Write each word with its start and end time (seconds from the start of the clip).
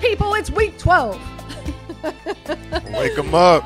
people. 0.00 0.34
It's 0.34 0.50
week 0.50 0.78
12. 0.78 1.20
Wake 2.92 3.14
them 3.14 3.34
up. 3.34 3.64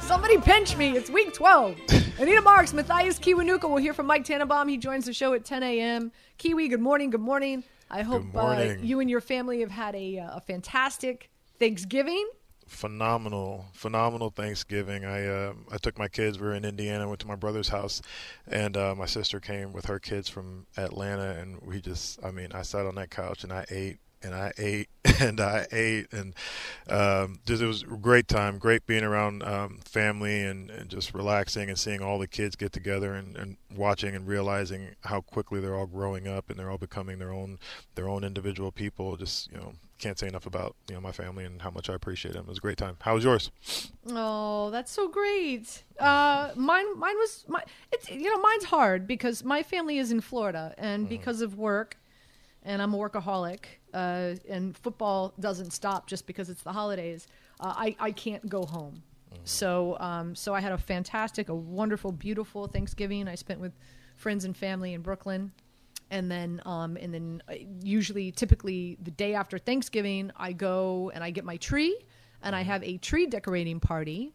Somebody 0.00 0.38
pinch 0.38 0.76
me. 0.76 0.96
It's 0.96 1.10
week 1.10 1.34
12. 1.34 1.76
Anita 2.18 2.40
Marks, 2.40 2.72
Mathias 2.72 3.18
Kiwanuka. 3.18 3.68
We'll 3.68 3.78
hear 3.78 3.92
from 3.92 4.06
Mike 4.06 4.24
Tannenbaum. 4.24 4.68
He 4.68 4.76
joins 4.76 5.06
the 5.06 5.12
show 5.12 5.34
at 5.34 5.44
10 5.44 5.62
a.m. 5.62 6.12
Kiwi, 6.38 6.68
good 6.68 6.80
morning. 6.80 7.10
Good 7.10 7.20
morning. 7.20 7.64
I 7.90 8.02
hope 8.02 8.24
uh, 8.34 8.74
you 8.80 9.00
and 9.00 9.10
your 9.10 9.20
family 9.20 9.60
have 9.60 9.70
had 9.70 9.94
a, 9.96 10.20
uh, 10.20 10.36
a 10.36 10.40
fantastic 10.40 11.30
Thanksgiving. 11.58 12.28
Phenomenal, 12.66 13.66
phenomenal 13.74 14.30
Thanksgiving. 14.30 15.04
I 15.04 15.26
uh, 15.26 15.52
I 15.70 15.76
took 15.76 15.98
my 15.98 16.08
kids. 16.08 16.38
We 16.38 16.46
were 16.46 16.54
in 16.54 16.64
Indiana. 16.64 17.06
Went 17.06 17.20
to 17.20 17.26
my 17.26 17.34
brother's 17.34 17.68
house, 17.68 18.00
and 18.46 18.76
uh, 18.78 18.94
my 18.94 19.04
sister 19.04 19.40
came 19.40 19.72
with 19.72 19.86
her 19.86 19.98
kids 19.98 20.28
from 20.28 20.66
Atlanta, 20.78 21.38
and 21.38 21.60
we 21.60 21.82
just. 21.82 22.24
I 22.24 22.30
mean, 22.30 22.52
I 22.52 22.62
sat 22.62 22.86
on 22.86 22.94
that 22.94 23.10
couch 23.10 23.44
and 23.44 23.52
I 23.52 23.66
ate 23.68 23.98
and 24.22 24.34
I 24.34 24.52
ate 24.58 24.88
and 25.20 25.40
I 25.40 25.66
ate 25.72 26.12
and 26.12 26.34
um, 26.88 27.40
just 27.46 27.62
it 27.62 27.66
was 27.66 27.82
a 27.82 27.86
great 27.86 28.28
time. 28.28 28.58
Great 28.58 28.86
being 28.86 29.04
around 29.04 29.42
um, 29.42 29.80
family 29.84 30.42
and, 30.42 30.70
and 30.70 30.88
just 30.88 31.14
relaxing 31.14 31.68
and 31.68 31.78
seeing 31.78 32.02
all 32.02 32.18
the 32.18 32.28
kids 32.28 32.56
get 32.56 32.72
together 32.72 33.14
and, 33.14 33.36
and 33.36 33.56
watching 33.74 34.14
and 34.14 34.26
realizing 34.26 34.94
how 35.04 35.20
quickly 35.20 35.60
they're 35.60 35.76
all 35.76 35.86
growing 35.86 36.28
up 36.28 36.50
and 36.50 36.58
they're 36.58 36.70
all 36.70 36.78
becoming 36.78 37.18
their 37.18 37.32
own 37.32 37.58
their 37.94 38.08
own 38.08 38.24
individual 38.24 38.72
people. 38.72 39.16
Just 39.16 39.50
you 39.50 39.58
know 39.58 39.74
can't 40.02 40.18
say 40.18 40.26
enough 40.26 40.46
about 40.46 40.74
you 40.88 40.94
know 40.94 41.00
my 41.00 41.12
family 41.12 41.44
and 41.44 41.62
how 41.62 41.70
much 41.70 41.88
I 41.88 41.94
appreciate 41.94 42.34
them. 42.34 42.44
It 42.44 42.48
was 42.48 42.58
a 42.58 42.60
great 42.60 42.76
time. 42.76 42.96
How 43.00 43.14
was 43.14 43.24
yours? 43.24 43.50
Oh, 44.08 44.70
that's 44.70 44.90
so 44.90 45.08
great. 45.08 45.84
Uh, 45.98 46.50
mine, 46.56 46.98
mine 46.98 47.16
was 47.16 47.44
my. 47.48 47.62
It's 47.92 48.10
you 48.10 48.30
know 48.30 48.40
mine's 48.40 48.64
hard 48.64 49.06
because 49.06 49.44
my 49.44 49.62
family 49.62 49.98
is 49.98 50.10
in 50.10 50.20
Florida, 50.20 50.74
and 50.76 51.08
because 51.08 51.40
of 51.40 51.56
work, 51.56 51.96
and 52.64 52.82
I'm 52.82 52.92
a 52.94 52.98
workaholic, 52.98 53.64
uh, 53.92 54.34
and 54.48 54.76
football 54.76 55.34
doesn't 55.40 55.72
stop 55.72 56.06
just 56.06 56.26
because 56.26 56.50
it's 56.50 56.62
the 56.62 56.72
holidays. 56.72 57.26
Uh, 57.60 57.74
I 57.76 57.96
I 57.98 58.10
can't 58.12 58.48
go 58.48 58.64
home, 58.64 59.02
so 59.44 59.96
um, 60.00 60.34
so 60.34 60.54
I 60.54 60.60
had 60.60 60.72
a 60.72 60.78
fantastic, 60.78 61.48
a 61.48 61.54
wonderful, 61.54 62.12
beautiful 62.12 62.66
Thanksgiving. 62.66 63.28
I 63.28 63.34
spent 63.34 63.60
with 63.60 63.72
friends 64.16 64.44
and 64.44 64.56
family 64.56 64.94
in 64.94 65.02
Brooklyn, 65.02 65.52
and 66.10 66.30
then 66.30 66.60
um, 66.64 66.96
and 66.96 67.12
then 67.12 67.42
uh, 67.48 67.54
usually 67.82 68.30
typically 68.30 68.98
the 69.02 69.10
day 69.10 69.34
after 69.34 69.58
Thanksgiving 69.58 70.30
I 70.36 70.52
go 70.52 71.10
and 71.14 71.24
I 71.24 71.30
get 71.30 71.44
my 71.44 71.56
tree 71.56 71.98
and 72.42 72.54
I 72.54 72.62
have 72.62 72.82
a 72.84 72.98
tree 72.98 73.26
decorating 73.26 73.80
party. 73.80 74.32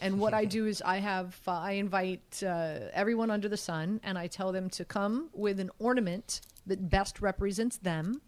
And 0.00 0.18
what 0.18 0.34
I 0.34 0.44
do 0.56 0.66
is 0.66 0.82
I 0.82 0.96
have 0.96 1.38
uh, 1.46 1.52
I 1.52 1.72
invite 1.72 2.42
uh, 2.42 2.78
everyone 2.92 3.30
under 3.30 3.48
the 3.48 3.56
sun 3.56 4.00
and 4.02 4.18
I 4.18 4.26
tell 4.26 4.52
them 4.52 4.70
to 4.70 4.84
come 4.84 5.28
with 5.32 5.60
an 5.60 5.70
ornament 5.78 6.40
that 6.66 6.88
best 6.88 7.20
represents 7.20 7.76
them 7.76 8.20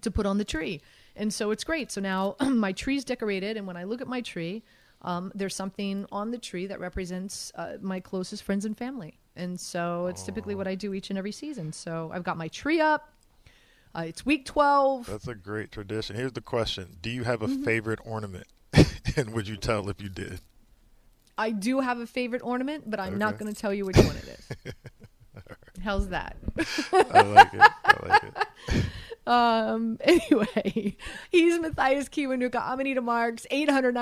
to 0.00 0.10
put 0.10 0.26
on 0.26 0.38
the 0.38 0.44
tree. 0.44 0.80
And 1.16 1.32
so 1.32 1.50
it's 1.50 1.64
great. 1.64 1.90
So 1.92 2.00
now 2.00 2.36
my 2.40 2.72
tree's 2.72 3.04
decorated, 3.04 3.56
and 3.56 3.66
when 3.66 3.76
I 3.76 3.84
look 3.84 4.00
at 4.00 4.08
my 4.08 4.20
tree, 4.20 4.62
um, 5.02 5.30
there's 5.34 5.54
something 5.54 6.06
on 6.10 6.30
the 6.30 6.38
tree 6.38 6.66
that 6.66 6.80
represents 6.80 7.52
uh, 7.54 7.74
my 7.80 8.00
closest 8.00 8.42
friends 8.42 8.64
and 8.64 8.76
family. 8.76 9.18
And 9.36 9.58
so 9.58 10.06
it's 10.06 10.22
typically 10.24 10.54
what 10.54 10.66
I 10.68 10.74
do 10.76 10.94
each 10.94 11.10
and 11.10 11.18
every 11.18 11.32
season. 11.32 11.72
So 11.72 12.10
I've 12.14 12.22
got 12.24 12.36
my 12.36 12.48
tree 12.48 12.80
up. 12.80 13.12
Uh, 13.96 14.04
it's 14.06 14.24
week 14.26 14.44
12. 14.44 15.06
That's 15.06 15.28
a 15.28 15.34
great 15.34 15.70
tradition. 15.70 16.16
Here's 16.16 16.32
the 16.32 16.40
question: 16.40 16.96
Do 17.00 17.10
you 17.10 17.22
have 17.24 17.42
a 17.42 17.46
Mm-hmm. 17.46 17.64
favorite 17.64 18.00
ornament? 18.04 18.46
and 19.16 19.30
would 19.30 19.46
you 19.46 19.56
tell 19.56 19.88
if 19.88 20.00
you 20.00 20.08
did? 20.08 20.40
I 21.38 21.50
do 21.50 21.80
have 21.80 21.98
a 21.98 22.06
favorite 22.06 22.42
ornament, 22.42 22.88
but 22.90 22.98
I'm 23.00 23.18
not 23.18 23.38
going 23.38 23.52
to 23.52 23.60
tell 23.60 23.72
you 23.74 23.84
which 23.84 23.96
one 23.96 24.16
it 24.16 24.38
is. 24.64 24.72
How's 25.84 26.08
that? 26.08 26.36
I 26.92 27.22
like 27.22 27.54
it. 27.54 27.70
I 27.84 28.08
like 28.08 28.24
it. 28.24 28.84
Um, 29.26 29.98
anyway, 30.00 30.96
he's 31.30 31.58
Mathias 31.58 32.08
Kiwanuka. 32.08 32.60
I'm 32.62 32.80
Anita 32.80 33.00
Marks, 33.00 33.46
800 33.50 33.94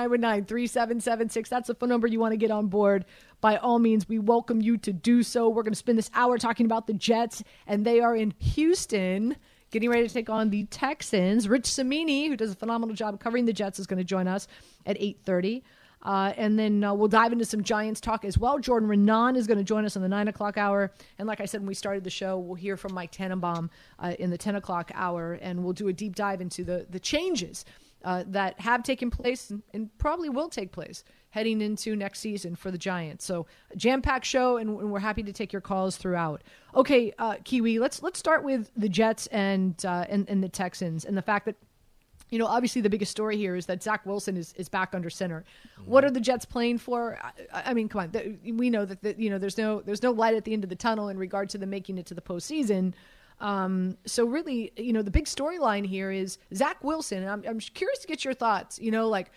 3776 0.47 1.49
That's 1.49 1.67
the 1.67 1.75
phone 1.75 1.89
number 1.89 2.07
you 2.07 2.19
want 2.19 2.33
to 2.33 2.37
get 2.37 2.51
on 2.51 2.67
board. 2.67 3.05
By 3.41 3.57
all 3.57 3.79
means, 3.79 4.07
we 4.07 4.19
welcome 4.19 4.61
you 4.61 4.77
to 4.77 4.93
do 4.93 5.23
so. 5.23 5.49
We're 5.49 5.63
going 5.63 5.73
to 5.73 5.77
spend 5.77 5.97
this 5.97 6.11
hour 6.13 6.37
talking 6.37 6.65
about 6.65 6.87
the 6.87 6.93
Jets, 6.93 7.43
and 7.67 7.85
they 7.85 7.99
are 7.99 8.15
in 8.15 8.33
Houston 8.39 9.35
getting 9.71 9.89
ready 9.89 10.07
to 10.07 10.13
take 10.13 10.29
on 10.29 10.49
the 10.49 10.65
Texans. 10.65 11.49
Rich 11.49 11.65
Cimini, 11.65 12.27
who 12.27 12.37
does 12.37 12.51
a 12.51 12.55
phenomenal 12.55 12.95
job 12.95 13.19
covering 13.19 13.45
the 13.45 13.53
Jets, 13.53 13.79
is 13.79 13.87
going 13.87 13.97
to 13.97 14.03
join 14.03 14.27
us 14.27 14.47
at 14.85 14.97
830. 14.97 15.63
Uh, 16.03 16.33
and 16.35 16.59
then 16.59 16.83
uh, 16.83 16.93
we'll 16.93 17.07
dive 17.07 17.31
into 17.31 17.45
some 17.45 17.63
Giants 17.63 18.01
talk 18.01 18.25
as 18.25 18.37
well. 18.37 18.59
Jordan 18.59 18.89
Raanan 18.89 19.37
is 19.37 19.47
going 19.47 19.57
to 19.57 19.63
join 19.63 19.85
us 19.85 19.95
in 19.95 20.01
the 20.01 20.09
9 20.09 20.27
o'clock 20.27 20.57
hour. 20.57 20.91
And 21.17 21.27
like 21.27 21.39
I 21.41 21.45
said 21.45 21.61
when 21.61 21.67
we 21.67 21.73
started 21.73 22.03
the 22.03 22.09
show, 22.09 22.37
we'll 22.37 22.55
hear 22.55 22.77
from 22.77 22.93
Mike 22.93 23.11
Tannenbaum 23.11 23.69
uh, 23.99 24.13
in 24.19 24.29
the 24.29 24.37
10 24.37 24.55
o'clock 24.55 24.91
hour. 24.93 25.33
And 25.41 25.63
we'll 25.63 25.73
do 25.73 25.87
a 25.87 25.93
deep 25.93 26.15
dive 26.15 26.41
into 26.41 26.63
the, 26.63 26.85
the 26.89 26.99
changes 26.99 27.63
uh, 28.03 28.23
that 28.27 28.59
have 28.59 28.83
taken 28.83 29.09
place 29.09 29.49
and, 29.49 29.63
and 29.73 29.97
probably 29.97 30.29
will 30.29 30.49
take 30.49 30.71
place 30.71 31.03
heading 31.29 31.61
into 31.61 31.95
next 31.95 32.19
season 32.19 32.55
for 32.55 32.69
the 32.69 32.77
Giants. 32.77 33.25
So 33.25 33.47
jam 33.75 34.01
packed 34.01 34.25
show, 34.25 34.57
and, 34.57 34.69
and 34.69 34.91
we're 34.91 34.99
happy 34.99 35.23
to 35.23 35.33
take 35.33 35.51
your 35.51 35.61
calls 35.61 35.97
throughout. 35.97 36.43
Okay, 36.75 37.13
uh, 37.17 37.37
Kiwi, 37.43 37.79
let's 37.79 38.03
let's 38.03 38.19
start 38.19 38.43
with 38.43 38.69
the 38.75 38.89
Jets 38.89 39.27
and, 39.27 39.83
uh, 39.85 40.05
and 40.09 40.29
and 40.29 40.43
the 40.43 40.49
Texans 40.49 41.05
and 41.05 41.17
the 41.17 41.21
fact 41.21 41.45
that 41.45 41.55
you 42.33 42.39
know, 42.39 42.47
obviously 42.47 42.81
the 42.81 42.89
biggest 42.89 43.11
story 43.11 43.37
here 43.37 43.55
is 43.55 43.67
that 43.67 43.83
Zach 43.83 44.07
Wilson 44.07 44.37
is, 44.37 44.55
is 44.57 44.67
back 44.67 44.95
under 44.95 45.07
center. 45.07 45.45
What 45.85 46.03
are 46.03 46.09
the 46.09 46.19
Jets 46.19 46.45
playing 46.45 46.79
for? 46.79 47.19
I, 47.53 47.61
I 47.65 47.73
mean, 47.75 47.87
come 47.87 48.01
on, 48.01 48.09
th- 48.09 48.39
we 48.43 48.71
know 48.71 48.85
that 48.85 49.03
the, 49.03 49.13
you 49.19 49.29
know 49.29 49.37
there's 49.37 49.55
no 49.55 49.81
there's 49.81 50.01
no 50.01 50.09
light 50.09 50.33
at 50.33 50.43
the 50.43 50.51
end 50.51 50.63
of 50.63 50.71
the 50.71 50.75
tunnel 50.75 51.09
in 51.09 51.17
regard 51.19 51.49
to 51.51 51.59
them 51.59 51.69
making 51.69 51.99
it 51.99 52.07
to 52.07 52.15
the 52.15 52.21
postseason. 52.21 52.95
Um, 53.39 53.97
so 54.07 54.25
really, 54.25 54.71
you 54.77 54.93
know, 54.93 55.03
the 55.03 55.11
big 55.11 55.25
storyline 55.25 55.85
here 55.85 56.09
is 56.09 56.39
Zach 56.55 56.83
Wilson, 56.83 57.19
and 57.19 57.29
I'm, 57.29 57.43
I'm 57.47 57.59
curious 57.59 57.99
to 57.99 58.07
get 58.07 58.25
your 58.25 58.33
thoughts. 58.33 58.79
You 58.79 58.89
know, 58.89 59.09
like 59.09 59.29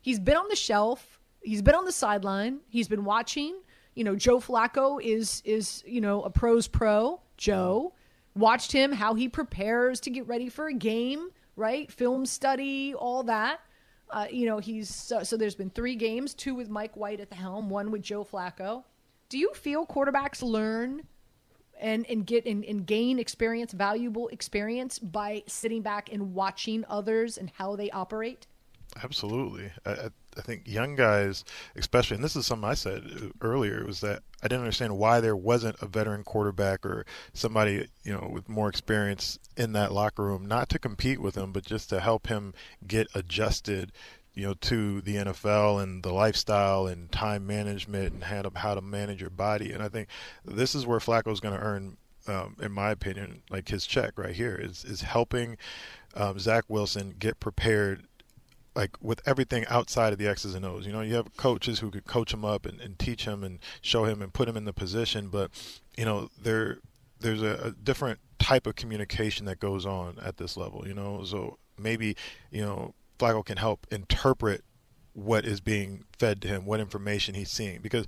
he's 0.00 0.18
been 0.18 0.36
on 0.36 0.48
the 0.48 0.56
shelf, 0.56 1.20
he's 1.42 1.62
been 1.62 1.76
on 1.76 1.84
the 1.84 1.92
sideline, 1.92 2.58
he's 2.68 2.88
been 2.88 3.04
watching. 3.04 3.60
You 3.94 4.02
know, 4.02 4.16
Joe 4.16 4.40
Flacco 4.40 5.00
is 5.00 5.40
is 5.44 5.84
you 5.86 6.00
know 6.00 6.22
a 6.22 6.30
pros 6.30 6.66
pro. 6.66 7.20
Joe 7.36 7.92
watched 8.34 8.72
him 8.72 8.90
how 8.90 9.14
he 9.14 9.28
prepares 9.28 10.00
to 10.00 10.10
get 10.10 10.26
ready 10.26 10.48
for 10.48 10.66
a 10.66 10.74
game 10.74 11.30
right? 11.56 11.90
Film 11.90 12.26
study, 12.26 12.94
all 12.94 13.22
that. 13.24 13.60
Uh, 14.10 14.26
you 14.30 14.46
know, 14.46 14.58
he's 14.58 14.92
so, 14.92 15.36
there's 15.36 15.54
been 15.54 15.70
three 15.70 15.94
games, 15.94 16.34
two 16.34 16.54
with 16.54 16.68
Mike 16.68 16.96
White 16.96 17.20
at 17.20 17.30
the 17.30 17.36
helm, 17.36 17.70
one 17.70 17.90
with 17.90 18.02
Joe 18.02 18.24
Flacco. 18.24 18.84
Do 19.28 19.38
you 19.38 19.52
feel 19.54 19.86
quarterbacks 19.86 20.42
learn 20.42 21.02
and, 21.80 22.04
and 22.10 22.26
get 22.26 22.44
and, 22.44 22.64
and 22.64 22.84
gain 22.84 23.18
experience, 23.18 23.72
valuable 23.72 24.28
experience 24.28 24.98
by 24.98 25.44
sitting 25.46 25.82
back 25.82 26.12
and 26.12 26.34
watching 26.34 26.84
others 26.88 27.38
and 27.38 27.50
how 27.50 27.76
they 27.76 27.90
operate? 27.90 28.48
Absolutely. 29.02 29.70
I, 29.86 30.08
I, 30.36 30.40
think 30.40 30.66
young 30.66 30.96
guys, 30.96 31.44
especially, 31.76 32.16
and 32.16 32.24
this 32.24 32.36
is 32.36 32.46
something 32.46 32.68
I 32.68 32.74
said 32.74 33.32
earlier, 33.40 33.84
was 33.84 34.00
that 34.00 34.22
I 34.42 34.48
didn't 34.48 34.62
understand 34.62 34.96
why 34.96 35.20
there 35.20 35.36
wasn't 35.36 35.76
a 35.80 35.86
veteran 35.86 36.24
quarterback 36.24 36.84
or 36.84 37.04
somebody, 37.32 37.88
you 38.04 38.12
know, 38.12 38.28
with 38.32 38.48
more 38.48 38.68
experience 38.68 39.38
in 39.56 39.72
that 39.72 39.92
locker 39.92 40.24
room, 40.24 40.46
not 40.46 40.68
to 40.70 40.78
compete 40.78 41.20
with 41.20 41.36
him, 41.36 41.52
but 41.52 41.64
just 41.64 41.88
to 41.90 42.00
help 42.00 42.28
him 42.28 42.54
get 42.86 43.08
adjusted, 43.14 43.92
you 44.34 44.46
know, 44.46 44.54
to 44.54 45.00
the 45.02 45.16
NFL 45.16 45.82
and 45.82 46.02
the 46.02 46.12
lifestyle 46.12 46.86
and 46.86 47.10
time 47.12 47.46
management 47.46 48.12
and 48.12 48.24
how 48.24 48.42
to, 48.42 48.50
how 48.58 48.74
to 48.74 48.80
manage 48.80 49.20
your 49.20 49.30
body. 49.30 49.72
And 49.72 49.82
I 49.82 49.88
think 49.88 50.08
this 50.44 50.74
is 50.74 50.86
where 50.86 51.00
Flacco's 51.00 51.40
going 51.40 51.58
to 51.58 51.64
earn 51.64 51.96
um, 52.28 52.56
in 52.60 52.72
my 52.72 52.90
opinion, 52.90 53.42
like 53.50 53.68
his 53.68 53.86
check 53.86 54.18
right 54.18 54.34
here 54.34 54.54
is 54.54 54.84
is 54.84 55.02
helping 55.02 55.56
um, 56.14 56.38
Zach 56.38 56.64
Wilson 56.68 57.14
get 57.18 57.40
prepared 57.40 58.04
like 58.74 58.96
with 59.00 59.20
everything 59.26 59.64
outside 59.68 60.12
of 60.12 60.18
the 60.18 60.28
X's 60.28 60.54
and 60.54 60.64
O's. 60.64 60.86
You 60.86 60.92
know, 60.92 61.00
you 61.00 61.14
have 61.14 61.36
coaches 61.36 61.80
who 61.80 61.90
could 61.90 62.06
coach 62.06 62.32
him 62.32 62.44
up 62.44 62.66
and, 62.66 62.80
and 62.80 62.98
teach 62.98 63.24
him 63.24 63.42
and 63.42 63.58
show 63.80 64.04
him 64.04 64.22
and 64.22 64.32
put 64.32 64.48
him 64.48 64.56
in 64.56 64.64
the 64.64 64.72
position, 64.72 65.28
but 65.28 65.50
you 65.96 66.04
know, 66.04 66.30
there 66.40 66.78
there's 67.20 67.42
a, 67.42 67.60
a 67.64 67.70
different 67.72 68.20
type 68.38 68.66
of 68.66 68.76
communication 68.76 69.46
that 69.46 69.60
goes 69.60 69.84
on 69.84 70.18
at 70.22 70.38
this 70.38 70.56
level. 70.56 70.86
You 70.86 70.94
know, 70.94 71.24
so 71.24 71.58
maybe 71.78 72.16
you 72.50 72.62
know 72.62 72.94
Flacco 73.18 73.44
can 73.44 73.56
help 73.56 73.86
interpret 73.90 74.64
what 75.12 75.44
is 75.44 75.60
being 75.60 76.04
fed 76.18 76.40
to 76.42 76.48
him, 76.48 76.64
what 76.64 76.80
information 76.80 77.34
he's 77.34 77.50
seeing, 77.50 77.80
because 77.80 78.06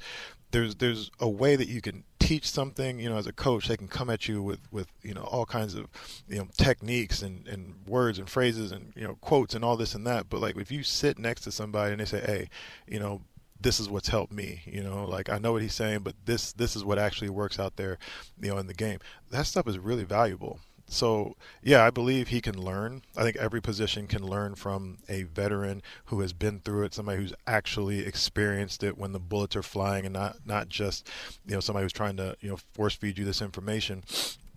there's 0.52 0.76
there's 0.76 1.10
a 1.18 1.28
way 1.28 1.56
that 1.56 1.68
you 1.68 1.80
can 1.80 2.04
teach 2.18 2.48
something. 2.48 3.00
You 3.00 3.10
know, 3.10 3.16
as 3.16 3.26
a 3.26 3.32
coach, 3.32 3.66
they 3.66 3.76
can 3.76 3.88
come 3.88 4.08
at 4.08 4.28
you 4.28 4.42
with 4.42 4.60
with 4.70 4.86
you 5.02 5.14
know 5.14 5.24
all 5.24 5.44
kinds 5.44 5.74
of 5.74 5.88
you 6.28 6.38
know 6.38 6.48
techniques 6.56 7.22
and 7.22 7.48
and 7.48 7.74
words 7.86 8.18
and 8.18 8.30
phrases 8.30 8.70
and 8.70 8.92
you 8.94 9.02
know 9.02 9.16
quotes 9.20 9.54
and 9.54 9.64
all 9.64 9.76
this 9.76 9.94
and 9.94 10.06
that. 10.06 10.28
But 10.28 10.40
like 10.40 10.56
if 10.56 10.70
you 10.70 10.82
sit 10.82 11.18
next 11.18 11.42
to 11.42 11.52
somebody 11.52 11.92
and 11.92 12.00
they 12.00 12.06
say, 12.06 12.20
hey, 12.20 12.48
you 12.86 13.00
know. 13.00 13.22
This 13.60 13.78
is 13.78 13.88
what's 13.88 14.08
helped 14.08 14.32
me, 14.32 14.62
you 14.64 14.82
know. 14.82 15.04
Like 15.04 15.30
I 15.30 15.38
know 15.38 15.52
what 15.52 15.62
he's 15.62 15.72
saying, 15.72 16.00
but 16.00 16.16
this 16.24 16.52
this 16.52 16.74
is 16.74 16.84
what 16.84 16.98
actually 16.98 17.30
works 17.30 17.60
out 17.60 17.76
there, 17.76 17.96
you 18.40 18.50
know, 18.50 18.58
in 18.58 18.66
the 18.66 18.74
game. 18.74 18.98
That 19.30 19.46
stuff 19.46 19.68
is 19.68 19.78
really 19.78 20.02
valuable. 20.02 20.58
So, 20.92 21.36
yeah, 21.62 21.84
I 21.84 21.90
believe 21.90 22.28
he 22.28 22.40
can 22.40 22.58
learn. 22.58 23.02
I 23.16 23.22
think 23.22 23.36
every 23.36 23.62
position 23.62 24.06
can 24.06 24.22
learn 24.22 24.54
from 24.54 24.98
a 25.08 25.22
veteran 25.22 25.82
who 26.06 26.20
has 26.20 26.32
been 26.32 26.60
through 26.60 26.84
it, 26.84 26.94
somebody 26.94 27.18
who's 27.18 27.32
actually 27.46 28.06
experienced 28.06 28.82
it 28.82 28.98
when 28.98 29.12
the 29.12 29.18
bullets 29.18 29.56
are 29.56 29.62
flying 29.62 30.04
and 30.04 30.12
not 30.12 30.36
not 30.44 30.68
just, 30.68 31.08
you 31.46 31.54
know, 31.54 31.60
somebody 31.60 31.84
who's 31.84 31.92
trying 31.92 32.16
to, 32.18 32.36
you 32.40 32.50
know, 32.50 32.58
force 32.74 32.94
feed 32.94 33.18
you 33.18 33.24
this 33.24 33.40
information. 33.40 34.04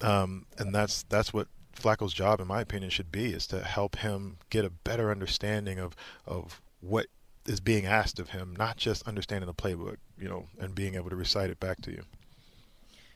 Um, 0.02 0.46
and 0.58 0.76
that's 0.76 1.04
that's 1.04 1.34
what 1.34 1.48
Flacco's 1.74 2.14
job, 2.14 2.42
in 2.42 2.48
my 2.48 2.62
opinion, 2.62 2.90
should 2.90 3.12
be 3.12 3.28
is 3.28 3.48
to 3.48 3.64
help 3.64 3.98
him 3.98 4.38
get 4.50 4.66
a 4.66 4.70
better 4.70 5.12
understanding 5.12 5.80
of 5.80 5.96
of 6.26 6.62
what 6.82 7.08
is 7.46 7.60
being 7.60 7.86
asked 7.86 8.20
of 8.20 8.32
him, 8.32 8.56
not 8.58 8.76
just 8.76 9.08
understanding 9.08 9.48
the 9.48 9.54
playbook, 9.54 9.98
you 10.18 10.28
know, 10.28 10.48
and 10.60 10.76
being 10.76 10.96
able 10.96 11.10
to 11.10 11.16
recite 11.16 11.50
it 11.50 11.60
back 11.60 11.82
to 11.84 11.92
you. 11.92 12.04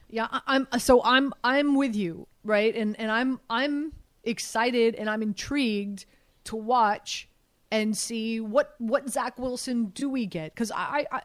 Yeah, 0.09 0.27
I'm 0.47 0.67
uh, 0.71 0.79
so 0.79 1.01
I'm 1.03 1.33
I'm 1.43 1.75
with 1.75 1.95
you, 1.95 2.27
right? 2.43 2.75
And 2.75 2.99
and 2.99 3.11
I'm 3.11 3.39
I'm 3.49 3.93
excited 4.23 4.95
and 4.95 5.09
I'm 5.09 5.21
intrigued 5.21 6.05
to 6.45 6.55
watch 6.55 7.29
and 7.71 7.95
see 7.95 8.39
what 8.39 8.75
what 8.79 9.09
Zach 9.09 9.37
Wilson 9.37 9.85
do 9.87 10.09
we 10.09 10.25
get 10.25 10.53
because 10.53 10.71
I, 10.71 11.05
I 11.11 11.21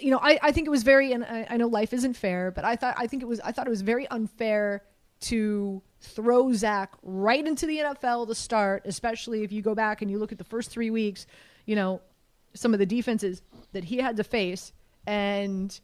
you 0.00 0.10
know 0.10 0.18
I, 0.20 0.38
I 0.42 0.52
think 0.52 0.66
it 0.66 0.70
was 0.70 0.82
very 0.82 1.12
and 1.12 1.24
I, 1.24 1.46
I 1.50 1.56
know 1.56 1.68
life 1.68 1.92
isn't 1.92 2.14
fair 2.14 2.50
but 2.50 2.64
I 2.64 2.76
thought 2.76 2.94
I 2.98 3.06
think 3.06 3.22
it 3.22 3.26
was 3.26 3.40
I 3.40 3.52
thought 3.52 3.66
it 3.66 3.70
was 3.70 3.82
very 3.82 4.06
unfair 4.08 4.82
to 5.18 5.82
throw 6.00 6.52
Zach 6.52 6.92
right 7.02 7.46
into 7.46 7.66
the 7.66 7.78
NFL 7.78 8.26
to 8.28 8.34
start 8.34 8.82
especially 8.86 9.44
if 9.44 9.52
you 9.52 9.62
go 9.62 9.74
back 9.74 10.02
and 10.02 10.10
you 10.10 10.18
look 10.18 10.32
at 10.32 10.38
the 10.38 10.44
first 10.44 10.70
three 10.70 10.90
weeks 10.90 11.26
you 11.64 11.76
know 11.76 12.00
some 12.54 12.72
of 12.72 12.78
the 12.80 12.86
defenses 12.86 13.42
that 13.72 13.84
he 13.84 13.98
had 13.98 14.16
to 14.16 14.24
face 14.24 14.72
and 15.06 15.80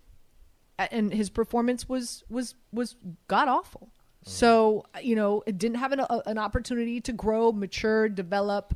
and 0.91 1.13
his 1.13 1.31
performance 1.31 1.89
was 1.89 2.25
was 2.29 2.55
was 2.73 2.97
god 3.29 3.49
awful. 3.49 3.91
Mm. 4.25 4.29
So 4.29 4.87
you 5.03 5.17
know, 5.17 5.43
it 5.47 5.59
didn't 5.59 5.79
have 5.79 5.93
an, 5.93 6.01
a, 6.01 6.23
an 6.27 6.39
opportunity 6.39 7.01
to 7.03 7.13
grow, 7.13 7.53
mature, 7.53 8.09
develop, 8.09 8.75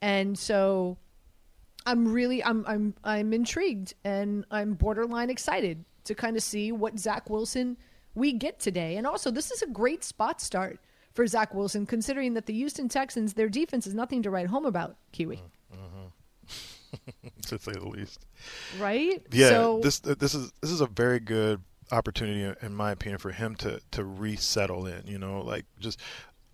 and 0.00 0.38
so 0.38 0.98
I'm 1.86 2.12
really 2.12 2.42
I'm 2.44 2.64
I'm 2.66 2.94
I'm 3.04 3.32
intrigued 3.32 3.94
and 4.04 4.44
I'm 4.50 4.74
borderline 4.74 5.30
excited 5.30 5.84
to 6.04 6.14
kind 6.14 6.36
of 6.36 6.42
see 6.42 6.72
what 6.72 6.98
Zach 6.98 7.30
Wilson 7.30 7.76
we 8.14 8.32
get 8.32 8.58
today. 8.60 8.96
And 8.96 9.06
also, 9.06 9.30
this 9.30 9.50
is 9.50 9.62
a 9.62 9.66
great 9.66 10.04
spot 10.04 10.40
start 10.40 10.80
for 11.14 11.26
Zach 11.26 11.54
Wilson, 11.54 11.86
considering 11.86 12.34
that 12.34 12.46
the 12.46 12.54
Houston 12.54 12.88
Texans 12.88 13.34
their 13.34 13.48
defense 13.48 13.86
is 13.86 13.94
nothing 13.94 14.22
to 14.22 14.30
write 14.30 14.48
home 14.48 14.66
about. 14.66 14.96
Kiwi. 15.12 15.36
Mm-hmm. 15.36 16.06
to 17.46 17.58
say 17.58 17.72
the 17.72 17.88
least. 17.88 18.24
Right? 18.78 19.22
Yeah. 19.30 19.48
So, 19.48 19.80
this 19.82 20.00
uh, 20.04 20.14
this 20.18 20.34
is 20.34 20.52
this 20.60 20.70
is 20.70 20.80
a 20.80 20.86
very 20.86 21.20
good 21.20 21.60
opportunity, 21.90 22.54
in 22.64 22.74
my 22.74 22.90
opinion, 22.92 23.18
for 23.18 23.30
him 23.30 23.54
to 23.56 23.80
to 23.92 24.04
resettle 24.04 24.86
in. 24.86 25.06
You 25.06 25.18
know, 25.18 25.40
like 25.42 25.64
just 25.78 26.00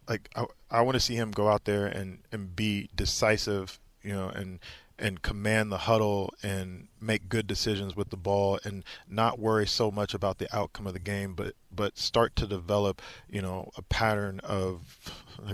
like 0.09 0.31
I, 0.37 0.47
I 0.71 0.81
want 0.83 0.95
to 0.95 1.01
see 1.01 1.15
him 1.15 1.31
go 1.31 1.49
out 1.49 1.65
there 1.65 1.87
and 1.87 2.19
and 2.33 2.55
be 2.55 2.89
decisive. 2.95 3.79
You 4.03 4.13
know, 4.13 4.29
and 4.29 4.61
and 4.99 5.23
command 5.23 5.71
the 5.71 5.79
huddle 5.79 6.35
and 6.43 6.89
make 7.01 7.29
good 7.29 7.47
decisions 7.47 7.95
with 7.95 8.11
the 8.11 8.17
ball 8.17 8.59
and 8.65 8.85
not 9.09 9.39
worry 9.39 9.67
so 9.67 9.91
much 9.91 10.15
about 10.15 10.39
the 10.39 10.57
outcome 10.57 10.87
of 10.87 10.93
the 10.93 10.99
game 10.99 11.35
but 11.35 11.55
but 11.71 11.97
start 11.97 12.35
to 12.35 12.47
develop 12.47 13.01
you 13.29 13.41
know 13.41 13.71
a 13.77 13.83
pattern 13.83 14.41
of 14.41 15.13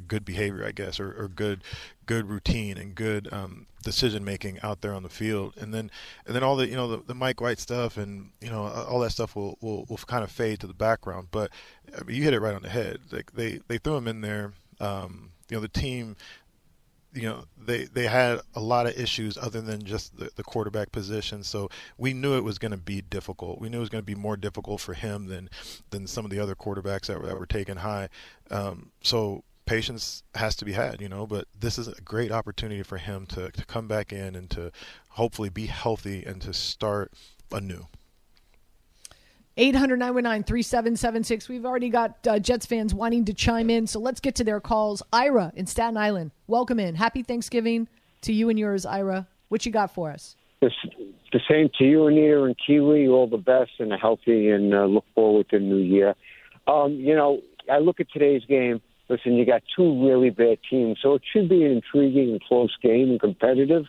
good 0.08 0.24
behavior 0.24 0.64
I 0.64 0.72
guess 0.72 0.98
or, 0.98 1.12
or 1.12 1.28
good 1.28 1.62
good 2.06 2.28
routine 2.28 2.78
and 2.78 2.94
good 2.94 3.32
um, 3.32 3.66
decision 3.82 4.24
making 4.24 4.58
out 4.62 4.80
there 4.80 4.94
on 4.94 5.02
the 5.02 5.08
field. 5.08 5.54
And 5.58 5.72
then 5.72 5.90
and 6.26 6.34
then 6.34 6.42
all 6.42 6.56
the 6.56 6.66
you 6.68 6.74
know 6.74 6.88
the, 6.88 7.02
the 7.06 7.14
Mike 7.14 7.40
White 7.40 7.58
stuff 7.58 7.96
and 7.96 8.30
you 8.40 8.50
know 8.50 8.64
all 8.64 9.00
that 9.00 9.10
stuff 9.10 9.36
will, 9.36 9.58
will, 9.60 9.84
will 9.88 9.98
kind 9.98 10.24
of 10.24 10.30
fade 10.30 10.60
to 10.60 10.66
the 10.66 10.74
background. 10.74 11.28
But 11.30 11.50
you 12.08 12.22
hit 12.22 12.34
it 12.34 12.40
right 12.40 12.54
on 12.54 12.62
the 12.62 12.68
head. 12.68 12.98
Like 13.10 13.32
they 13.32 13.60
they 13.68 13.78
threw 13.78 13.96
him 13.96 14.08
in 14.08 14.20
there. 14.20 14.52
Um, 14.80 15.30
you 15.48 15.56
know 15.56 15.60
the 15.60 15.68
team 15.68 16.16
you 17.14 17.22
know 17.22 17.44
they 17.56 17.84
they 17.84 18.06
had 18.06 18.40
a 18.54 18.60
lot 18.60 18.86
of 18.86 18.98
issues 18.98 19.38
other 19.38 19.60
than 19.60 19.84
just 19.84 20.16
the, 20.18 20.30
the 20.36 20.42
quarterback 20.42 20.92
position. 20.92 21.42
So 21.42 21.70
we 21.96 22.12
knew 22.12 22.36
it 22.36 22.44
was 22.44 22.58
going 22.58 22.72
to 22.72 22.76
be 22.78 23.00
difficult. 23.00 23.60
We 23.60 23.68
knew 23.68 23.78
it 23.78 23.80
was 23.80 23.88
going 23.88 24.02
to 24.02 24.06
be 24.06 24.14
more 24.14 24.36
difficult 24.36 24.80
for 24.80 24.94
him 24.94 25.26
than 25.26 25.48
than 25.90 26.06
some 26.06 26.24
of 26.24 26.30
the 26.30 26.40
other 26.40 26.54
quarterbacks 26.54 27.06
that 27.06 27.20
were, 27.20 27.26
that 27.26 27.38
were 27.38 27.46
taken 27.46 27.78
high. 27.78 28.08
Um, 28.50 28.90
so 29.02 29.44
patience 29.66 30.22
has 30.34 30.54
to 30.54 30.64
be 30.66 30.72
had 30.72 31.00
you 31.00 31.08
know 31.08 31.26
but 31.26 31.46
this 31.58 31.78
is 31.78 31.88
a 31.88 31.98
great 32.02 32.30
opportunity 32.30 32.82
for 32.82 32.98
him 32.98 33.24
to, 33.24 33.50
to 33.50 33.64
come 33.64 33.88
back 33.88 34.12
in 34.12 34.34
and 34.34 34.50
to 34.50 34.70
hopefully 35.08 35.48
be 35.48 35.64
healthy 35.64 36.22
and 36.22 36.42
to 36.42 36.52
start 36.52 37.10
anew 37.50 37.86
800 39.56 39.98
919 39.98 40.42
3776. 40.42 41.48
We've 41.48 41.64
already 41.64 41.88
got 41.88 42.26
uh, 42.26 42.40
Jets 42.40 42.66
fans 42.66 42.92
wanting 42.92 43.24
to 43.26 43.34
chime 43.34 43.70
in, 43.70 43.86
so 43.86 44.00
let's 44.00 44.18
get 44.18 44.34
to 44.36 44.44
their 44.44 44.58
calls. 44.58 45.00
Ira 45.12 45.52
in 45.54 45.66
Staten 45.66 45.96
Island, 45.96 46.32
welcome 46.48 46.80
in. 46.80 46.96
Happy 46.96 47.22
Thanksgiving 47.22 47.86
to 48.22 48.32
you 48.32 48.48
and 48.48 48.58
yours, 48.58 48.84
Ira. 48.84 49.28
What 49.50 49.64
you 49.64 49.70
got 49.70 49.94
for 49.94 50.10
us? 50.10 50.34
The, 50.60 50.70
the 51.32 51.40
same 51.48 51.70
to 51.78 51.84
you, 51.84 52.08
Anita 52.08 52.42
and 52.42 52.56
Kiwi. 52.66 53.06
All 53.06 53.28
the 53.28 53.36
best 53.36 53.70
and 53.78 53.92
a 53.92 53.96
healthy 53.96 54.50
and 54.50 54.74
uh, 54.74 54.86
look 54.86 55.04
forward 55.14 55.48
to 55.50 55.58
the 55.60 55.64
new 55.64 55.76
year. 55.76 56.16
Um, 56.66 56.94
you 56.94 57.14
know, 57.14 57.40
I 57.70 57.78
look 57.78 58.00
at 58.00 58.10
today's 58.10 58.44
game. 58.46 58.80
Listen, 59.08 59.34
you 59.34 59.46
got 59.46 59.62
two 59.76 60.04
really 60.04 60.30
bad 60.30 60.58
teams, 60.68 60.98
so 61.00 61.14
it 61.14 61.22
should 61.32 61.48
be 61.48 61.64
an 61.64 61.70
intriguing 61.70 62.30
and 62.30 62.42
close 62.42 62.74
game 62.82 63.10
and 63.10 63.20
competitive. 63.20 63.84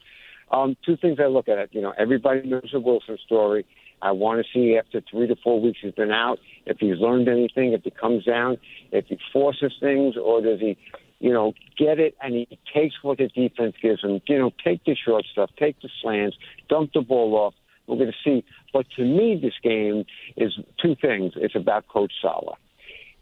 Um, 0.51 0.77
two 0.85 0.95
things 0.97 1.17
I 1.19 1.25
look 1.25 1.47
at. 1.47 1.57
It. 1.57 1.69
You 1.71 1.81
know, 1.81 1.93
everybody 1.97 2.47
knows 2.47 2.69
the 2.71 2.79
Wilson 2.79 3.17
story 3.25 3.65
I 4.05 4.11
want 4.11 4.45
to 4.45 4.51
see 4.53 4.77
after 4.77 5.01
three 5.09 5.25
to 5.25 5.35
four 5.35 5.59
weeks 5.59 5.79
he's 5.81 5.91
been 5.91 6.11
out 6.11 6.37
if 6.67 6.77
he's 6.79 6.99
learned 6.99 7.27
anything, 7.27 7.73
if 7.73 7.81
he 7.83 7.89
comes 7.89 8.23
down, 8.23 8.57
if 8.91 9.05
he 9.07 9.17
forces 9.33 9.73
things, 9.79 10.15
or 10.15 10.41
does 10.41 10.59
he, 10.59 10.77
you 11.17 11.33
know, 11.33 11.53
get 11.75 11.99
it 11.99 12.15
and 12.21 12.35
he 12.35 12.59
takes 12.71 12.93
what 13.01 13.17
the 13.17 13.29
defense 13.29 13.75
gives 13.81 14.03
him. 14.03 14.21
You 14.27 14.37
know, 14.37 14.51
take 14.63 14.83
the 14.85 14.95
short 14.95 15.25
stuff, 15.31 15.49
take 15.57 15.81
the 15.81 15.89
slants, 16.03 16.37
dump 16.69 16.93
the 16.93 17.01
ball 17.01 17.33
off. 17.35 17.55
We're 17.87 17.97
going 17.97 18.11
to 18.11 18.17
see. 18.23 18.45
But 18.71 18.85
to 18.95 19.03
me, 19.03 19.39
this 19.41 19.55
game 19.63 20.05
is 20.37 20.53
two 20.79 20.95
things. 21.01 21.33
It's 21.35 21.55
about 21.55 21.87
Coach 21.87 22.13
Saleh. 22.21 22.57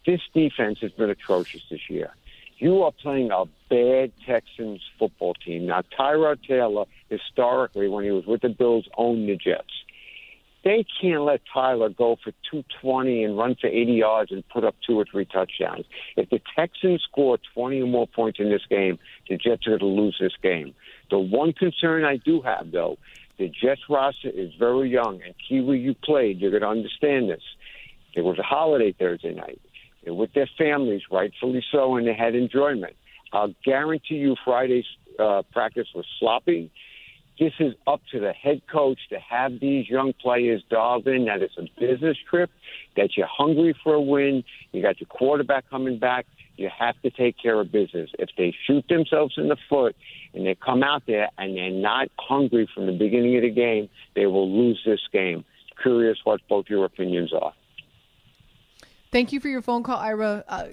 This 0.06 0.20
defense 0.34 0.80
has 0.82 0.92
been 0.92 1.10
atrocious 1.10 1.62
this 1.72 1.90
year. 1.90 2.12
You 2.58 2.84
are 2.84 2.92
playing 2.92 3.32
a 3.32 3.46
bad 3.70 4.12
Texans 4.26 4.82
football 5.00 5.34
team. 5.34 5.68
Now, 5.68 5.82
Tyrod 5.98 6.46
Taylor, 6.46 6.86
historically, 7.10 7.88
when 7.88 8.04
he 8.04 8.12
was 8.12 8.26
with 8.26 8.42
the 8.42 8.50
Bills, 8.50 8.86
owned 8.98 9.30
the 9.30 9.38
Jets. 9.38 9.83
They 10.63 10.86
can't 11.01 11.24
let 11.24 11.42
Tyler 11.54 11.89
go 11.89 12.15
for 12.24 12.31
220 12.50 13.24
and 13.24 13.38
run 13.38 13.56
for 13.60 13.68
80 13.68 13.92
yards 13.92 14.31
and 14.31 14.48
put 14.48 14.63
up 14.63 14.75
two 14.86 14.98
or 14.98 15.06
three 15.10 15.25
touchdowns. 15.25 15.86
If 16.15 16.30
the 16.30 16.42
Texans 16.56 17.04
score 17.10 17.38
20 17.54 17.81
or 17.81 17.88
more 17.88 18.07
points 18.07 18.39
in 18.39 18.50
this 18.50 18.65
game, 18.69 18.98
the 19.30 19.36
Jets 19.36 19.68
are 19.68 19.77
going 19.77 19.80
to 19.80 19.86
lose 19.86 20.18
this 20.19 20.33
game. 20.42 20.74
The 21.10 21.19
one 21.19 21.51
concern 21.51 22.06
I 22.06 22.18
do 22.18 22.42
have, 22.42 22.71
though, 22.71 22.98
the 23.38 23.50
Jets 23.50 23.81
roster 23.89 24.30
is 24.30 24.51
very 24.57 24.89
young, 24.89 25.21
and 25.24 25.33
Kiwi, 25.48 25.80
you 25.80 25.95
played, 25.95 26.39
you're 26.39 26.51
going 26.51 26.62
to 26.62 26.69
understand 26.69 27.30
this. 27.30 27.44
It 28.13 28.21
was 28.21 28.39
a 28.39 28.44
holiday 28.44 28.94
Thursday 28.94 29.33
night. 29.33 29.60
They're 30.04 30.13
with 30.13 30.33
their 30.33 30.50
families, 30.57 31.01
rightfully 31.12 31.63
so, 31.71 31.98
and 31.98 32.07
they 32.07 32.13
had 32.13 32.36
enjoyment. 32.36 32.95
I'll 33.33 33.54
guarantee 33.65 34.15
you 34.15 34.36
Friday's 34.45 34.86
uh, 35.19 35.42
practice 35.51 35.88
was 35.95 36.06
sloppy 36.19 36.71
this 37.40 37.54
is 37.60 37.74
up 37.88 38.02
to 38.12 38.20
the 38.20 38.32
head 38.32 38.62
coach 38.72 39.00
to 39.10 39.20
have 39.20 39.60
these 39.60 39.90
young 39.90 40.13
players 40.13 40.63
dialed 40.70 41.08
in 41.08 41.25
that 41.25 41.42
it's 41.42 41.58
a 41.58 41.68
business 41.80 42.18
trip, 42.30 42.52
that 42.96 43.18
you're 43.18 43.28
hungry 43.28 43.75
for 43.84 43.96
a 43.96 44.02
win, 44.02 44.44
you 44.72 44.82
got 44.82 45.00
your 45.00 45.08
quarterback 45.08 45.70
coming 45.70 45.98
back, 45.98 46.25
you 46.56 46.70
have 46.78 47.00
to 47.02 47.10
take 47.10 47.36
care 47.42 47.60
of 47.60 47.72
business. 47.72 48.12
If 48.20 48.30
they 48.38 48.56
shoot 48.68 48.86
themselves 48.88 49.36
in 49.38 49.48
the 49.48 49.58
foot 49.68 49.96
and 50.34 50.46
they 50.46 50.56
come 50.56 50.84
out 50.84 51.04
there 51.08 51.30
and 51.38 51.58
they're 51.58 51.72
not 51.72 52.10
hungry 52.20 52.70
from 52.74 52.86
the 52.86 52.92
beginning 52.94 53.36
of 53.36 53.42
the 53.42 53.50
game, 53.50 53.90
they 54.16 54.28
will 54.28 54.52
lose 54.52 54.82
this 54.86 55.02
game. 55.12 55.44
Curious 55.82 56.20
what 56.24 56.42
both 56.48 56.66
your 56.70 56.86
opinions 56.86 57.34
are. 57.34 57.54
Thank 59.12 59.32
you 59.32 59.40
for 59.40 59.48
your 59.48 59.62
phone 59.62 59.84
call, 59.84 59.98
Ira. 59.98 60.44
Uh, 60.48 60.66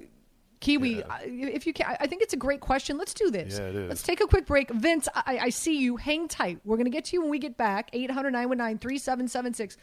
Kiwi, 0.61 0.99
yeah. 0.99 1.19
if 1.23 1.67
you 1.67 1.73
can, 1.73 1.97
I 1.99 2.07
think 2.07 2.21
it's 2.21 2.35
a 2.35 2.37
great 2.37 2.61
question. 2.61 2.99
Let's 2.99 3.15
do 3.15 3.31
this. 3.31 3.59
Yeah, 3.59 3.69
it 3.69 3.77
is. 3.77 3.89
Let's 3.89 4.03
take 4.03 4.21
a 4.21 4.27
quick 4.27 4.45
break. 4.45 4.71
Vince, 4.71 5.09
I, 5.15 5.39
I 5.43 5.49
see 5.49 5.79
you. 5.79 5.97
Hang 5.97 6.29
tight. 6.29 6.61
We're 6.65 6.77
going 6.77 6.85
to 6.85 6.91
get 6.91 7.07
to 7.07 7.17
you 7.17 7.23
when 7.23 7.31
we 7.31 7.39
get 7.39 7.57
back. 7.57 7.89
800 7.95 8.31
919 8.31 8.79
3776. 8.79 9.79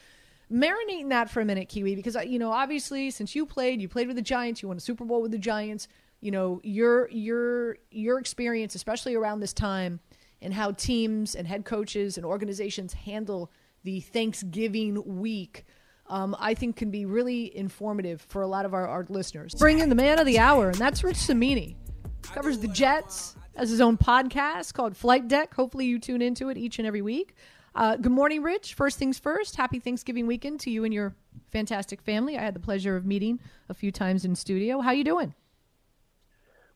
Marinate 0.52 1.02
in 1.02 1.10
that 1.10 1.30
for 1.30 1.42
a 1.42 1.46
minute, 1.46 1.68
Kiwi, 1.68 1.96
because, 1.96 2.16
uh, 2.16 2.22
you 2.22 2.38
know, 2.40 2.52
obviously, 2.52 3.10
since 3.10 3.36
you 3.36 3.46
played, 3.46 3.82
you 3.82 3.90
played 3.90 4.08
with 4.08 4.16
the 4.16 4.22
Giants, 4.22 4.62
you 4.62 4.68
won 4.68 4.78
a 4.78 4.80
Super 4.80 5.04
Bowl 5.04 5.22
with 5.22 5.32
the 5.32 5.40
Giants. 5.40 5.88
You 6.22 6.32
know, 6.32 6.62
your, 6.64 7.10
your, 7.10 7.78
your 7.92 8.20
experience, 8.20 8.76
especially 8.76 9.16
around 9.16 9.40
this 9.40 9.54
time, 9.54 10.00
and 10.42 10.54
how 10.54 10.72
teams 10.72 11.36
and 11.36 11.48
head 11.48 11.66
coaches 11.66 12.18
and 12.18 12.26
organizations 12.26 12.94
handle 12.94 13.52
the 13.84 14.00
Thanksgiving 14.00 15.20
week 15.20 15.66
um, 16.10 16.36
I 16.40 16.54
think 16.54 16.76
can 16.76 16.92
be 16.92 17.06
really 17.06 17.56
informative 17.56 18.22
for 18.22 18.42
a 18.42 18.48
lot 18.48 18.66
of 18.66 18.74
our, 18.74 18.88
our 18.88 19.06
listeners. 19.10 19.54
Bring 19.56 19.80
in 19.80 19.90
the 19.90 19.96
man 19.96 20.20
of 20.20 20.26
the 20.26 20.40
hour, 20.40 20.70
and 20.70 20.78
that's 20.78 21.04
Rich 21.04 21.18
Cimini. 21.18 21.76
Covers 22.22 22.60
the 22.60 22.68
Jets, 22.68 23.36
has 23.56 23.70
his 23.70 23.82
own 23.82 23.98
podcast 23.98 24.74
called 24.74 24.96
Flight 24.96 25.28
Deck. 25.28 25.54
Hopefully, 25.54 25.86
you 25.86 26.00
tune 26.00 26.22
into 26.22 26.50
it 26.50 26.58
each 26.58 26.80
and 26.80 26.88
every 26.88 27.02
week. 27.02 27.36
Uh, 27.76 27.96
good 27.96 28.12
morning, 28.12 28.42
Rich. 28.42 28.74
First 28.74 28.98
things 28.98 29.20
first, 29.20 29.56
happy 29.56 29.80
Thanksgiving 29.80 30.28
weekend 30.28 30.60
to 30.62 30.72
you 30.72 30.84
and 30.84 30.94
your 30.94 31.16
fantastic 31.52 32.02
family. 32.02 32.38
I 32.38 32.42
had 32.42 32.56
the 32.56 32.60
pleasure 32.60 32.96
of 32.96 33.06
meeting 33.06 33.40
a 33.70 33.74
few 33.74 33.92
times 33.92 34.26
in 34.26 34.36
studio. 34.36 34.82
How 34.82 34.92
you 34.92 35.04
doing? 35.04 35.34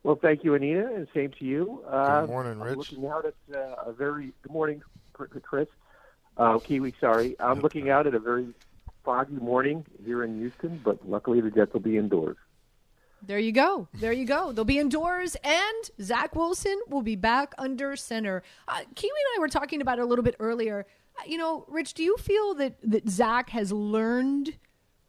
Well, 0.04 0.18
thank 0.20 0.44
you, 0.44 0.54
Anita, 0.54 0.86
and 0.94 1.06
same 1.14 1.32
to 1.38 1.44
you. 1.44 1.82
Uh, 1.88 2.22
good 2.22 2.30
morning, 2.30 2.60
Rich. 2.60 2.72
I'm 2.72 2.78
looking 2.78 3.06
out 3.06 3.24
at 3.24 3.34
uh, 3.54 3.74
a 3.86 3.92
very 3.92 4.32
good 4.42 4.52
morning, 4.52 4.82
Chris. 5.12 5.68
Uh, 6.36 6.58
Kiwi, 6.58 6.94
sorry. 7.00 7.36
I'm 7.38 7.60
looking 7.60 7.90
out 7.90 8.06
at 8.06 8.14
a 8.14 8.18
very 8.18 8.48
foggy 9.04 9.34
morning 9.34 9.84
here 10.04 10.24
in 10.24 10.38
Houston, 10.38 10.80
but 10.84 11.08
luckily 11.08 11.40
the 11.40 11.50
Jets 11.50 11.72
will 11.72 11.80
be 11.80 11.96
indoors. 11.96 12.36
There 13.24 13.38
you 13.38 13.52
go. 13.52 13.86
There 13.94 14.12
you 14.12 14.24
go. 14.24 14.50
They'll 14.50 14.64
be 14.64 14.78
indoors, 14.80 15.36
and 15.44 15.90
Zach 16.00 16.34
Wilson 16.34 16.80
will 16.88 17.02
be 17.02 17.14
back 17.14 17.54
under 17.56 17.94
center. 17.94 18.42
Uh, 18.66 18.80
Kiwi 18.96 19.10
and 19.10 19.36
I 19.36 19.40
were 19.40 19.48
talking 19.48 19.80
about 19.80 19.98
it 19.98 20.02
a 20.02 20.06
little 20.06 20.24
bit 20.24 20.34
earlier. 20.40 20.86
Uh, 21.16 21.22
you 21.26 21.38
know, 21.38 21.64
Rich, 21.68 21.94
do 21.94 22.02
you 22.02 22.16
feel 22.16 22.54
that 22.54 22.78
that 22.82 23.08
Zach 23.08 23.50
has 23.50 23.70
learned 23.70 24.56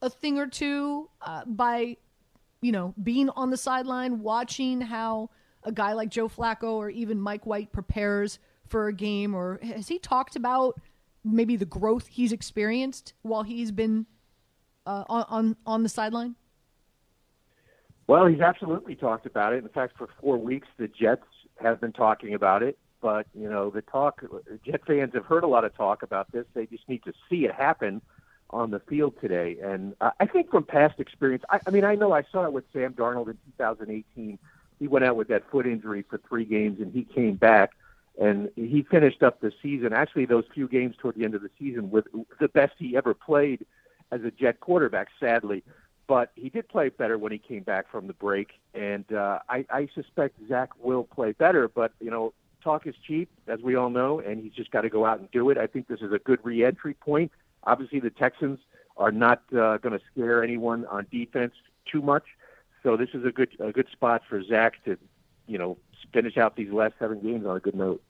a 0.01 0.09
thing 0.09 0.37
or 0.37 0.47
two 0.47 1.09
uh, 1.21 1.45
by, 1.45 1.97
you 2.61 2.71
know, 2.71 2.93
being 3.01 3.29
on 3.29 3.49
the 3.49 3.57
sideline, 3.57 4.19
watching 4.19 4.81
how 4.81 5.31
a 5.63 5.71
guy 5.71 5.93
like 5.93 6.09
Joe 6.09 6.29
Flacco 6.29 6.73
or 6.73 6.89
even 6.89 7.19
Mike 7.19 7.47
White 7.47 7.71
prepares 7.71 8.37
for 8.67 8.87
a 8.87 8.93
game, 8.93 9.33
or 9.33 9.59
has 9.63 9.87
he 9.87 9.97
talked 9.97 10.35
about 10.35 10.79
maybe 11.23 11.55
the 11.55 11.65
growth 11.65 12.07
he's 12.07 12.31
experienced 12.31 13.13
while 13.21 13.43
he's 13.43 13.71
been 13.71 14.05
uh, 14.85 15.03
on, 15.07 15.25
on 15.29 15.57
on 15.65 15.83
the 15.83 15.89
sideline? 15.89 16.35
Well, 18.07 18.27
he's 18.27 18.41
absolutely 18.41 18.95
talked 18.95 19.25
about 19.25 19.53
it. 19.53 19.63
In 19.63 19.69
fact, 19.69 19.97
for 19.97 20.09
four 20.19 20.37
weeks, 20.37 20.67
the 20.77 20.87
Jets 20.87 21.25
have 21.61 21.79
been 21.79 21.93
talking 21.93 22.33
about 22.33 22.61
it. 22.63 22.77
But 23.01 23.27
you 23.33 23.49
know, 23.49 23.69
the 23.69 23.81
talk 23.81 24.23
Jet 24.65 24.81
fans 24.87 25.13
have 25.13 25.25
heard 25.25 25.43
a 25.43 25.47
lot 25.47 25.65
of 25.65 25.75
talk 25.75 26.03
about 26.03 26.31
this. 26.31 26.45
They 26.53 26.65
just 26.65 26.87
need 26.87 27.03
to 27.03 27.13
see 27.29 27.45
it 27.45 27.53
happen 27.53 28.01
on 28.49 28.71
the 28.71 28.79
field 28.79 29.15
today. 29.19 29.57
And 29.61 29.95
I 29.99 30.25
think 30.25 30.51
from 30.51 30.63
past 30.63 30.99
experience, 30.99 31.43
I, 31.49 31.59
I 31.67 31.71
mean, 31.71 31.83
I 31.83 31.95
know 31.95 32.13
I 32.13 32.23
saw 32.31 32.45
it 32.45 32.53
with 32.53 32.65
Sam 32.71 32.93
Darnold 32.93 33.27
in 33.27 33.37
2018. 33.57 34.39
He 34.79 34.87
went 34.87 35.03
out 35.03 35.15
with 35.15 35.27
that 35.29 35.49
foot 35.49 35.65
injury 35.65 36.05
for 36.09 36.19
three 36.29 36.45
games, 36.45 36.79
and 36.79 36.93
he 36.93 37.03
came 37.03 37.35
back 37.35 37.71
and 38.19 38.49
he 38.55 38.83
finished 38.83 39.23
up 39.23 39.41
the 39.41 39.51
season. 39.61 39.93
Actually, 39.93 40.25
those 40.25 40.45
few 40.53 40.67
games 40.67 40.95
toward 40.97 41.15
the 41.15 41.23
end 41.23 41.35
of 41.35 41.41
the 41.41 41.49
season 41.59 41.89
with 41.89 42.05
the 42.39 42.47
best 42.47 42.73
he 42.77 42.95
ever 42.95 43.13
played 43.13 43.65
as 44.11 44.21
a 44.23 44.31
Jet 44.31 44.59
quarterback. 44.59 45.07
Sadly, 45.19 45.63
but 46.07 46.31
he 46.35 46.49
did 46.49 46.67
play 46.67 46.89
better 46.89 47.17
when 47.17 47.31
he 47.31 47.37
came 47.37 47.63
back 47.63 47.89
from 47.89 48.07
the 48.07 48.13
break, 48.13 48.51
and 48.73 49.11
uh, 49.13 49.39
I, 49.49 49.65
I 49.69 49.87
suspect 49.95 50.35
Zach 50.47 50.69
will 50.79 51.03
play 51.03 51.31
better. 51.31 51.67
But 51.67 51.93
you 51.99 52.11
know, 52.11 52.33
talk 52.63 52.85
is 52.85 52.95
cheap, 53.05 53.29
as 53.47 53.61
we 53.61 53.75
all 53.75 53.89
know, 53.89 54.19
and 54.19 54.41
he's 54.41 54.53
just 54.53 54.71
got 54.71 54.81
to 54.81 54.89
go 54.89 55.05
out 55.05 55.19
and 55.19 55.31
do 55.31 55.49
it. 55.49 55.57
I 55.57 55.67
think 55.67 55.87
this 55.87 56.01
is 56.01 56.11
a 56.11 56.19
good 56.19 56.39
reentry 56.43 56.93
point. 56.93 57.31
Obviously, 57.63 57.99
the 57.99 58.09
Texans 58.09 58.59
are 58.97 59.11
not 59.11 59.41
uh, 59.51 59.77
going 59.77 59.97
to 59.97 60.01
scare 60.11 60.43
anyone 60.43 60.85
on 60.85 61.07
defense 61.11 61.53
too 61.91 62.01
much, 62.01 62.25
so 62.83 62.97
this 62.97 63.09
is 63.13 63.25
a 63.25 63.31
good 63.31 63.49
a 63.59 63.71
good 63.71 63.87
spot 63.91 64.21
for 64.29 64.43
Zach 64.43 64.83
to, 64.85 64.97
you 65.47 65.57
know, 65.57 65.77
finish 66.11 66.37
out 66.37 66.55
these 66.55 66.71
last 66.71 66.93
seven 66.99 67.19
games 67.21 67.45
on 67.45 67.55
a 67.55 67.59
good 67.59 67.75
note. 67.75 68.01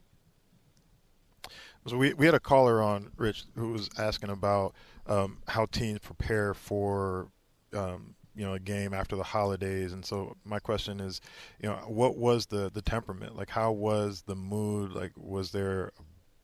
So 1.86 1.98
we 1.98 2.14
we 2.14 2.24
had 2.26 2.34
a 2.34 2.40
caller 2.40 2.82
on 2.82 3.10
Rich 3.16 3.44
who 3.56 3.72
was 3.72 3.90
asking 3.98 4.30
about 4.30 4.74
um, 5.06 5.38
how 5.46 5.66
teams 5.66 5.98
prepare 5.98 6.54
for 6.54 7.28
um, 7.74 8.14
you 8.34 8.44
know 8.44 8.54
a 8.54 8.58
game 8.58 8.94
after 8.94 9.16
the 9.16 9.22
holidays. 9.22 9.92
And 9.92 10.04
so 10.04 10.36
my 10.44 10.58
question 10.58 11.00
is 11.00 11.20
you 11.62 11.68
know 11.68 11.76
what 11.86 12.16
was 12.16 12.46
the 12.46 12.70
the 12.72 12.82
temperament? 12.82 13.36
Like 13.36 13.50
how 13.50 13.72
was 13.72 14.22
the 14.22 14.34
mood? 14.34 14.92
Like 14.92 15.12
was 15.16 15.50
there 15.52 15.92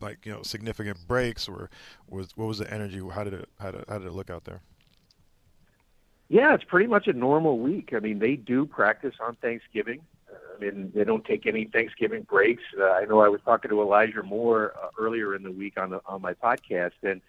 like 0.00 0.26
you 0.26 0.32
know 0.32 0.42
significant 0.42 0.98
breaks 1.06 1.48
or 1.48 1.70
was 2.08 2.36
what 2.36 2.46
was 2.46 2.58
the 2.58 2.72
energy? 2.72 3.00
How 3.12 3.24
did 3.24 3.34
it 3.34 3.48
how 3.58 3.70
did, 3.70 3.84
how 3.88 3.98
did 3.98 4.08
it 4.08 4.12
look 4.12 4.28
out 4.28 4.44
there? 4.44 4.60
Yeah 6.28 6.54
it's 6.54 6.64
pretty 6.64 6.86
much 6.86 7.06
a 7.06 7.14
normal 7.14 7.58
week. 7.58 7.90
I 7.94 8.00
mean 8.00 8.18
they 8.18 8.36
do 8.36 8.66
practice 8.66 9.14
on 9.20 9.36
thanksgiving 9.36 10.02
i 10.54 10.60
mean 10.60 10.90
they 10.94 11.04
don't 11.04 11.24
take 11.24 11.46
any 11.46 11.64
thanksgiving 11.66 12.22
breaks 12.22 12.62
uh, 12.78 12.90
i 12.92 13.04
know 13.04 13.20
i 13.20 13.28
was 13.28 13.40
talking 13.44 13.70
to 13.70 13.80
elijah 13.80 14.22
moore 14.22 14.74
uh, 14.82 14.88
earlier 14.98 15.34
in 15.34 15.42
the 15.42 15.52
week 15.52 15.78
on 15.78 15.90
the 15.90 16.00
on 16.06 16.20
my 16.20 16.34
podcast 16.34 16.92
and 17.02 17.20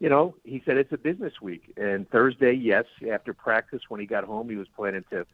you 0.00 0.08
know, 0.08 0.34
he 0.44 0.62
said 0.64 0.76
it's 0.76 0.92
a 0.92 0.98
business 0.98 1.40
week. 1.42 1.72
And 1.76 2.08
Thursday, 2.08 2.52
yes, 2.52 2.84
after 3.10 3.34
practice, 3.34 3.82
when 3.88 4.00
he 4.00 4.06
got 4.06 4.24
home, 4.24 4.48
he 4.48 4.56
was 4.56 4.68
planning 4.68 5.04
to 5.10 5.26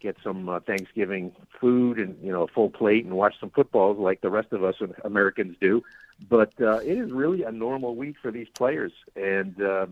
get 0.00 0.16
some 0.22 0.48
uh, 0.48 0.60
Thanksgiving 0.60 1.32
food 1.60 1.98
and 1.98 2.16
you 2.22 2.30
know 2.30 2.44
a 2.44 2.48
full 2.48 2.70
plate 2.70 3.04
and 3.04 3.14
watch 3.14 3.34
some 3.40 3.50
football 3.50 3.94
like 3.94 4.20
the 4.20 4.30
rest 4.30 4.52
of 4.52 4.62
us 4.62 4.76
Americans 5.04 5.56
do. 5.60 5.82
But 6.28 6.52
uh, 6.60 6.78
it 6.78 6.98
is 6.98 7.10
really 7.10 7.42
a 7.42 7.50
normal 7.50 7.96
week 7.96 8.16
for 8.20 8.30
these 8.30 8.48
players, 8.54 8.92
and 9.16 9.60
uh, 9.60 9.86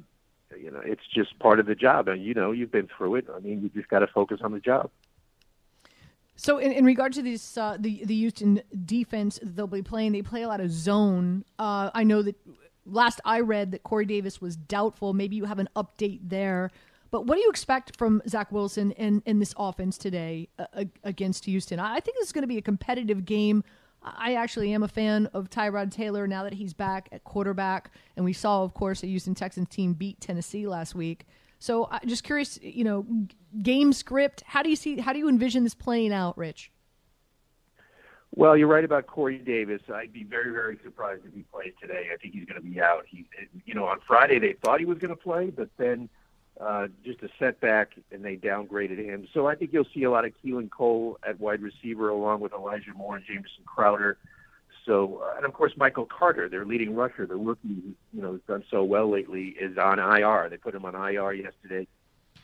you 0.57 0.71
know 0.71 0.81
it's 0.85 1.07
just 1.13 1.37
part 1.41 1.59
of 1.59 1.67
the 1.67 1.75
job. 1.75 2.07
And 2.07 2.23
you 2.25 2.35
know 2.35 2.53
you've 2.53 2.71
been 2.71 2.89
through 2.97 3.17
it. 3.17 3.27
I 3.35 3.41
mean, 3.41 3.63
you 3.63 3.69
just 3.69 3.89
got 3.89 4.01
to 4.01 4.07
focus 4.07 4.41
on 4.43 4.53
the 4.53 4.61
job. 4.61 4.91
So, 6.37 6.59
in, 6.59 6.73
in 6.73 6.85
regard 6.85 7.15
to 7.15 7.23
this, 7.23 7.57
uh, 7.57 7.77
the 7.81 8.05
the 8.05 8.15
Houston 8.15 8.61
defense 8.85 9.39
they'll 9.43 9.67
be 9.67 9.83
playing, 9.83 10.13
they 10.13 10.23
play 10.23 10.43
a 10.43 10.49
lot 10.49 10.61
of 10.61 10.71
zone. 10.71 11.45
Uh, 11.59 11.91
I 11.95 12.05
know 12.05 12.23
that 12.23 12.37
last 12.85 13.21
I 13.25 13.41
read 13.41 13.73
that 13.73 13.83
Corey 13.83 14.07
Davis 14.07 14.41
was 14.41 14.57
doubtful. 14.57 15.13
Maybe 15.13 15.37
you 15.37 15.47
have 15.47 15.59
an 15.59 15.69
update 15.75 16.21
there. 16.23 16.71
But 17.11 17.27
what 17.27 17.37
do 17.37 17.41
you 17.41 17.51
expect 17.51 17.97
from 17.97 18.21
Zach 18.29 18.53
Wilson 18.53 18.91
in, 18.93 19.23
in 19.27 19.39
this 19.39 19.55
offense 19.57 19.97
today 19.97 20.49
uh, 20.59 20.85
against 21.05 21.45
Houston? 21.45 21.79
I 21.79 22.01
think 22.01 22.17
this 22.19 22.27
is 22.27 22.33
going 22.33 22.43
to 22.43 22.49
be 22.49 22.59
a 22.59 22.63
competitive 22.63 23.25
game. 23.25 23.65
I 24.03 24.35
actually 24.35 24.73
am 24.73 24.83
a 24.83 24.89
fan 24.89 25.27
of 25.33 25.51
Tyrod 25.51 25.91
Taylor 25.91 26.27
now 26.27 26.45
that 26.45 26.55
he's 26.55 26.75
back 26.75 27.09
at 27.13 27.25
quarterback. 27.25 27.91
And 28.17 28.25
we 28.25 28.33
saw, 28.33 28.63
of 28.63 28.75
course, 28.75 29.03
a 29.03 29.07
Houston 29.07 29.35
Texans 29.35 29.69
team 29.69 29.95
beat 29.95 30.21
Tennessee 30.21 30.67
last 30.67 30.95
week. 30.95 31.27
So 31.59 31.89
I'm 31.91 32.09
just 32.09 32.25
curious, 32.25 32.59
you 32.63 32.85
know, 32.85 33.07
game 33.63 33.93
script. 33.93 34.43
How 34.47 34.63
do 34.63 34.71
you 34.71 34.77
see? 34.77 34.99
How 34.99 35.13
do 35.13 35.19
you 35.19 35.29
envision 35.29 35.65
this 35.65 35.75
playing 35.75 36.13
out, 36.13 36.37
Rich? 36.37 36.71
Well, 38.35 38.57
you're 38.57 38.69
right 38.69 38.85
about 38.85 39.07
Corey 39.07 39.39
Davis. 39.39 39.81
I'd 39.93 40.13
be 40.13 40.23
very, 40.23 40.53
very 40.53 40.79
surprised 40.85 41.23
if 41.27 41.33
he 41.33 41.43
plays 41.51 41.73
today. 41.81 42.09
I 42.13 42.17
think 42.19 42.35
he's 42.35 42.45
going 42.45 42.61
to 42.61 42.69
be 42.69 42.81
out. 42.81 43.05
He, 43.09 43.27
you 43.65 43.73
know, 43.73 43.87
on 43.87 43.99
Friday 44.07 44.39
they 44.39 44.55
thought 44.63 44.79
he 44.79 44.85
was 44.85 44.99
going 44.99 45.11
to 45.11 45.17
play, 45.17 45.49
but 45.49 45.71
then 45.79 46.11
uh, 46.61 46.89
just 47.05 47.23
a 47.23 47.29
setback 47.39 47.93
and 48.13 48.23
they 48.23 48.37
downgraded 48.37 49.03
him. 49.03 49.27
So 49.33 49.47
I 49.47 49.55
think 49.55 49.73
you'll 49.73 49.87
see 49.95 50.03
a 50.03 50.11
lot 50.11 50.27
of 50.27 50.33
Keelan 50.45 50.71
Cole 50.71 51.19
at 51.27 51.41
wide 51.41 51.63
receiver 51.63 52.11
along 52.11 52.41
with 52.41 52.53
Elijah 52.53 52.93
Moore 52.95 53.17
and 53.17 53.25
Jameson 53.25 53.65
Crowder. 53.65 54.19
So, 54.87 55.23
uh, 55.25 55.37
and 55.37 55.45
of 55.45 55.53
course 55.53 55.73
Michael 55.77 56.07
Carter, 56.07 56.49
their 56.49 56.65
leading 56.65 56.95
rusher, 56.95 57.27
the 57.27 57.35
rookie, 57.35 57.83
you 58.13 58.23
know, 58.23 58.33
has 58.33 58.41
done 58.47 58.65
so 58.71 58.85
well 58.85 59.11
lately, 59.11 59.57
is 59.61 59.77
on 59.77 59.99
IR. 59.99 60.49
They 60.49 60.57
put 60.57 60.75
him 60.75 60.85
on 60.85 60.95
IR 60.95 61.33
yesterday. 61.33 61.89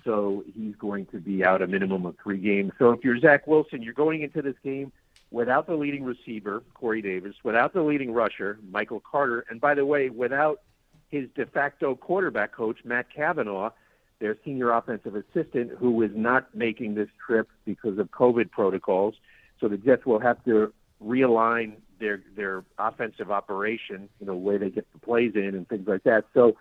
So 0.05 0.43
he's 0.57 0.75
going 0.75 1.07
to 1.07 1.19
be 1.19 1.45
out 1.45 1.63
a 1.63 1.67
minimum 1.69 2.05
of 2.05 2.17
three 2.21 2.39
games. 2.39 2.73
So 2.79 2.91
if 2.91 3.05
you're 3.05 3.19
Zach 3.21 3.47
Wilson, 3.47 3.83
you're 3.83 3.95
going 3.95 4.23
into 4.23 4.43
this 4.43 4.57
game 4.65 4.91
without 5.31 5.67
the 5.67 5.75
leading 5.75 6.03
receiver, 6.03 6.63
Corey 6.75 7.01
Davis, 7.01 7.37
without 7.45 7.73
the 7.73 7.83
leading 7.83 8.13
rusher, 8.13 8.59
Michael 8.71 9.01
Carter, 9.01 9.45
and 9.49 9.61
by 9.61 9.75
the 9.75 9.87
way, 9.87 10.11
without 10.11 10.61
his 11.09 11.29
de 11.37 11.47
facto 11.47 11.95
quarterback 11.95 12.53
coach, 12.53 12.79
Matt 12.85 13.07
Cavanaugh, 13.15 13.71
their 14.19 14.37
senior 14.45 14.73
offensive 14.73 15.15
assistant, 15.15 15.73
who 15.79 16.03
is 16.03 16.11
not 16.15 16.55
making 16.55 16.95
this 16.95 17.09
trip 17.25 17.49
because 17.65 17.99
of 17.99 18.11
COVID 18.11 18.51
protocols. 18.51 19.15
So 19.61 19.69
the 19.69 19.77
Jets 19.77 20.05
will 20.05 20.21
have 20.21 20.43
to 20.45 20.73
realign 21.05 21.75
their 22.03 22.21
their 22.37 22.65
offensive 22.79 23.31
operation, 23.31 24.09
you 24.21 24.27
know, 24.27 24.33
the 24.33 24.39
way 24.39 24.59
they 24.59 24.69
get 24.69 24.87
the 24.93 24.99
plays 24.99 25.33
in 25.35 25.55
and 25.55 25.69
things 25.69 25.87
like 25.87 26.03
that. 26.03 26.25
So, 26.35 26.57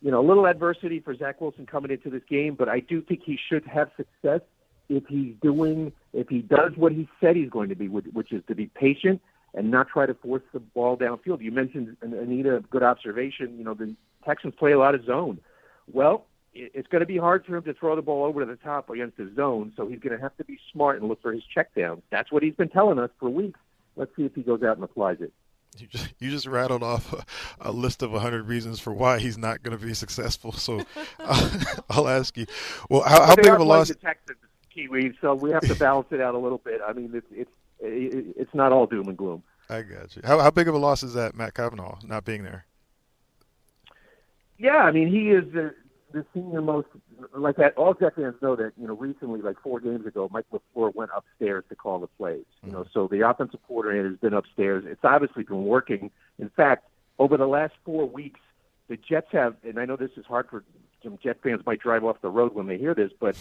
you 0.00 0.10
know, 0.10 0.20
a 0.20 0.26
little 0.26 0.46
adversity 0.46 1.00
for 1.00 1.14
Zach 1.14 1.40
Wilson 1.40 1.66
coming 1.66 1.90
into 1.90 2.10
this 2.10 2.22
game, 2.28 2.54
but 2.54 2.68
I 2.68 2.80
do 2.80 3.02
think 3.02 3.20
he 3.24 3.38
should 3.48 3.64
have 3.66 3.90
success 3.96 4.40
if 4.88 5.04
he's 5.08 5.34
doing, 5.42 5.92
if 6.12 6.28
he 6.28 6.40
does 6.40 6.72
what 6.76 6.92
he 6.92 7.08
said 7.20 7.36
he's 7.36 7.50
going 7.50 7.68
to 7.68 7.76
be, 7.76 7.88
which 7.88 8.32
is 8.32 8.42
to 8.48 8.54
be 8.54 8.66
patient 8.66 9.20
and 9.54 9.70
not 9.70 9.88
try 9.88 10.06
to 10.06 10.14
force 10.14 10.42
the 10.52 10.60
ball 10.60 10.96
downfield. 10.96 11.40
You 11.40 11.50
mentioned 11.50 11.96
Anita, 12.02 12.62
good 12.70 12.82
observation. 12.82 13.58
You 13.58 13.64
know, 13.64 13.74
the 13.74 13.94
Texans 14.24 14.54
play 14.58 14.72
a 14.72 14.78
lot 14.78 14.94
of 14.94 15.04
zone. 15.04 15.40
Well, 15.92 16.26
it's 16.52 16.88
going 16.88 17.00
to 17.00 17.06
be 17.06 17.18
hard 17.18 17.44
for 17.44 17.56
him 17.56 17.64
to 17.64 17.74
throw 17.74 17.96
the 17.96 18.02
ball 18.02 18.24
over 18.24 18.40
to 18.40 18.46
the 18.46 18.56
top 18.56 18.88
against 18.90 19.18
the 19.18 19.30
zone, 19.36 19.72
so 19.76 19.86
he's 19.86 20.00
going 20.00 20.16
to 20.16 20.22
have 20.22 20.36
to 20.38 20.44
be 20.44 20.58
smart 20.72 21.00
and 21.00 21.08
look 21.08 21.20
for 21.20 21.32
his 21.32 21.42
check 21.54 21.74
down. 21.74 22.02
That's 22.10 22.32
what 22.32 22.42
he's 22.42 22.54
been 22.54 22.70
telling 22.70 22.98
us 22.98 23.10
for 23.20 23.28
weeks. 23.28 23.60
Let's 23.96 24.14
see 24.14 24.24
if 24.24 24.34
he 24.34 24.42
goes 24.42 24.62
out 24.62 24.76
and 24.76 24.84
applies 24.84 25.20
it. 25.20 25.32
You 25.78 25.86
just, 25.88 26.14
you 26.18 26.30
just 26.30 26.46
rattled 26.46 26.82
off 26.82 27.12
a, 27.12 27.24
a 27.60 27.72
list 27.72 28.02
of 28.02 28.12
100 28.12 28.46
reasons 28.46 28.80
for 28.80 28.92
why 28.92 29.18
he's 29.18 29.36
not 29.36 29.62
going 29.62 29.76
to 29.78 29.84
be 29.84 29.94
successful. 29.94 30.52
So 30.52 30.82
I'll, 31.18 31.50
I'll 31.90 32.08
ask 32.08 32.36
you, 32.36 32.46
well, 32.88 33.02
how, 33.02 33.26
how 33.26 33.36
big 33.36 33.46
of 33.46 33.60
a 33.60 33.64
loss? 33.64 33.88
The 33.88 33.94
Texans 33.94 34.38
Kiwi, 34.76 35.16
so 35.20 35.34
we 35.34 35.50
have 35.50 35.62
to 35.62 35.74
balance 35.78 36.08
it 36.10 36.20
out 36.20 36.34
a 36.34 36.38
little 36.38 36.58
bit. 36.58 36.80
I 36.86 36.92
mean, 36.92 37.10
it's 37.14 37.26
it's 37.32 37.50
it's 37.80 38.54
not 38.54 38.72
all 38.72 38.86
doom 38.86 39.08
and 39.08 39.16
gloom. 39.16 39.42
I 39.68 39.82
got 39.82 40.14
you. 40.14 40.22
How 40.24 40.38
how 40.38 40.50
big 40.50 40.68
of 40.68 40.74
a 40.74 40.78
loss 40.78 41.02
is 41.02 41.14
that 41.14 41.34
Matt 41.34 41.54
Cavanaugh 41.54 41.98
not 42.04 42.24
being 42.24 42.44
there? 42.44 42.66
Yeah, 44.58 44.76
I 44.76 44.92
mean, 44.92 45.08
he 45.08 45.30
is 45.30 45.52
the, 45.52 45.74
the 46.12 46.24
senior 46.32 46.62
most 46.62 46.88
like 47.34 47.56
that. 47.56 47.76
All 47.76 47.94
Jet 47.94 48.14
fans 48.16 48.36
know 48.40 48.56
that 48.56 48.72
you 48.78 48.86
know 48.86 48.94
recently, 48.94 49.42
like 49.42 49.60
four 49.62 49.80
games 49.80 50.06
ago, 50.06 50.28
Mike 50.32 50.46
LaFleur 50.52 50.94
went 50.94 51.10
upstairs 51.16 51.64
to 51.68 51.74
call 51.74 51.98
the 51.98 52.06
plays. 52.06 52.44
You 52.64 52.72
know, 52.72 52.80
mm-hmm. 52.80 52.90
so 52.92 53.08
the 53.08 53.28
offensive 53.28 53.60
coordinator 53.66 54.08
has 54.10 54.18
been 54.18 54.34
upstairs. 54.34 54.84
It's 54.86 55.04
obviously 55.04 55.42
been 55.42 55.64
working. 55.64 56.10
In 56.38 56.48
fact, 56.50 56.88
over 57.18 57.36
the 57.36 57.46
last 57.46 57.74
four 57.84 58.06
weeks, 58.06 58.40
the 58.88 58.96
Jets 58.96 59.28
have, 59.32 59.56
and 59.64 59.78
I 59.78 59.84
know 59.84 59.96
this 59.96 60.12
is 60.16 60.26
hard 60.26 60.48
for 60.48 60.64
some 61.02 61.18
Jet 61.22 61.38
fans 61.42 61.62
might 61.66 61.80
drive 61.80 62.04
off 62.04 62.20
the 62.20 62.30
road 62.30 62.54
when 62.54 62.66
they 62.66 62.78
hear 62.78 62.94
this, 62.94 63.12
but 63.18 63.36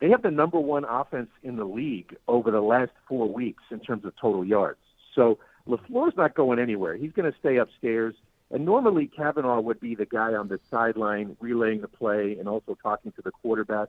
they 0.00 0.10
have 0.10 0.22
the 0.22 0.30
number 0.30 0.58
one 0.58 0.84
offense 0.84 1.30
in 1.42 1.56
the 1.56 1.64
league 1.64 2.16
over 2.26 2.50
the 2.50 2.60
last 2.60 2.92
four 3.08 3.28
weeks 3.28 3.62
in 3.70 3.80
terms 3.80 4.04
of 4.04 4.12
total 4.20 4.44
yards. 4.44 4.78
So 5.14 5.38
LaFleur's 5.66 6.16
not 6.16 6.34
going 6.34 6.58
anywhere. 6.58 6.96
He's 6.96 7.12
going 7.12 7.30
to 7.30 7.38
stay 7.38 7.56
upstairs. 7.56 8.14
And 8.50 8.64
normally 8.64 9.06
Cavanaugh 9.06 9.60
would 9.60 9.80
be 9.80 9.94
the 9.94 10.06
guy 10.06 10.34
on 10.34 10.48
the 10.48 10.58
sideline 10.70 11.36
relaying 11.40 11.82
the 11.82 11.88
play 11.88 12.36
and 12.38 12.48
also 12.48 12.76
talking 12.82 13.12
to 13.12 13.22
the 13.22 13.30
quarterback. 13.30 13.88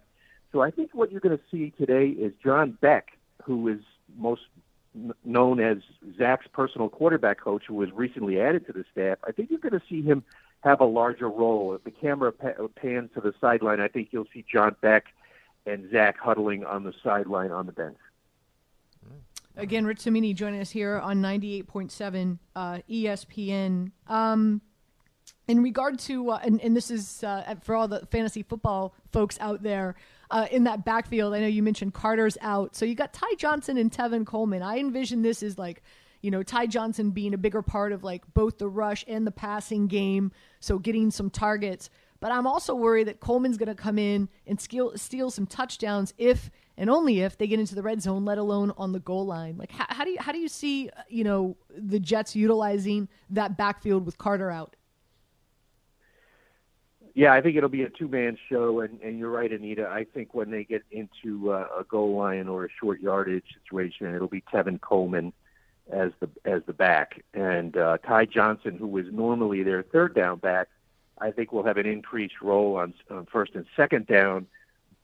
So 0.51 0.61
I 0.61 0.71
think 0.71 0.91
what 0.93 1.11
you're 1.11 1.21
going 1.21 1.37
to 1.37 1.43
see 1.49 1.71
today 1.77 2.07
is 2.09 2.33
John 2.43 2.77
Beck, 2.81 3.17
who 3.43 3.67
is 3.67 3.79
most 4.17 4.41
known 5.23 5.59
as 5.59 5.77
Zach's 6.17 6.47
personal 6.51 6.89
quarterback 6.89 7.39
coach, 7.39 7.63
who 7.67 7.75
was 7.75 7.91
recently 7.91 8.41
added 8.41 8.65
to 8.65 8.73
the 8.73 8.83
staff. 8.91 9.17
I 9.25 9.31
think 9.31 9.49
you're 9.49 9.59
going 9.59 9.79
to 9.79 9.81
see 9.87 10.01
him 10.01 10.23
have 10.61 10.81
a 10.81 10.85
larger 10.85 11.29
role. 11.29 11.73
If 11.73 11.83
the 11.83 11.91
camera 11.91 12.33
pans 12.33 13.11
to 13.13 13.21
the 13.21 13.33
sideline, 13.39 13.79
I 13.79 13.87
think 13.87 14.09
you'll 14.11 14.27
see 14.33 14.43
John 14.51 14.75
Beck 14.81 15.05
and 15.65 15.89
Zach 15.91 16.17
huddling 16.17 16.65
on 16.65 16.83
the 16.83 16.93
sideline 17.03 17.51
on 17.51 17.65
the 17.65 17.71
bench. 17.71 17.97
Again, 19.59 19.85
Rich 19.85 19.99
Cimini 19.99 20.33
joining 20.33 20.61
us 20.61 20.69
here 20.69 20.97
on 20.97 21.21
98.7 21.21 22.39
uh, 22.55 22.79
ESPN. 22.89 23.91
Um, 24.07 24.61
in 25.49 25.61
regard 25.61 25.99
to, 25.99 26.31
uh, 26.31 26.39
and, 26.41 26.61
and, 26.61 26.77
this 26.77 26.89
is 26.89 27.25
uh, 27.25 27.55
for 27.61 27.75
all 27.75 27.89
the 27.89 28.05
fantasy 28.05 28.41
football 28.41 28.95
folks 29.11 29.37
out 29.41 29.61
there, 29.61 29.95
uh, 30.31 30.47
in 30.49 30.63
that 30.63 30.85
backfield, 30.85 31.33
I 31.33 31.41
know 31.41 31.47
you 31.47 31.61
mentioned 31.61 31.93
Carter's 31.93 32.37
out. 32.39 32.73
So 32.73 32.85
you 32.85 32.95
got 32.95 33.11
Ty 33.11 33.33
Johnson 33.37 33.77
and 33.77 33.91
Tevin 33.91 34.25
Coleman. 34.25 34.61
I 34.61 34.77
envision 34.77 35.23
this 35.23 35.43
as 35.43 35.57
like, 35.57 35.83
you 36.21 36.31
know, 36.31 36.41
Ty 36.41 36.67
Johnson 36.67 37.11
being 37.11 37.33
a 37.33 37.37
bigger 37.37 37.61
part 37.61 37.91
of 37.91 38.01
like 38.01 38.23
both 38.33 38.59
the 38.59 38.69
rush 38.69 39.03
and 39.09 39.27
the 39.27 39.31
passing 39.31 39.87
game. 39.87 40.31
So 40.61 40.79
getting 40.79 41.11
some 41.11 41.29
targets. 41.29 41.89
But 42.19 42.31
I'm 42.31 42.45
also 42.45 42.75
worried 42.75 43.07
that 43.07 43.19
Coleman's 43.19 43.57
going 43.57 43.67
to 43.67 43.75
come 43.75 43.97
in 43.97 44.27
and 44.45 44.59
steal, 44.59 44.97
steal 44.97 45.31
some 45.31 45.45
touchdowns 45.45 46.13
if 46.17 46.51
and 46.79 46.89
only 46.89 47.19
if 47.19 47.37
they 47.37 47.45
get 47.45 47.59
into 47.59 47.75
the 47.75 47.83
red 47.83 48.01
zone, 48.01 48.23
let 48.23 48.37
alone 48.37 48.71
on 48.77 48.93
the 48.93 48.99
goal 48.99 49.25
line. 49.25 49.57
Like, 49.57 49.71
how, 49.71 49.85
how 49.89 50.03
do 50.05 50.11
you 50.11 50.17
how 50.19 50.31
do 50.31 50.39
you 50.39 50.47
see 50.47 50.89
you 51.09 51.25
know 51.25 51.57
the 51.77 51.99
Jets 51.99 52.35
utilizing 52.35 53.09
that 53.29 53.57
backfield 53.57 54.05
with 54.05 54.17
Carter 54.17 54.49
out? 54.49 54.75
Yeah, 57.15 57.33
I 57.33 57.41
think 57.41 57.57
it'll 57.57 57.67
be 57.67 57.83
a 57.83 57.89
two-man 57.89 58.37
show, 58.47 58.79
and, 58.79 59.01
and 59.01 59.19
you're 59.19 59.31
right, 59.31 59.51
Anita. 59.51 59.89
I 59.89 60.05
think 60.05 60.33
when 60.33 60.51
they 60.51 60.63
get 60.63 60.83
into 60.89 61.51
uh, 61.51 61.67
a 61.79 61.83
goal 61.83 62.15
line 62.15 62.47
or 62.47 62.63
a 62.63 62.69
short 62.79 63.01
yardage 63.01 63.43
situation, 63.61 64.15
it'll 64.15 64.29
be 64.29 64.41
Tevin 64.53 64.79
Coleman 64.79 65.33
as 65.91 66.11
the 66.21 66.29
as 66.45 66.61
the 66.65 66.71
back, 66.71 67.21
and 67.33 67.75
uh, 67.75 67.97
Ty 67.97 68.25
Johnson, 68.25 68.77
who 68.77 68.87
was 68.87 69.05
normally 69.11 69.63
their 69.63 69.83
third 69.83 70.15
down 70.15 70.37
back, 70.37 70.69
I 71.21 71.31
think 71.31 71.51
will 71.51 71.63
have 71.63 71.77
an 71.77 71.85
increased 71.85 72.41
role 72.41 72.77
on, 72.77 72.93
on 73.09 73.25
first 73.31 73.55
and 73.55 73.65
second 73.75 74.07
down. 74.07 74.47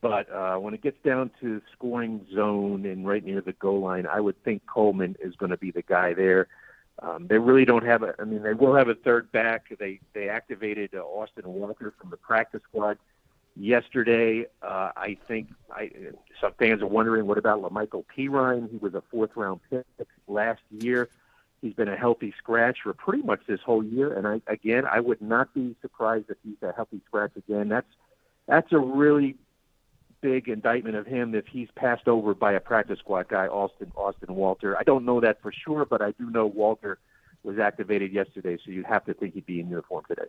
But 0.00 0.30
uh, 0.30 0.56
when 0.56 0.74
it 0.74 0.82
gets 0.82 1.02
down 1.02 1.30
to 1.40 1.60
scoring 1.72 2.26
zone 2.34 2.84
and 2.84 3.06
right 3.06 3.24
near 3.24 3.40
the 3.40 3.52
goal 3.52 3.80
line, 3.80 4.06
I 4.06 4.20
would 4.20 4.42
think 4.44 4.62
Coleman 4.66 5.16
is 5.20 5.34
going 5.36 5.50
to 5.50 5.56
be 5.56 5.70
the 5.70 5.82
guy 5.82 6.12
there. 6.14 6.48
Um, 7.02 7.26
they 7.26 7.38
really 7.38 7.64
don't 7.64 7.84
have 7.84 8.02
a. 8.02 8.14
I 8.18 8.24
mean, 8.24 8.42
they 8.42 8.54
will 8.54 8.74
have 8.74 8.88
a 8.88 8.94
third 8.94 9.30
back. 9.32 9.66
They 9.78 10.00
they 10.14 10.28
activated 10.28 10.94
uh, 10.94 11.00
Austin 11.00 11.44
Walter 11.46 11.92
from 11.98 12.10
the 12.10 12.16
practice 12.16 12.62
squad 12.68 12.98
yesterday. 13.54 14.46
Uh, 14.62 14.92
I 14.96 15.18
think 15.26 15.48
I, 15.70 15.90
some 16.40 16.52
fans 16.58 16.82
are 16.82 16.86
wondering 16.86 17.26
what 17.26 17.38
about 17.38 17.60
La'Mical 17.60 18.04
Perine? 18.16 18.70
He 18.70 18.76
was 18.78 18.94
a 18.94 19.02
fourth 19.10 19.30
round 19.34 19.60
pick 19.68 19.84
last 20.26 20.62
year. 20.70 21.08
He's 21.62 21.74
been 21.74 21.88
a 21.88 21.96
healthy 21.96 22.34
scratch 22.38 22.78
for 22.82 22.92
pretty 22.92 23.22
much 23.22 23.40
this 23.46 23.60
whole 23.64 23.82
year, 23.82 24.12
and 24.12 24.26
I 24.26 24.40
again 24.46 24.84
I 24.86 25.00
would 25.00 25.22
not 25.22 25.52
be 25.54 25.74
surprised 25.80 26.26
if 26.28 26.36
he's 26.44 26.56
a 26.62 26.72
healthy 26.72 27.00
scratch 27.06 27.32
again. 27.36 27.68
That's 27.68 27.88
that's 28.46 28.72
a 28.72 28.78
really 28.78 29.36
big 30.20 30.48
indictment 30.48 30.96
of 30.96 31.06
him 31.06 31.34
if 31.34 31.46
he's 31.46 31.68
passed 31.76 32.08
over 32.08 32.34
by 32.34 32.52
a 32.52 32.60
practice 32.60 32.98
squad 32.98 33.28
guy, 33.28 33.46
Austin 33.46 33.90
Austin 33.96 34.34
Walter. 34.34 34.76
I 34.76 34.82
don't 34.82 35.04
know 35.04 35.20
that 35.20 35.40
for 35.42 35.52
sure, 35.52 35.84
but 35.84 36.02
I 36.02 36.12
do 36.12 36.30
know 36.30 36.46
Walter 36.46 36.98
was 37.42 37.58
activated 37.58 38.12
yesterday, 38.12 38.58
so 38.64 38.70
you'd 38.70 38.86
have 38.86 39.04
to 39.06 39.14
think 39.14 39.34
he'd 39.34 39.46
be 39.46 39.60
in 39.60 39.68
uniform 39.68 40.04
today. 40.08 40.26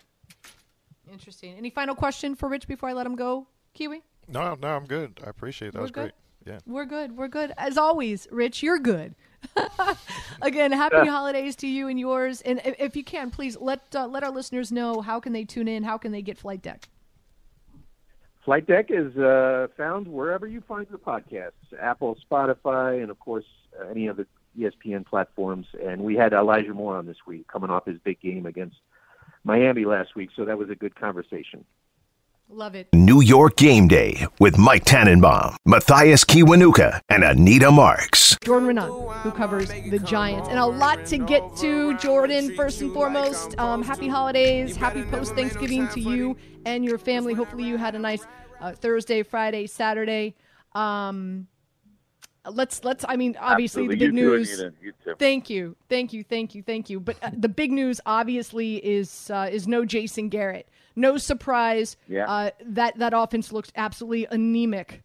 Interesting. 1.12 1.56
Any 1.58 1.70
final 1.70 1.96
question 1.96 2.36
for 2.36 2.48
Rich 2.50 2.68
before 2.68 2.90
I 2.90 2.94
let 2.94 3.06
him 3.06 3.16
go, 3.16 3.48
Kiwi? 3.74 4.04
No, 4.28 4.56
no, 4.56 4.68
I'm 4.68 4.86
good. 4.86 5.20
I 5.26 5.30
appreciate 5.30 5.70
it. 5.70 5.74
that. 5.74 5.80
We're 5.80 5.84
was 5.84 5.92
good? 5.92 6.02
great. 6.02 6.54
Yeah. 6.54 6.60
We're 6.66 6.86
good. 6.86 7.18
We're 7.18 7.28
good. 7.28 7.54
As 7.58 7.78
always, 7.78 8.28
Rich, 8.32 8.62
you're 8.62 8.80
good. 8.80 9.16
Again, 10.42 10.72
happy 10.72 11.08
holidays 11.08 11.56
to 11.58 11.68
you 11.68 11.88
and 11.88 12.00
yours. 12.00 12.42
And 12.42 12.62
if 12.64 12.96
you 12.96 13.04
can, 13.04 13.32
please 13.32 13.58
let 13.60 13.96
uh, 13.96 14.08
let 14.08 14.24
our 14.24 14.32
listeners 14.32 14.72
know 14.72 15.02
how 15.02 15.20
can 15.20 15.34
they 15.34 15.46
tune 15.46 15.68
in, 15.68 15.84
how 15.84 15.98
can 15.98 16.12
they 16.12 16.22
get 16.22 16.38
Flight 16.38 16.62
Deck. 16.62 16.90
Flight 18.46 18.66
Deck 18.66 18.86
is 18.90 19.16
uh, 19.18 19.68
found 19.76 20.08
wherever 20.08 20.48
you 20.48 20.62
find 20.62 20.88
your 20.90 21.00
podcasts 21.00 21.52
Apple, 21.80 22.18
Spotify, 22.30 23.02
and 23.02 23.12
of 23.12 23.20
course, 23.20 23.46
uh, 23.80 23.90
any 23.90 24.08
of 24.08 24.18
the 24.18 24.26
ESPN 24.58 25.06
platforms. 25.06 25.68
And 25.84 26.02
we 26.02 26.16
had 26.16 26.34
Elijah 26.34 26.74
Moore 26.74 26.96
on 26.96 27.06
this 27.06 27.18
week 27.26 27.48
coming 27.48 27.70
off 27.70 27.86
his 27.86 27.98
big 28.00 28.22
game 28.22 28.46
against 28.46 28.78
Miami 29.44 29.86
last 29.86 30.16
week, 30.16 30.30
so 30.36 30.46
that 30.46 30.58
was 30.58 30.70
a 30.70 30.76
good 30.76 30.96
conversation. 30.96 31.66
Love 32.50 32.76
it. 32.76 32.88
New 32.94 33.20
York 33.20 33.58
Game 33.58 33.90
Day 33.90 34.26
with 34.40 34.58
Mike 34.58 34.86
Tannenbaum, 34.86 35.58
Mathias 35.66 36.24
Kiwanuka, 36.24 37.02
and 37.10 37.26
Anita 37.26 37.70
Marks. 37.70 38.38
Jordan 38.42 38.70
Raanan, 38.70 39.22
who 39.22 39.32
covers 39.32 39.68
the 39.68 40.00
Giants. 40.00 40.48
And 40.48 40.58
a 40.58 40.66
lot 40.66 41.06
to 41.08 41.18
get 41.18 41.44
to, 41.58 41.98
Jordan. 41.98 42.56
First 42.56 42.80
and 42.80 42.94
foremost, 42.94 43.60
um, 43.60 43.84
happy 43.84 44.08
holidays, 44.08 44.78
happy 44.78 45.04
post 45.04 45.36
Thanksgiving 45.36 45.90
to 45.90 46.00
you 46.00 46.38
and 46.66 46.86
your 46.86 46.98
family. 46.98 47.34
Hopefully, 47.34 47.66
you 47.66 47.76
had 47.76 47.96
a 47.96 48.00
nice 48.00 48.26
uh, 48.62 48.72
Thursday, 48.72 49.24
Friday, 49.24 49.68
Saturday. 49.68 50.34
Um, 50.74 51.48
let's 52.50 52.86
let's 52.86 53.04
i 53.10 53.18
mean 53.18 53.36
obviously 53.42 53.84
Absolutely. 53.84 53.96
the 53.96 54.06
big 54.06 54.18
you 54.18 54.26
news 54.38 54.58
too, 54.58 54.72
you 54.82 54.94
too. 55.04 55.16
thank 55.20 55.50
you 55.50 55.76
thank 55.90 56.14
you 56.14 56.24
thank 56.24 56.56
you 56.56 56.64
thank 56.64 56.90
you 56.90 56.98
but 56.98 57.18
uh, 57.22 57.30
the 57.34 57.50
big 57.50 57.74
news 57.74 58.00
obviously 58.06 58.78
is 58.78 59.30
uh, 59.32 59.50
is 59.52 59.68
no 59.68 59.84
jason 59.84 60.30
garrett 60.30 60.70
no 60.98 61.18
surprise 61.18 61.96
yeah. 62.08 62.30
uh, 62.30 62.52
that 62.66 62.98
that 62.98 63.14
offense 63.16 63.54
looks 63.54 63.72
absolutely 63.76 64.28
anemic 64.32 65.04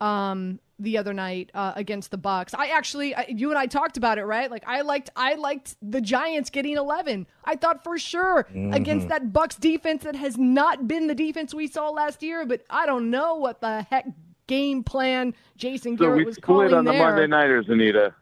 um, 0.00 0.58
the 0.80 0.98
other 0.98 1.14
night 1.14 1.50
uh, 1.54 1.72
against 1.76 2.10
the 2.10 2.16
bucks 2.16 2.52
i 2.54 2.68
actually 2.68 3.14
I, 3.14 3.26
you 3.28 3.50
and 3.50 3.58
i 3.58 3.66
talked 3.66 3.96
about 3.96 4.18
it 4.18 4.24
right? 4.24 4.50
Like 4.50 4.64
i 4.66 4.80
liked 4.80 5.10
i 5.14 5.34
liked 5.34 5.76
the 5.80 6.00
giants 6.00 6.50
getting 6.50 6.76
11 6.76 7.26
i 7.44 7.54
thought 7.54 7.84
for 7.84 7.96
sure 7.98 8.48
mm-hmm. 8.50 8.72
against 8.72 9.08
that 9.08 9.32
bucks 9.32 9.54
defense 9.54 10.02
that 10.02 10.16
has 10.16 10.36
not 10.36 10.88
been 10.88 11.06
the 11.06 11.14
defense 11.14 11.54
we 11.54 11.68
saw 11.68 11.90
last 11.90 12.22
year 12.22 12.44
but 12.44 12.62
i 12.70 12.86
don't 12.86 13.10
know 13.10 13.36
what 13.36 13.60
the 13.60 13.82
heck 13.82 14.06
game 14.48 14.82
plan 14.82 15.32
jason 15.56 15.96
so 15.96 16.04
garrett 16.04 16.26
we 16.26 16.32
split 16.32 16.44
calling 16.44 16.74
on 16.74 16.84
the 16.84 16.92
monday 16.92 17.26
nighters 17.26 17.66
anita. 17.68 18.14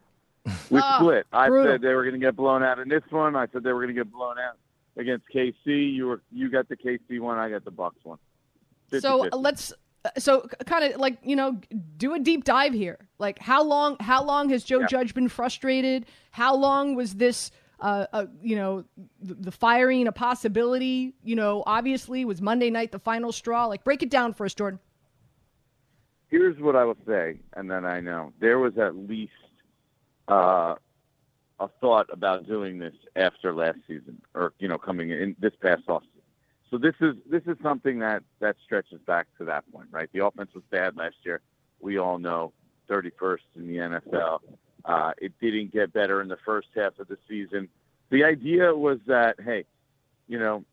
We 0.70 0.80
Ah, 0.82 0.98
split. 0.98 1.26
I 1.32 1.48
brutal. 1.48 1.72
said 1.72 1.82
they 1.82 1.94
were 1.94 2.02
going 2.02 2.14
to 2.14 2.26
get 2.26 2.34
blown 2.34 2.62
out 2.62 2.78
in 2.78 2.88
this 2.88 3.04
one. 3.10 3.36
I 3.36 3.46
said 3.52 3.62
they 3.62 3.72
were 3.72 3.80
going 3.80 3.94
to 3.94 4.00
get 4.00 4.12
blown 4.12 4.38
out 4.38 4.56
against 4.96 5.24
kc 5.34 5.54
you 5.64 6.06
were 6.06 6.22
you 6.30 6.50
got 6.50 6.68
the 6.68 6.76
kc 6.76 7.20
one 7.20 7.38
i 7.38 7.48
got 7.48 7.64
the 7.64 7.70
bucks 7.70 7.98
one. 8.04 8.18
50-50. 8.90 9.00
so 9.00 9.26
uh, 9.32 9.36
let's 9.36 9.72
uh, 10.04 10.10
so 10.18 10.46
kind 10.66 10.84
of 10.92 11.00
like 11.00 11.18
you 11.22 11.36
know 11.36 11.58
do 11.96 12.12
a 12.14 12.18
deep 12.18 12.44
dive 12.44 12.74
here. 12.74 12.98
Like 13.18 13.38
how 13.38 13.62
long 13.62 13.96
how 14.00 14.22
long 14.24 14.50
has 14.50 14.64
joe 14.64 14.80
Yeah. 14.80 14.86
judge 14.86 15.14
been 15.14 15.28
frustrated? 15.28 16.06
How 16.32 16.54
long 16.56 16.94
was 16.94 17.14
this 17.14 17.50
uh, 17.80 18.06
uh, 18.12 18.26
you 18.42 18.56
know 18.56 18.84
the, 19.20 19.34
the 19.34 19.52
firing 19.52 20.06
a 20.08 20.12
possibility? 20.12 21.14
You 21.22 21.36
know 21.36 21.62
obviously 21.66 22.24
was 22.24 22.42
monday 22.42 22.68
night 22.68 22.92
the 22.92 22.98
final 22.98 23.32
straw. 23.32 23.66
Like 23.66 23.84
break 23.84 24.02
it 24.02 24.10
down 24.10 24.34
for 24.34 24.44
us 24.44 24.54
jordan. 24.54 24.80
Here's 26.28 26.58
what 26.58 26.76
I 26.76 26.84
will 26.84 26.96
say, 27.06 27.40
and 27.54 27.70
then 27.70 27.84
I 27.84 28.00
know. 28.00 28.32
There 28.40 28.58
was 28.58 28.76
at 28.78 28.96
least 28.96 29.32
uh, 30.28 30.74
a 31.62 31.68
thought 31.80 32.08
about 32.10 32.46
doing 32.46 32.78
this 32.78 32.94
after 33.14 33.54
last 33.54 33.78
season, 33.86 34.20
or 34.34 34.52
you 34.58 34.68
know, 34.68 34.78
coming 34.78 35.10
in 35.10 35.36
this 35.38 35.52
past 35.62 35.86
offseason. 35.86 36.02
So 36.70 36.78
this 36.78 36.94
is 37.00 37.14
this 37.30 37.42
is 37.46 37.56
something 37.62 38.00
that 38.00 38.22
that 38.40 38.56
stretches 38.64 39.00
back 39.06 39.28
to 39.38 39.44
that 39.44 39.64
point, 39.72 39.88
right? 39.90 40.08
The 40.12 40.24
offense 40.24 40.50
was 40.54 40.64
bad 40.70 40.96
last 40.96 41.16
year. 41.22 41.40
We 41.80 41.98
all 41.98 42.18
know, 42.18 42.52
31st 42.88 43.38
in 43.56 43.68
the 43.68 43.76
NFL. 43.76 44.40
Uh, 44.84 45.12
it 45.18 45.32
didn't 45.40 45.72
get 45.72 45.92
better 45.92 46.20
in 46.20 46.28
the 46.28 46.38
first 46.44 46.68
half 46.74 46.98
of 46.98 47.06
the 47.08 47.18
season. 47.28 47.68
The 48.10 48.24
idea 48.24 48.74
was 48.74 48.98
that, 49.06 49.36
hey, 49.40 49.64
you 50.26 50.38
know, 50.38 50.64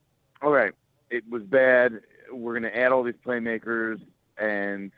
all 0.41 0.51
right, 0.51 0.73
it 1.11 1.23
was 1.29 1.43
bad. 1.43 2.01
We're 2.31 2.59
going 2.59 2.71
to 2.71 2.77
add 2.77 2.91
all 2.91 3.03
these 3.03 3.13
playmakers, 3.25 4.01
and 4.37 4.91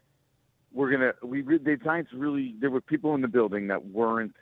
we're 0.71 0.91
gonna 0.91 1.13
we 1.21 1.41
re- 1.41 1.58
the 1.58 1.75
Giants 1.75 2.12
really 2.13 2.56
there 2.60 2.69
were 2.69 2.80
people 2.80 3.13
in 3.15 3.21
the 3.21 3.27
building 3.27 3.67
that 3.67 3.86
weren't 3.88 4.36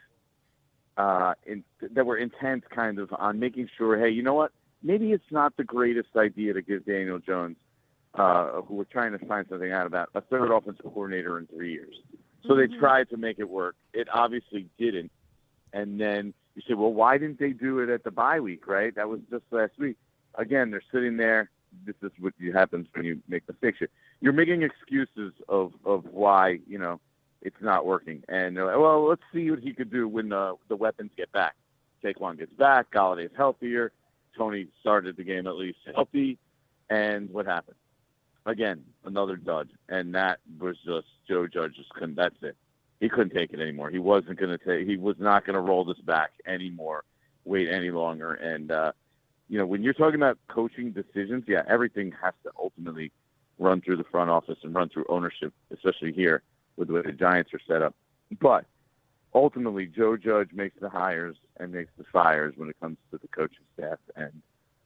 uh 0.96 1.34
in, 1.46 1.64
that 1.80 2.04
were 2.04 2.16
intent 2.16 2.68
kind 2.70 2.98
of 2.98 3.12
on 3.18 3.38
making 3.38 3.68
sure 3.76 3.98
hey 3.98 4.10
you 4.10 4.22
know 4.22 4.34
what? 4.34 4.52
Maybe 4.82 5.12
it's 5.12 5.30
not 5.30 5.56
the 5.56 5.64
greatest 5.64 6.08
idea 6.16 6.54
to 6.54 6.62
give 6.62 6.84
Daniel 6.86 7.18
Jones 7.18 7.56
uh 8.14 8.62
who 8.62 8.74
we're 8.74 8.84
trying 8.84 9.12
to 9.12 9.24
find 9.26 9.46
something 9.48 9.70
out 9.70 9.86
about 9.86 10.10
a 10.14 10.20
third 10.20 10.50
offensive 10.50 10.84
coordinator 10.84 11.38
in 11.38 11.46
three 11.46 11.72
years. 11.72 11.94
So 12.46 12.56
they 12.56 12.66
tried 12.66 13.10
to 13.10 13.18
make 13.18 13.38
it 13.38 13.48
work. 13.48 13.76
It 13.92 14.08
obviously 14.12 14.66
didn't. 14.78 15.12
And 15.72 16.00
then 16.00 16.34
you 16.54 16.62
say 16.66 16.74
well 16.74 16.92
why 16.92 17.18
didn't 17.18 17.38
they 17.38 17.50
do 17.50 17.78
it 17.80 17.88
at 17.88 18.04
the 18.04 18.10
bye 18.10 18.40
week 18.40 18.66
right? 18.66 18.94
That 18.94 19.08
was 19.08 19.20
just 19.30 19.44
last 19.50 19.72
week. 19.78 19.96
Again 20.34 20.70
they're 20.70 20.82
sitting 20.92 21.16
there. 21.16 21.50
This 21.86 21.94
is 22.02 22.10
what 22.18 22.34
happens 22.52 22.88
when 22.94 23.04
you 23.04 23.20
make 23.28 23.48
mistakes. 23.48 23.78
You're 24.20 24.32
making 24.32 24.62
excuses 24.62 25.32
of 25.48 25.72
of 25.84 26.04
why 26.06 26.58
you 26.66 26.78
know 26.78 27.00
it's 27.42 27.60
not 27.60 27.86
working. 27.86 28.22
And 28.28 28.56
they're 28.56 28.66
like, 28.66 28.78
well, 28.78 29.08
let's 29.08 29.22
see 29.32 29.50
what 29.50 29.60
he 29.60 29.72
could 29.72 29.90
do 29.90 30.08
when 30.08 30.28
the 30.28 30.56
the 30.68 30.76
weapons 30.76 31.10
get 31.16 31.32
back. 31.32 31.54
Saquon 32.02 32.38
gets 32.38 32.52
back. 32.54 32.90
Golladay's 32.90 33.32
healthier. 33.36 33.92
Tony 34.36 34.68
started 34.80 35.16
the 35.16 35.24
game 35.24 35.46
at 35.46 35.56
least 35.56 35.78
healthy. 35.94 36.38
And 36.88 37.30
what 37.30 37.46
happened? 37.46 37.76
again, 38.46 38.84
another 39.04 39.36
dud, 39.36 39.70
and 39.88 40.14
that 40.14 40.40
was 40.58 40.76
just 40.84 41.06
Joe 41.28 41.46
Judge 41.46 41.76
just 41.76 41.90
couldn't. 41.90 42.16
That's 42.16 42.36
it. 42.42 42.56
He 43.00 43.08
couldn't 43.08 43.34
take 43.34 43.52
it 43.52 43.60
anymore. 43.60 43.90
He 43.90 43.98
wasn't 43.98 44.38
going 44.38 44.56
to 44.56 44.58
take. 44.58 44.86
He 44.86 44.96
was 44.96 45.16
not 45.18 45.46
going 45.46 45.54
to 45.54 45.60
roll 45.60 45.84
this 45.84 45.98
back 45.98 46.32
anymore. 46.46 47.04
Wait 47.44 47.68
any 47.68 47.90
longer. 47.90 48.34
And 48.34 48.70
uh, 48.70 48.92
you 49.48 49.58
know, 49.58 49.66
when 49.66 49.82
you're 49.82 49.94
talking 49.94 50.16
about 50.16 50.38
coaching 50.48 50.92
decisions, 50.92 51.44
yeah, 51.46 51.62
everything 51.66 52.12
has 52.22 52.34
to 52.44 52.50
ultimately 52.58 53.12
run 53.58 53.80
through 53.80 53.96
the 53.96 54.04
front 54.04 54.30
office 54.30 54.58
and 54.62 54.74
run 54.74 54.88
through 54.88 55.06
ownership, 55.08 55.52
especially 55.70 56.12
here 56.12 56.42
with 56.76 56.88
the 56.88 56.94
way 56.94 57.02
the 57.02 57.12
Giants 57.12 57.52
are 57.54 57.60
set 57.66 57.82
up. 57.82 57.94
But 58.40 58.64
ultimately, 59.34 59.86
Joe 59.86 60.16
Judge 60.16 60.50
makes 60.52 60.76
the 60.80 60.88
hires 60.88 61.36
and 61.58 61.72
makes 61.72 61.92
the 61.98 62.04
fires 62.04 62.54
when 62.56 62.68
it 62.68 62.76
comes 62.80 62.98
to 63.10 63.18
the 63.18 63.28
coaching 63.28 63.64
staff. 63.74 63.98
And 64.16 64.42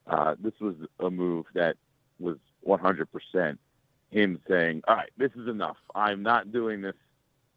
uh, 0.07 0.35
this 0.39 0.55
was 0.61 0.75
a 1.01 1.11
move 1.11 1.47
that 1.55 1.77
was 2.19 2.37
100% 2.67 3.59
him 4.11 4.41
saying, 4.49 4.83
all 4.87 4.97
right, 4.97 5.11
this 5.17 5.33
is 5.37 5.49
enough. 5.49 5.77
I'm 5.95 6.23
not 6.23 6.53
doing 6.53 6.81
this 6.83 6.95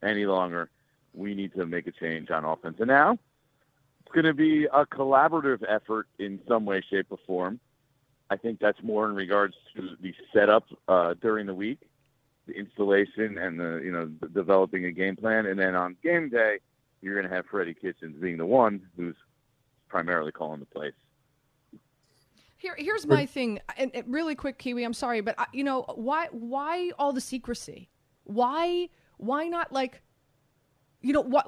any 0.03 0.25
longer. 0.25 0.69
We 1.13 1.35
need 1.35 1.53
to 1.53 1.65
make 1.65 1.87
a 1.87 1.91
change 1.91 2.31
on 2.31 2.43
offense. 2.45 2.77
And 2.79 2.87
now 2.87 3.17
it's 4.01 4.13
going 4.13 4.25
to 4.25 4.33
be 4.33 4.65
a 4.65 4.85
collaborative 4.85 5.63
effort 5.67 6.07
in 6.19 6.39
some 6.47 6.65
way, 6.65 6.81
shape, 6.89 7.07
or 7.09 7.19
form. 7.27 7.59
I 8.29 8.37
think 8.37 8.59
that's 8.59 8.81
more 8.83 9.07
in 9.07 9.15
regards 9.15 9.55
to 9.75 9.95
the 10.01 10.13
setup 10.33 10.65
uh, 10.87 11.13
during 11.21 11.45
the 11.45 11.53
week, 11.53 11.79
the 12.47 12.53
installation, 12.53 13.37
and 13.37 13.59
the 13.59 13.81
you 13.83 13.91
know 13.91 14.09
the 14.21 14.27
developing 14.29 14.85
a 14.85 14.91
game 14.91 15.15
plan. 15.15 15.45
And 15.45 15.59
then 15.59 15.75
on 15.75 15.95
game 16.03 16.29
day, 16.29 16.59
you're 17.01 17.15
going 17.15 17.29
to 17.29 17.35
have 17.35 17.45
Freddie 17.45 17.73
Kitchens 17.73 18.15
being 18.19 18.37
the 18.37 18.45
one 18.45 18.81
who's 18.95 19.15
primarily 19.87 20.31
calling 20.31 20.59
the 20.59 20.65
plays. 20.65 20.93
Here, 22.57 22.75
here's 22.77 23.05
my 23.05 23.25
thing, 23.25 23.59
and, 23.77 23.91
and 23.93 24.03
really 24.11 24.33
quick, 24.33 24.57
Kiwi. 24.57 24.83
I'm 24.83 24.93
sorry, 24.93 25.21
but 25.21 25.35
I, 25.37 25.45
you 25.53 25.63
know 25.63 25.85
why? 25.93 26.27
Why 26.31 26.91
all 26.97 27.13
the 27.13 27.21
secrecy? 27.21 27.89
Why? 28.23 28.89
Why 29.17 29.47
not 29.47 29.71
like? 29.71 30.01
You 31.01 31.13
know 31.13 31.21
what? 31.21 31.47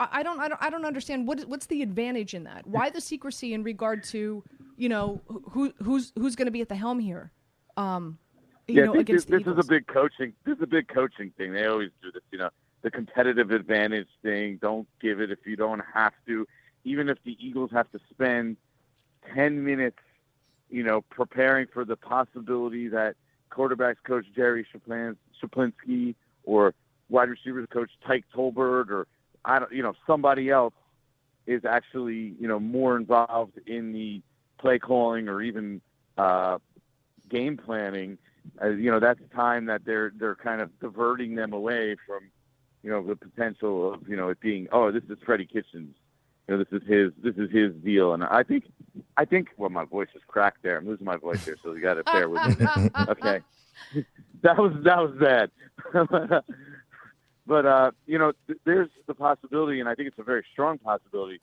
I 0.00 0.24
don't. 0.24 0.40
I 0.40 0.48
don't. 0.48 0.60
I 0.60 0.68
don't 0.68 0.84
understand. 0.84 1.28
What? 1.28 1.42
What's 1.42 1.66
the 1.66 1.80
advantage 1.82 2.34
in 2.34 2.42
that? 2.44 2.66
Why 2.66 2.90
the 2.90 3.00
secrecy 3.00 3.54
in 3.54 3.62
regard 3.62 4.02
to 4.04 4.42
you 4.76 4.88
know 4.88 5.20
who 5.26 5.72
who's 5.82 6.12
who's 6.16 6.34
going 6.34 6.46
to 6.46 6.52
be 6.52 6.60
at 6.60 6.68
the 6.68 6.76
helm 6.76 6.98
here? 6.98 7.30
Um, 7.76 8.18
you 8.27 8.27
yeah, 8.68 8.84
know, 8.84 9.02
this, 9.02 9.24
this 9.24 9.42
is 9.42 9.58
a 9.58 9.64
big 9.64 9.86
coaching. 9.86 10.32
This 10.44 10.56
is 10.56 10.62
a 10.62 10.66
big 10.66 10.88
coaching 10.88 11.32
thing. 11.36 11.52
They 11.52 11.66
always 11.66 11.90
do 12.02 12.12
this. 12.12 12.22
You 12.30 12.38
know, 12.38 12.50
the 12.82 12.90
competitive 12.90 13.50
advantage 13.50 14.08
thing. 14.22 14.58
Don't 14.60 14.86
give 15.00 15.20
it 15.20 15.30
if 15.30 15.40
you 15.46 15.56
don't 15.56 15.82
have 15.94 16.12
to. 16.26 16.46
Even 16.84 17.08
if 17.08 17.18
the 17.24 17.36
Eagles 17.40 17.70
have 17.72 17.90
to 17.92 18.00
spend 18.10 18.56
ten 19.34 19.64
minutes 19.64 19.98
you 20.70 20.82
know, 20.82 21.02
preparing 21.02 21.66
for 21.72 21.84
the 21.84 21.96
possibility 21.96 22.88
that 22.88 23.16
quarterbacks 23.50 23.96
coach 24.04 24.26
Jerry 24.34 24.66
Schuplinski 25.42 26.14
or 26.44 26.74
wide 27.08 27.30
receivers 27.30 27.66
coach 27.70 27.90
Tyke 28.06 28.24
Tolbert 28.34 28.90
or 28.90 29.06
I 29.44 29.58
don't, 29.60 29.72
you 29.72 29.82
know, 29.82 29.94
somebody 30.06 30.50
else 30.50 30.74
is 31.46 31.64
actually, 31.64 32.34
you 32.38 32.46
know, 32.46 32.60
more 32.60 32.96
involved 32.96 33.58
in 33.66 33.92
the 33.92 34.20
play 34.58 34.78
calling 34.78 35.28
or 35.28 35.40
even 35.40 35.80
uh, 36.18 36.58
game 37.30 37.56
planning. 37.56 38.18
Uh, 38.62 38.68
you 38.68 38.90
know, 38.90 39.00
that's 39.00 39.20
time 39.34 39.66
that 39.66 39.84
they're 39.84 40.12
they're 40.18 40.36
kind 40.36 40.60
of 40.60 40.70
diverting 40.80 41.34
them 41.34 41.52
away 41.52 41.96
from, 42.06 42.30
you 42.82 42.90
know, 42.90 43.02
the 43.06 43.16
potential 43.16 43.94
of 43.94 44.08
you 44.08 44.16
know 44.16 44.28
it 44.28 44.40
being 44.40 44.68
oh 44.72 44.90
this 44.90 45.04
is 45.08 45.18
Freddie 45.24 45.46
Kitchens 45.46 45.94
you 46.48 46.56
know, 46.56 46.64
this 46.64 46.80
is 46.80 46.88
his 46.88 47.12
this 47.22 47.36
is 47.36 47.50
his 47.50 47.74
deal. 47.84 48.14
And 48.14 48.24
I 48.24 48.42
think 48.42 48.64
I 49.16 49.24
think 49.24 49.48
well 49.56 49.70
my 49.70 49.84
voice 49.84 50.08
is 50.14 50.22
cracked 50.26 50.62
there. 50.62 50.78
I'm 50.78 50.86
losing 50.86 51.04
my 51.04 51.16
voice 51.16 51.44
here, 51.44 51.56
so 51.62 51.74
you 51.74 51.80
gotta 51.80 52.02
bear 52.04 52.28
with 52.28 52.58
me. 52.58 52.66
okay. 53.08 53.40
that 54.42 54.56
was 54.56 54.72
that 54.84 54.98
was 54.98 55.14
bad. 55.20 55.50
but 57.46 57.66
uh, 57.66 57.90
you 58.06 58.18
know, 58.18 58.32
th- 58.46 58.58
there's 58.64 58.88
the 59.06 59.14
possibility 59.14 59.80
and 59.80 59.88
I 59.88 59.94
think 59.94 60.08
it's 60.08 60.18
a 60.18 60.24
very 60.24 60.44
strong 60.52 60.78
possibility 60.78 61.40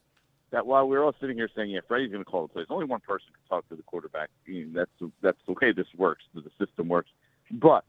that 0.52 0.66
while 0.66 0.88
we're 0.88 1.04
all 1.04 1.16
sitting 1.20 1.36
here 1.36 1.50
saying, 1.56 1.70
yeah, 1.70 1.80
Freddie's 1.88 2.12
going 2.12 2.24
to 2.24 2.30
call 2.30 2.44
the 2.44 2.54
plays, 2.54 2.68
only 2.70 2.86
one 2.86 3.02
person 3.02 3.28
can 3.34 3.58
talk 3.58 3.68
to 3.70 3.76
the 3.76 3.84
quarterback. 3.84 4.30
I 4.48 4.52
mean, 4.52 4.74
that's 4.74 4.92
that's 5.22 5.38
the 5.48 5.54
way 5.54 5.72
this 5.72 5.88
works. 5.98 6.24
The 6.34 6.44
system 6.60 6.88
works. 6.88 7.10
But 7.52 7.84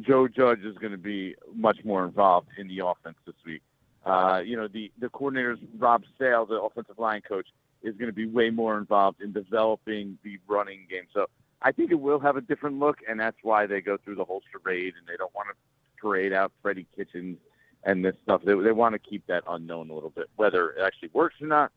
Joe 0.00 0.28
Judge 0.28 0.60
is 0.60 0.76
going 0.78 0.92
to 0.92 0.98
be 0.98 1.34
much 1.54 1.84
more 1.84 2.04
involved 2.04 2.48
in 2.58 2.68
the 2.68 2.84
offense 2.86 3.16
this 3.26 3.34
week. 3.44 3.62
Uh, 4.04 4.40
you 4.44 4.56
know, 4.56 4.68
the, 4.68 4.90
the 4.98 5.08
coordinators, 5.08 5.58
Rob 5.78 6.04
Sale, 6.18 6.46
the 6.46 6.60
offensive 6.60 6.98
line 6.98 7.20
coach, 7.20 7.46
is 7.82 7.96
going 7.96 8.08
to 8.08 8.14
be 8.14 8.26
way 8.26 8.50
more 8.50 8.78
involved 8.78 9.20
in 9.20 9.32
developing 9.32 10.18
the 10.22 10.38
running 10.48 10.86
game. 10.88 11.04
So 11.12 11.26
I 11.62 11.72
think 11.72 11.90
it 11.90 12.00
will 12.00 12.18
have 12.20 12.36
a 12.36 12.40
different 12.40 12.78
look, 12.78 12.98
and 13.08 13.18
that's 13.20 13.36
why 13.42 13.66
they 13.66 13.80
go 13.80 13.98
through 13.98 14.14
the 14.16 14.24
whole 14.24 14.42
charade 14.50 14.94
and 14.98 15.06
they 15.06 15.16
don't 15.16 15.34
want 15.34 15.48
to 15.48 15.54
parade 16.00 16.32
out 16.32 16.52
Freddie 16.62 16.86
Kitchens 16.96 17.38
and 17.84 18.04
this 18.04 18.14
stuff. 18.22 18.42
They, 18.44 18.54
they 18.54 18.72
want 18.72 18.94
to 18.94 18.98
keep 18.98 19.26
that 19.26 19.44
unknown 19.48 19.90
a 19.90 19.94
little 19.94 20.10
bit. 20.10 20.30
Whether 20.36 20.70
it 20.70 20.82
actually 20.82 21.10
works 21.12 21.36
or 21.40 21.46
not, 21.46 21.72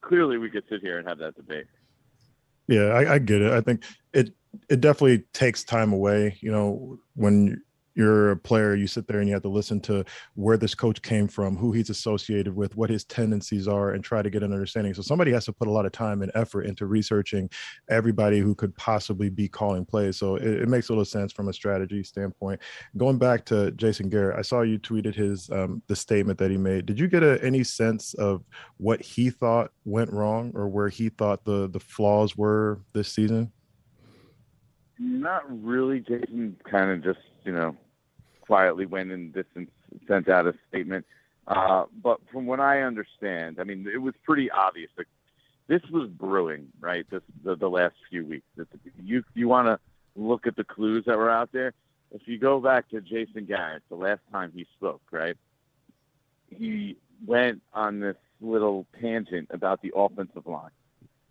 clearly 0.00 0.38
we 0.38 0.50
could 0.50 0.64
sit 0.68 0.80
here 0.80 0.98
and 0.98 1.08
have 1.08 1.18
that 1.18 1.36
debate. 1.36 1.66
Yeah, 2.68 2.86
I, 2.88 3.14
I 3.14 3.18
get 3.18 3.42
it. 3.42 3.52
I 3.52 3.60
think 3.60 3.84
it 4.12 4.32
it 4.68 4.80
definitely 4.80 5.24
takes 5.32 5.64
time 5.64 5.92
away. 5.92 6.36
You 6.40 6.52
know, 6.52 6.98
when 7.14 7.62
you're 7.94 8.30
a 8.30 8.36
player, 8.36 8.74
you 8.74 8.86
sit 8.86 9.06
there 9.06 9.20
and 9.20 9.28
you 9.28 9.34
have 9.34 9.42
to 9.42 9.48
listen 9.48 9.80
to 9.80 10.04
where 10.34 10.56
this 10.56 10.74
coach 10.74 11.02
came 11.02 11.26
from, 11.28 11.56
who 11.56 11.72
he's 11.72 11.90
associated 11.90 12.54
with, 12.54 12.76
what 12.76 12.90
his 12.90 13.04
tendencies 13.04 13.66
are, 13.66 13.92
and 13.92 14.04
try 14.04 14.22
to 14.22 14.30
get 14.30 14.42
an 14.42 14.52
understanding. 14.52 14.94
So 14.94 15.02
somebody 15.02 15.32
has 15.32 15.44
to 15.46 15.52
put 15.52 15.68
a 15.68 15.70
lot 15.70 15.86
of 15.86 15.92
time 15.92 16.22
and 16.22 16.30
effort 16.34 16.62
into 16.62 16.86
researching 16.86 17.50
everybody 17.88 18.38
who 18.38 18.54
could 18.54 18.76
possibly 18.76 19.28
be 19.28 19.48
calling 19.48 19.84
plays. 19.84 20.16
So 20.16 20.36
it, 20.36 20.44
it 20.62 20.68
makes 20.68 20.88
a 20.88 20.92
little 20.92 21.04
sense 21.04 21.32
from 21.32 21.48
a 21.48 21.52
strategy 21.52 22.04
standpoint. 22.04 22.60
Going 22.96 23.18
back 23.18 23.44
to 23.46 23.70
Jason 23.72 24.08
Garrett, 24.08 24.38
I 24.38 24.42
saw 24.42 24.62
you 24.62 24.78
tweeted 24.78 25.14
his 25.14 25.50
um, 25.50 25.82
the 25.88 25.96
statement 25.96 26.38
that 26.38 26.50
he 26.50 26.56
made. 26.56 26.86
Did 26.86 26.98
you 26.98 27.08
get 27.08 27.22
a, 27.22 27.42
any 27.44 27.64
sense 27.64 28.14
of 28.14 28.44
what 28.76 29.02
he 29.02 29.30
thought 29.30 29.72
went 29.84 30.12
wrong 30.12 30.52
or 30.54 30.68
where 30.68 30.88
he 30.88 31.08
thought 31.08 31.44
the 31.44 31.68
the 31.68 31.80
flaws 31.80 32.36
were 32.36 32.80
this 32.92 33.12
season? 33.12 33.52
Not 34.98 35.44
really. 35.64 36.00
Jason 36.00 36.56
kind 36.70 36.90
of 36.90 37.02
just, 37.02 37.26
you 37.44 37.52
know, 37.52 37.76
quietly 38.40 38.86
went 38.86 39.12
and 39.12 39.44
and 39.54 39.68
sent 40.08 40.28
out 40.28 40.46
a 40.46 40.54
statement. 40.68 41.06
Uh, 41.46 41.84
but 42.02 42.20
from 42.32 42.46
what 42.46 42.60
I 42.60 42.82
understand, 42.82 43.58
I 43.58 43.64
mean, 43.64 43.88
it 43.92 43.98
was 43.98 44.14
pretty 44.24 44.50
obvious 44.50 44.90
that 44.96 45.06
this 45.66 45.82
was 45.90 46.08
brewing, 46.08 46.68
right? 46.80 47.06
This 47.10 47.22
the, 47.44 47.56
the 47.56 47.68
last 47.68 47.94
few 48.08 48.24
weeks. 48.24 48.46
You 49.02 49.24
you 49.34 49.48
want 49.48 49.68
to 49.68 49.78
look 50.16 50.46
at 50.46 50.56
the 50.56 50.64
clues 50.64 51.04
that 51.06 51.16
were 51.16 51.30
out 51.30 51.50
there. 51.52 51.72
If 52.12 52.22
you 52.26 52.38
go 52.38 52.60
back 52.60 52.88
to 52.90 53.00
Jason 53.00 53.44
Garrett, 53.46 53.82
the 53.88 53.94
last 53.94 54.20
time 54.32 54.52
he 54.54 54.66
spoke, 54.76 55.02
right? 55.12 55.36
He 56.48 56.96
went 57.24 57.62
on 57.72 58.00
this 58.00 58.16
little 58.40 58.86
tangent 59.00 59.48
about 59.50 59.80
the 59.82 59.92
offensive 59.94 60.46
line, 60.46 60.70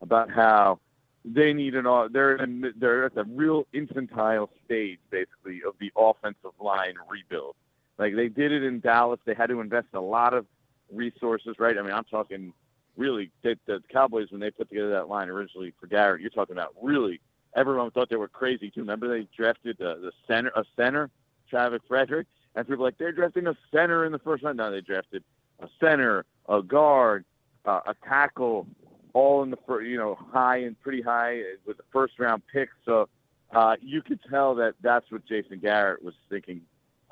about 0.01 0.29
how 0.29 0.79
they 1.25 1.53
need 1.53 1.75
an 1.75 1.85
they're 2.11 2.35
in 2.37 2.73
they're 2.77 3.05
at 3.05 3.15
the 3.15 3.25
real 3.25 3.67
infantile 3.73 4.49
stage 4.65 4.99
basically 5.09 5.61
of 5.67 5.73
the 5.79 5.91
offensive 5.97 6.51
line 6.59 6.95
rebuild. 7.09 7.55
Like 7.97 8.15
they 8.15 8.29
did 8.29 8.51
it 8.51 8.63
in 8.63 8.79
Dallas, 8.79 9.19
they 9.25 9.33
had 9.33 9.49
to 9.49 9.59
invest 9.59 9.87
a 9.93 9.99
lot 9.99 10.33
of 10.33 10.45
resources, 10.91 11.55
right? 11.59 11.77
I 11.77 11.81
mean, 11.81 11.91
I'm 11.91 12.05
talking 12.05 12.53
really 12.95 13.31
the, 13.43 13.57
the 13.65 13.81
Cowboys 13.91 14.31
when 14.31 14.39
they 14.39 14.51
put 14.51 14.69
together 14.69 14.91
that 14.91 15.09
line 15.09 15.29
originally 15.29 15.73
for 15.79 15.87
Garrett. 15.87 16.21
You're 16.21 16.29
talking 16.29 16.53
about 16.53 16.73
really 16.81 17.19
everyone 17.55 17.91
thought 17.91 18.09
they 18.09 18.15
were 18.15 18.27
crazy 18.27 18.69
too. 18.69 18.81
Remember 18.81 19.07
they 19.07 19.27
drafted 19.35 19.77
the, 19.77 19.95
the 20.01 20.11
center 20.27 20.51
a 20.55 20.63
center, 20.77 21.09
Travis 21.49 21.81
Frederick, 21.87 22.27
and 22.55 22.65
people 22.65 22.81
were 22.81 22.87
like 22.87 22.97
they're 22.97 23.11
drafting 23.11 23.47
a 23.47 23.57
center 23.73 24.05
in 24.05 24.11
the 24.11 24.19
first 24.19 24.43
round. 24.43 24.57
Now 24.57 24.69
they 24.69 24.81
drafted 24.81 25.23
a 25.59 25.67
center, 25.79 26.25
a 26.47 26.61
guard, 26.61 27.25
uh, 27.65 27.81
a 27.85 27.95
tackle, 28.07 28.65
all 29.13 29.43
in 29.43 29.49
the 29.49 29.57
first, 29.67 29.87
you 29.87 29.97
know, 29.97 30.17
high 30.31 30.57
and 30.57 30.79
pretty 30.79 31.01
high 31.01 31.41
with 31.65 31.77
the 31.77 31.83
first 31.91 32.19
round 32.19 32.43
pick. 32.51 32.69
So 32.85 33.09
uh, 33.51 33.75
you 33.81 34.01
could 34.01 34.19
tell 34.29 34.55
that 34.55 34.75
that's 34.81 35.09
what 35.11 35.25
Jason 35.25 35.59
Garrett 35.59 36.03
was 36.03 36.13
thinking 36.29 36.61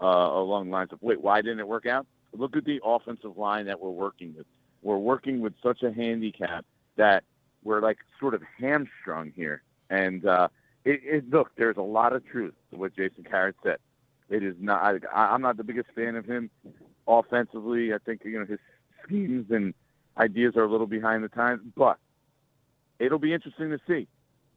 uh, 0.02 0.06
along 0.06 0.66
the 0.66 0.72
lines 0.72 0.92
of, 0.92 1.02
wait, 1.02 1.22
why 1.22 1.42
didn't 1.42 1.60
it 1.60 1.68
work 1.68 1.86
out? 1.86 2.06
Look 2.34 2.56
at 2.56 2.66
the 2.66 2.80
offensive 2.84 3.38
line 3.38 3.66
that 3.66 3.80
we're 3.80 3.90
working 3.90 4.36
with. 4.38 4.46
We're 4.84 4.98
working 4.98 5.42
with 5.42 5.54
such 5.64 5.82
a 5.82 5.92
handicap 5.92 6.66
that 6.98 7.24
we're 7.64 7.82
like 7.82 7.98
sort 8.20 8.34
of 8.34 8.42
hamstrung 8.60 9.32
here. 9.36 9.64
And 9.90 10.26
uh, 10.26 10.50
it, 10.86 11.02
it, 11.04 11.30
look, 11.30 11.52
there's 11.58 11.78
a 11.78 11.82
lot 11.82 12.14
of 12.14 12.26
truth 12.26 12.54
to 12.72 12.78
what 12.78 12.96
Jason 12.96 13.26
Garrett 13.30 13.56
said. 13.64 13.78
It 14.30 14.44
is 14.44 14.56
not. 14.60 15.02
I, 15.14 15.26
I'm 15.34 15.42
not 15.42 15.58
the 15.58 15.64
biggest 15.64 15.90
fan 15.96 16.16
of 16.16 16.26
him 16.26 16.50
offensively. 17.08 17.94
I 17.94 17.98
think 17.98 18.22
you 18.26 18.40
know 18.40 18.46
his 18.46 18.60
schemes 19.04 19.48
and 19.50 19.74
ideas 20.18 20.56
are 20.56 20.64
a 20.64 20.72
little 20.72 20.88
behind 20.88 21.24
the 21.24 21.30
times, 21.30 21.62
but 21.76 21.98
it'll 23.00 23.20
be 23.20 23.34
interesting 23.34 23.70
to 23.70 23.80
see. 23.88 24.08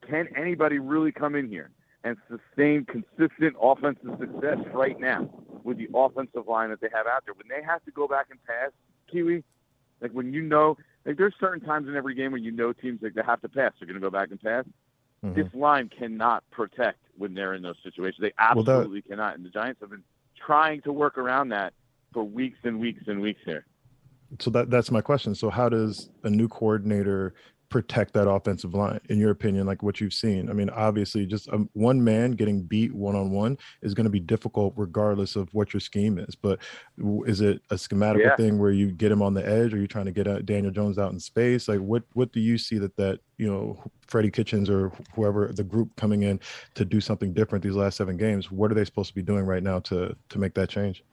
Can 0.08 0.28
anybody 0.36 0.78
really 0.78 1.12
come 1.12 1.34
in 1.34 1.48
here 1.48 1.70
and 2.04 2.16
sustain 2.28 2.86
consistent 2.86 3.54
offensive 3.60 4.16
success 4.18 4.58
right 4.72 4.98
now 4.98 5.28
with 5.62 5.76
the 5.76 5.88
offensive 5.94 6.48
line 6.48 6.70
that 6.70 6.80
they 6.80 6.88
have 6.92 7.06
out 7.06 7.24
there? 7.24 7.34
When 7.34 7.48
they 7.48 7.64
have 7.64 7.84
to 7.84 7.90
go 7.90 8.08
back 8.08 8.26
and 8.30 8.42
pass, 8.44 8.70
Kiwi, 9.10 9.44
like 10.00 10.12
when 10.12 10.32
you 10.32 10.42
know, 10.42 10.78
like 11.04 11.16
there's 11.16 11.34
certain 11.38 11.60
times 11.60 11.88
in 11.88 11.96
every 11.96 12.14
game 12.14 12.32
when 12.32 12.42
you 12.42 12.50
know 12.50 12.72
teams 12.72 13.00
like 13.02 13.14
they 13.14 13.22
have 13.22 13.40
to 13.42 13.48
pass, 13.48 13.72
they're 13.78 13.86
going 13.86 13.94
to 13.94 14.00
go 14.00 14.10
back 14.10 14.30
and 14.30 14.40
pass. 14.40 14.64
Mm-hmm. 15.24 15.40
This 15.40 15.52
line 15.54 15.90
cannot 15.90 16.42
protect 16.50 16.98
when 17.18 17.34
they're 17.34 17.52
in 17.52 17.62
those 17.62 17.76
situations. 17.82 18.20
They 18.22 18.32
absolutely 18.38 18.74
well, 18.74 18.90
that, 18.94 19.08
cannot. 19.08 19.36
And 19.36 19.44
the 19.44 19.50
Giants 19.50 19.80
have 19.80 19.90
been 19.90 20.04
trying 20.34 20.80
to 20.82 20.92
work 20.92 21.18
around 21.18 21.50
that 21.50 21.74
for 22.12 22.24
weeks 22.24 22.58
and 22.64 22.80
weeks 22.80 23.02
and 23.06 23.20
weeks 23.20 23.40
here. 23.44 23.66
So 24.38 24.50
that 24.50 24.70
that's 24.70 24.90
my 24.90 25.00
question. 25.00 25.34
So 25.34 25.50
how 25.50 25.68
does 25.68 26.10
a 26.22 26.30
new 26.30 26.48
coordinator 26.48 27.34
protect 27.70 28.12
that 28.12 28.28
offensive 28.28 28.74
line 28.74 29.00
in 29.08 29.18
your 29.18 29.30
opinion 29.30 29.64
like 29.64 29.80
what 29.80 30.00
you've 30.00 30.12
seen 30.12 30.50
i 30.50 30.52
mean 30.52 30.68
obviously 30.70 31.24
just 31.24 31.48
um, 31.50 31.70
one 31.72 32.02
man 32.02 32.32
getting 32.32 32.62
beat 32.62 32.92
one 32.92 33.14
on 33.14 33.30
one 33.30 33.56
is 33.80 33.94
going 33.94 34.04
to 34.04 34.10
be 34.10 34.18
difficult 34.18 34.74
regardless 34.76 35.36
of 35.36 35.48
what 35.54 35.72
your 35.72 35.80
scheme 35.80 36.18
is 36.18 36.34
but 36.34 36.58
is 37.26 37.40
it 37.40 37.62
a 37.70 37.76
schematical 37.76 38.24
yeah. 38.24 38.36
thing 38.36 38.58
where 38.58 38.72
you 38.72 38.90
get 38.90 39.12
him 39.12 39.22
on 39.22 39.34
the 39.34 39.48
edge 39.48 39.72
or 39.72 39.78
you 39.78 39.86
trying 39.86 40.04
to 40.04 40.10
get 40.10 40.26
uh, 40.26 40.40
daniel 40.40 40.72
jones 40.72 40.98
out 40.98 41.12
in 41.12 41.20
space 41.20 41.68
like 41.68 41.78
what 41.78 42.02
what 42.14 42.32
do 42.32 42.40
you 42.40 42.58
see 42.58 42.76
that 42.76 42.96
that 42.96 43.20
you 43.38 43.48
know 43.48 43.80
freddie 44.08 44.32
kitchens 44.32 44.68
or 44.68 44.90
whoever 45.14 45.52
the 45.52 45.64
group 45.64 45.94
coming 45.94 46.24
in 46.24 46.40
to 46.74 46.84
do 46.84 47.00
something 47.00 47.32
different 47.32 47.62
these 47.62 47.76
last 47.76 47.96
seven 47.96 48.16
games 48.16 48.50
what 48.50 48.72
are 48.72 48.74
they 48.74 48.84
supposed 48.84 49.08
to 49.08 49.14
be 49.14 49.22
doing 49.22 49.44
right 49.44 49.62
now 49.62 49.78
to 49.78 50.14
to 50.28 50.40
make 50.40 50.54
that 50.54 50.68
change 50.68 51.04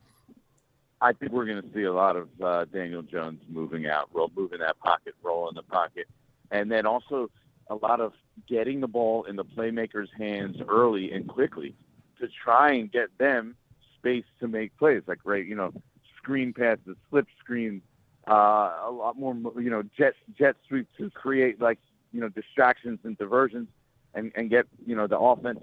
I 1.00 1.14
think 1.14 1.32
we're 1.32 1.46
going 1.46 1.62
to 1.62 1.74
see 1.74 1.84
a 1.84 1.94
lot 1.94 2.16
of 2.16 2.30
uh, 2.42 2.66
Daniel 2.66 3.04
Jones 3.04 3.42
moving 3.48 3.88
out, 3.88 4.10
roll, 4.14 4.32
moving 4.36 4.60
that 4.60 4.80
pocket, 4.80 5.14
roll 5.24 5.48
in 5.50 5.56
the 5.56 5.64
pocket 5.64 6.08
and 6.52 6.72
then 6.72 6.86
also 6.86 7.30
a 7.70 7.76
lot 7.76 8.00
of 8.00 8.14
getting 8.48 8.80
the 8.80 8.88
ball 8.88 9.24
in 9.24 9.36
the 9.36 9.46
playmakers' 9.46 10.08
hands 10.18 10.58
early 10.68 11.12
and 11.12 11.28
quickly 11.28 11.76
to 12.20 12.28
try 12.28 12.72
and 12.74 12.92
get 12.92 13.16
them 13.18 13.56
space 13.98 14.26
to 14.40 14.48
make 14.48 14.76
plays, 14.78 15.04
like 15.08 15.20
right, 15.24 15.46
you 15.46 15.56
know, 15.56 15.74
screen 16.18 16.54
passes, 16.54 16.96
slip 17.10 17.28
screens, 17.40 17.82
uh, 18.30 18.74
a 18.86 18.92
lot 18.92 19.18
more, 19.18 19.36
you 19.60 19.70
know, 19.70 19.84
jet 19.98 20.14
jet 20.38 20.56
sweep 20.68 20.88
to 20.98 21.10
create 21.10 21.62
like 21.62 21.80
you 22.12 22.20
know 22.20 22.30
distractions 22.30 23.00
and 23.04 23.18
diversions, 23.18 23.68
and 24.14 24.32
and 24.36 24.50
get 24.50 24.66
you 24.86 24.96
know 24.96 25.08
the 25.08 25.18
offense. 25.18 25.60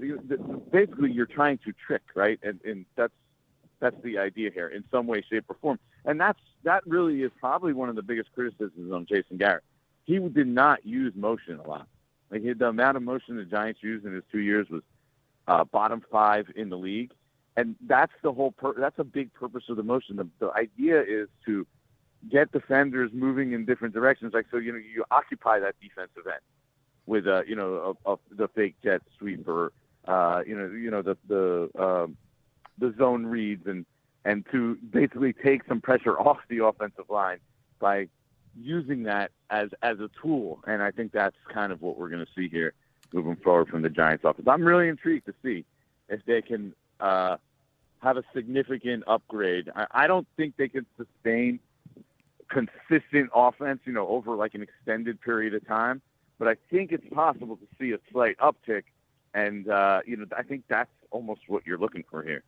Basically, 0.70 1.10
you're 1.10 1.26
trying 1.26 1.58
to 1.58 1.72
trick, 1.86 2.02
right? 2.14 2.38
And 2.42 2.60
and 2.64 2.86
that's 2.96 3.12
that's 3.84 4.02
the 4.02 4.18
idea 4.18 4.50
here 4.50 4.68
in 4.68 4.82
some 4.90 5.06
way, 5.06 5.22
shape, 5.30 5.44
or 5.48 5.56
form. 5.60 5.78
And 6.04 6.20
that's 6.20 6.40
that 6.64 6.86
really 6.86 7.22
is 7.22 7.30
probably 7.38 7.72
one 7.72 7.88
of 7.88 7.96
the 7.96 8.02
biggest 8.02 8.32
criticisms 8.34 8.92
on 8.92 9.06
Jason 9.06 9.36
Garrett 9.36 9.62
he 10.04 10.18
did 10.18 10.46
not 10.46 10.84
use 10.86 11.14
motion 11.16 11.58
a 11.58 11.68
lot. 11.68 11.88
Like 12.30 12.42
the 12.58 12.68
amount 12.68 12.96
of 12.96 13.02
motion 13.02 13.36
the 13.36 13.44
Giants 13.44 13.80
used 13.82 14.04
in 14.06 14.14
his 14.14 14.24
two 14.30 14.40
years 14.40 14.68
was 14.70 14.82
uh, 15.46 15.64
bottom 15.64 16.02
five 16.10 16.46
in 16.56 16.68
the 16.68 16.76
league, 16.76 17.12
and 17.56 17.76
that's 17.86 18.12
the 18.22 18.32
whole. 18.32 18.52
Pur- 18.52 18.78
that's 18.78 18.98
a 18.98 19.04
big 19.04 19.32
purpose 19.32 19.64
of 19.68 19.76
the 19.76 19.82
motion. 19.82 20.16
The, 20.16 20.28
the 20.38 20.50
idea 20.52 21.02
is 21.02 21.28
to 21.46 21.66
get 22.30 22.50
defenders 22.52 23.10
moving 23.12 23.52
in 23.52 23.64
different 23.64 23.94
directions. 23.94 24.32
Like 24.34 24.46
so, 24.50 24.56
you 24.56 24.72
know, 24.72 24.78
you 24.78 25.04
occupy 25.10 25.60
that 25.60 25.76
defensive 25.80 26.26
end 26.26 26.40
with 27.06 27.26
a, 27.26 27.44
you 27.46 27.54
know, 27.54 27.96
a, 28.04 28.12
a, 28.12 28.16
the 28.30 28.48
fake 28.48 28.76
jet 28.82 29.02
sweeper, 29.18 29.72
uh, 30.06 30.42
you 30.46 30.56
know, 30.56 30.66
you 30.66 30.90
know 30.90 31.02
the 31.02 31.16
the 31.28 31.70
um, 31.78 32.16
the 32.78 32.94
zone 32.98 33.26
reads 33.26 33.66
and 33.66 33.86
and 34.24 34.44
to 34.50 34.76
basically 34.90 35.32
take 35.32 35.62
some 35.68 35.80
pressure 35.80 36.18
off 36.18 36.38
the 36.48 36.64
offensive 36.64 37.08
line 37.08 37.38
by 37.78 38.08
using 38.56 39.04
that 39.04 39.30
as 39.50 39.70
as 39.82 39.98
a 40.00 40.10
tool, 40.20 40.60
and 40.66 40.82
I 40.82 40.90
think 40.90 41.12
that's 41.12 41.36
kind 41.52 41.72
of 41.72 41.82
what 41.82 41.98
we're 41.98 42.08
going 42.08 42.24
to 42.24 42.32
see 42.34 42.48
here 42.48 42.72
moving 43.12 43.36
forward 43.36 43.68
from 43.68 43.82
the 43.82 43.90
Giants' 43.90 44.24
offense. 44.24 44.48
I'm 44.48 44.64
really 44.64 44.88
intrigued 44.88 45.26
to 45.26 45.34
see 45.42 45.64
if 46.08 46.24
they 46.26 46.42
can 46.42 46.74
uh, 47.00 47.36
have 48.02 48.16
a 48.16 48.24
significant 48.34 49.04
upgrade. 49.06 49.70
I, 49.74 49.86
I 49.90 50.06
don't 50.06 50.26
think 50.36 50.56
they 50.56 50.68
can 50.68 50.86
sustain 50.96 51.60
consistent 52.48 53.30
offense, 53.34 53.80
you 53.84 53.92
know, 53.92 54.06
over 54.08 54.34
like 54.34 54.54
an 54.54 54.62
extended 54.62 55.20
period 55.20 55.54
of 55.54 55.66
time. 55.66 56.00
But 56.38 56.48
I 56.48 56.56
think 56.70 56.92
it's 56.92 57.06
possible 57.14 57.56
to 57.56 57.66
see 57.78 57.92
a 57.92 57.98
slight 58.12 58.36
uptick, 58.38 58.84
and 59.32 59.68
uh, 59.68 60.00
you 60.04 60.16
know, 60.16 60.26
I 60.36 60.42
think 60.42 60.64
that's 60.68 60.90
almost 61.10 61.42
what 61.46 61.66
you're 61.66 61.78
looking 61.78 62.04
for 62.10 62.22
here. 62.22 62.42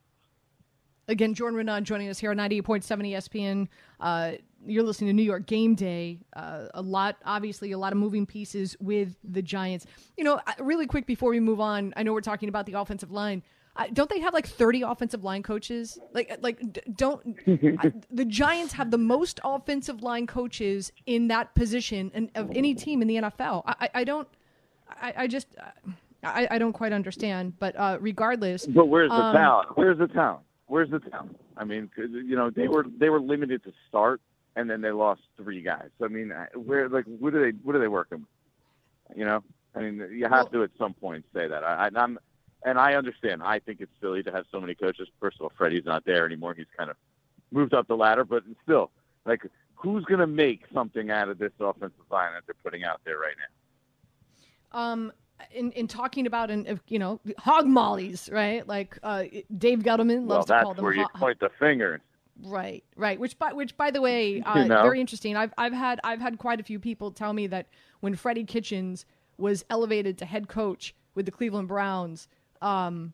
Again, 1.08 1.34
Jordan 1.34 1.64
Raanan 1.64 1.84
joining 1.84 2.08
us 2.08 2.18
here 2.18 2.30
on 2.32 2.36
98.7 2.36 2.82
ESPN. 3.12 3.68
Uh, 4.00 4.32
you're 4.66 4.82
listening 4.82 5.08
to 5.08 5.14
New 5.14 5.22
York 5.22 5.46
Game 5.46 5.74
Day. 5.74 6.18
Uh, 6.34 6.66
a 6.74 6.82
lot, 6.82 7.16
obviously, 7.24 7.72
a 7.72 7.78
lot 7.78 7.92
of 7.92 7.98
moving 7.98 8.26
pieces 8.26 8.76
with 8.80 9.16
the 9.22 9.40
Giants. 9.40 9.86
You 10.16 10.24
know, 10.24 10.40
really 10.58 10.86
quick 10.86 11.06
before 11.06 11.30
we 11.30 11.38
move 11.38 11.60
on, 11.60 11.94
I 11.96 12.02
know 12.02 12.12
we're 12.12 12.20
talking 12.20 12.48
about 12.48 12.66
the 12.66 12.72
offensive 12.72 13.12
line. 13.12 13.42
Uh, 13.76 13.84
don't 13.92 14.08
they 14.08 14.20
have 14.20 14.34
like 14.34 14.48
30 14.48 14.82
offensive 14.82 15.22
line 15.22 15.42
coaches? 15.42 15.98
Like, 16.12 16.36
like 16.40 16.96
don't 16.96 17.36
the 18.10 18.24
Giants 18.24 18.72
have 18.72 18.90
the 18.90 18.98
most 18.98 19.38
offensive 19.44 20.02
line 20.02 20.26
coaches 20.26 20.90
in 21.04 21.28
that 21.28 21.54
position 21.54 22.10
and 22.14 22.30
of 22.34 22.50
any 22.54 22.74
team 22.74 23.02
in 23.02 23.08
the 23.08 23.16
NFL? 23.16 23.62
I, 23.66 23.90
I 23.94 24.04
don't, 24.04 24.26
I, 24.88 25.14
I 25.18 25.26
just, 25.26 25.48
I, 26.24 26.48
I 26.50 26.58
don't 26.58 26.72
quite 26.72 26.92
understand. 26.92 27.58
But 27.58 27.76
uh, 27.76 27.98
regardless, 28.00 28.66
but 28.66 28.86
where's 28.86 29.10
the 29.10 29.14
um, 29.14 29.36
talent? 29.36 29.68
Where's 29.76 29.98
the 29.98 30.08
talent? 30.08 30.40
Where's 30.66 30.90
the 30.90 31.00
talent? 31.00 31.38
I 31.56 31.64
mean, 31.64 31.90
you 31.96 32.36
know, 32.36 32.50
they 32.50 32.68
were 32.68 32.86
they 32.98 33.08
were 33.08 33.20
limited 33.20 33.64
to 33.64 33.72
start, 33.88 34.20
and 34.54 34.68
then 34.68 34.80
they 34.80 34.90
lost 34.90 35.22
three 35.36 35.62
guys. 35.62 35.90
I 36.02 36.08
mean, 36.08 36.32
where 36.54 36.88
like 36.88 37.04
what 37.06 37.34
are 37.34 37.50
they 37.50 37.56
what 37.62 37.74
are 37.74 37.80
they 37.80 37.88
working? 37.88 38.20
With? 38.20 39.18
You 39.18 39.24
know, 39.24 39.42
I 39.74 39.80
mean, 39.80 40.08
you 40.12 40.24
have 40.24 40.32
well, 40.32 40.46
to 40.46 40.62
at 40.64 40.70
some 40.78 40.94
point 40.94 41.24
say 41.34 41.46
that. 41.46 41.62
I, 41.62 41.90
I'm, 41.94 42.18
and 42.64 42.78
I 42.78 42.94
understand. 42.94 43.42
I 43.42 43.58
think 43.60 43.80
it's 43.80 43.92
silly 44.00 44.22
to 44.24 44.32
have 44.32 44.46
so 44.50 44.60
many 44.60 44.74
coaches. 44.74 45.08
First 45.20 45.36
of 45.38 45.42
all, 45.44 45.52
Freddie's 45.56 45.84
not 45.84 46.04
there 46.04 46.26
anymore. 46.26 46.54
He's 46.54 46.66
kind 46.76 46.90
of 46.90 46.96
moved 47.52 47.74
up 47.74 47.86
the 47.86 47.96
ladder, 47.96 48.24
but 48.24 48.42
still, 48.64 48.90
like, 49.24 49.42
who's 49.74 50.04
going 50.04 50.20
to 50.20 50.26
make 50.26 50.62
something 50.74 51.10
out 51.10 51.28
of 51.28 51.38
this 51.38 51.52
offensive 51.60 52.00
line 52.10 52.32
that 52.32 52.42
they're 52.46 52.56
putting 52.64 52.82
out 52.82 53.00
there 53.04 53.18
right 53.18 53.34
now? 53.38 54.78
Um, 54.78 55.12
in, 55.50 55.72
in 55.72 55.88
talking 55.88 56.26
about 56.26 56.50
and 56.50 56.80
you 56.88 56.98
know 56.98 57.20
hog 57.38 57.66
mollies, 57.66 58.28
right? 58.32 58.66
Like 58.66 58.98
uh, 59.02 59.24
Dave 59.56 59.80
Gettleman 59.80 60.26
loves 60.26 60.48
well, 60.48 60.58
to 60.58 60.64
call 60.64 60.74
them. 60.74 60.76
That's 60.76 60.82
where 60.82 60.94
you 60.94 61.06
point 61.14 61.40
the 61.40 61.50
finger. 61.58 62.00
Right, 62.44 62.84
right. 62.96 63.18
Which, 63.18 63.38
by 63.38 63.52
which, 63.52 63.76
by 63.76 63.90
the 63.90 64.00
way, 64.00 64.40
uh, 64.46 64.58
you 64.58 64.64
know? 64.66 64.82
very 64.82 65.00
interesting. 65.00 65.36
I've 65.36 65.52
I've 65.56 65.72
had 65.72 66.00
I've 66.04 66.20
had 66.20 66.38
quite 66.38 66.60
a 66.60 66.62
few 66.62 66.78
people 66.78 67.10
tell 67.10 67.32
me 67.32 67.46
that 67.48 67.66
when 68.00 68.14
Freddie 68.14 68.44
Kitchens 68.44 69.06
was 69.38 69.64
elevated 69.70 70.18
to 70.18 70.24
head 70.24 70.48
coach 70.48 70.94
with 71.14 71.26
the 71.26 71.32
Cleveland 71.32 71.68
Browns, 71.68 72.28
um, 72.62 73.12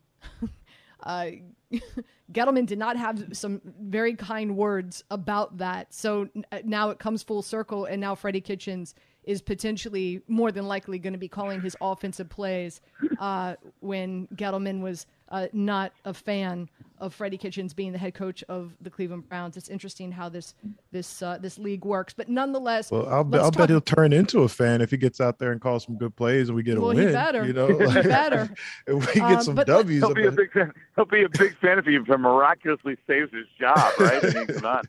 uh, 1.03 1.27
Gettleman 2.31 2.65
did 2.65 2.77
not 2.77 2.97
have 2.97 3.35
some 3.35 3.61
very 3.81 4.15
kind 4.15 4.55
words 4.55 5.03
about 5.11 5.57
that. 5.57 5.93
So 5.93 6.29
now 6.63 6.89
it 6.89 6.99
comes 6.99 7.23
full 7.23 7.41
circle, 7.41 7.85
and 7.85 7.99
now 8.01 8.15
Freddie 8.15 8.41
Kitchens 8.41 8.95
is 9.23 9.41
potentially 9.41 10.21
more 10.27 10.51
than 10.51 10.67
likely 10.67 10.99
going 10.99 11.13
to 11.13 11.19
be 11.19 11.27
calling 11.27 11.61
his 11.61 11.75
offensive 11.81 12.29
plays 12.29 12.81
uh, 13.19 13.55
when 13.79 14.27
Gettleman 14.35 14.81
was 14.81 15.05
uh, 15.29 15.47
not 15.51 15.91
a 16.05 16.13
fan 16.13 16.69
of 16.99 17.13
Freddie 17.13 17.37
Kitchens 17.37 17.73
being 17.73 17.91
the 17.91 17.97
head 17.97 18.13
coach 18.13 18.43
of 18.49 18.77
the 18.81 18.89
Cleveland 18.89 19.27
Browns. 19.27 19.57
It's 19.57 19.67
interesting 19.67 20.11
how 20.11 20.29
this 20.29 20.53
this 20.91 21.21
uh, 21.21 21.37
this 21.41 21.57
league 21.57 21.83
works, 21.85 22.13
but 22.13 22.29
nonetheless, 22.29 22.91
well, 22.91 23.07
I'll, 23.07 23.17
I'll 23.35 23.51
talk- 23.51 23.57
bet 23.57 23.69
he'll 23.69 23.81
turn 23.81 24.13
into 24.13 24.41
a 24.41 24.47
fan 24.47 24.79
if 24.79 24.91
he 24.91 24.97
gets 24.97 25.19
out 25.19 25.39
there 25.39 25.51
and 25.51 25.59
calls 25.59 25.85
some 25.85 25.95
good 25.95 26.15
plays 26.15 26.49
and 26.49 26.55
we 26.55 26.63
get 26.63 26.77
well, 26.77 26.91
a 26.91 26.95
win. 26.95 27.07
He 27.07 27.13
better, 27.13 27.45
you 27.45 27.53
know, 27.53 27.67
he 27.67 28.01
better. 28.03 28.49
if 28.87 29.07
we 29.07 29.13
get 29.19 29.23
um, 29.23 29.41
some 29.41 29.55
W's, 29.55 30.01
he'll 30.01 30.13
be 30.13 30.27
a 30.27 30.31
big 30.31 30.51
fan. 30.51 30.71
He'll 30.95 31.05
be 31.05 31.23
a 31.23 31.29
big 31.29 31.57
fan 31.57 31.79
if 31.79 31.85
he 31.85 31.97
miraculously 31.99 32.97
saves 33.07 33.33
his 33.33 33.47
job, 33.59 33.77
right? 33.99 34.23
I 34.23 34.45
mean, 34.45 34.47
not. 34.61 34.85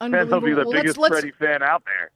Unbelievable. 0.00 0.40
He'll 0.40 0.46
be 0.46 0.54
the 0.54 0.68
well, 0.68 0.72
biggest 0.72 0.98
let's, 0.98 1.12
let's, 1.12 1.20
Freddie 1.20 1.36
fan 1.38 1.62
out 1.62 1.82
there 1.84 2.10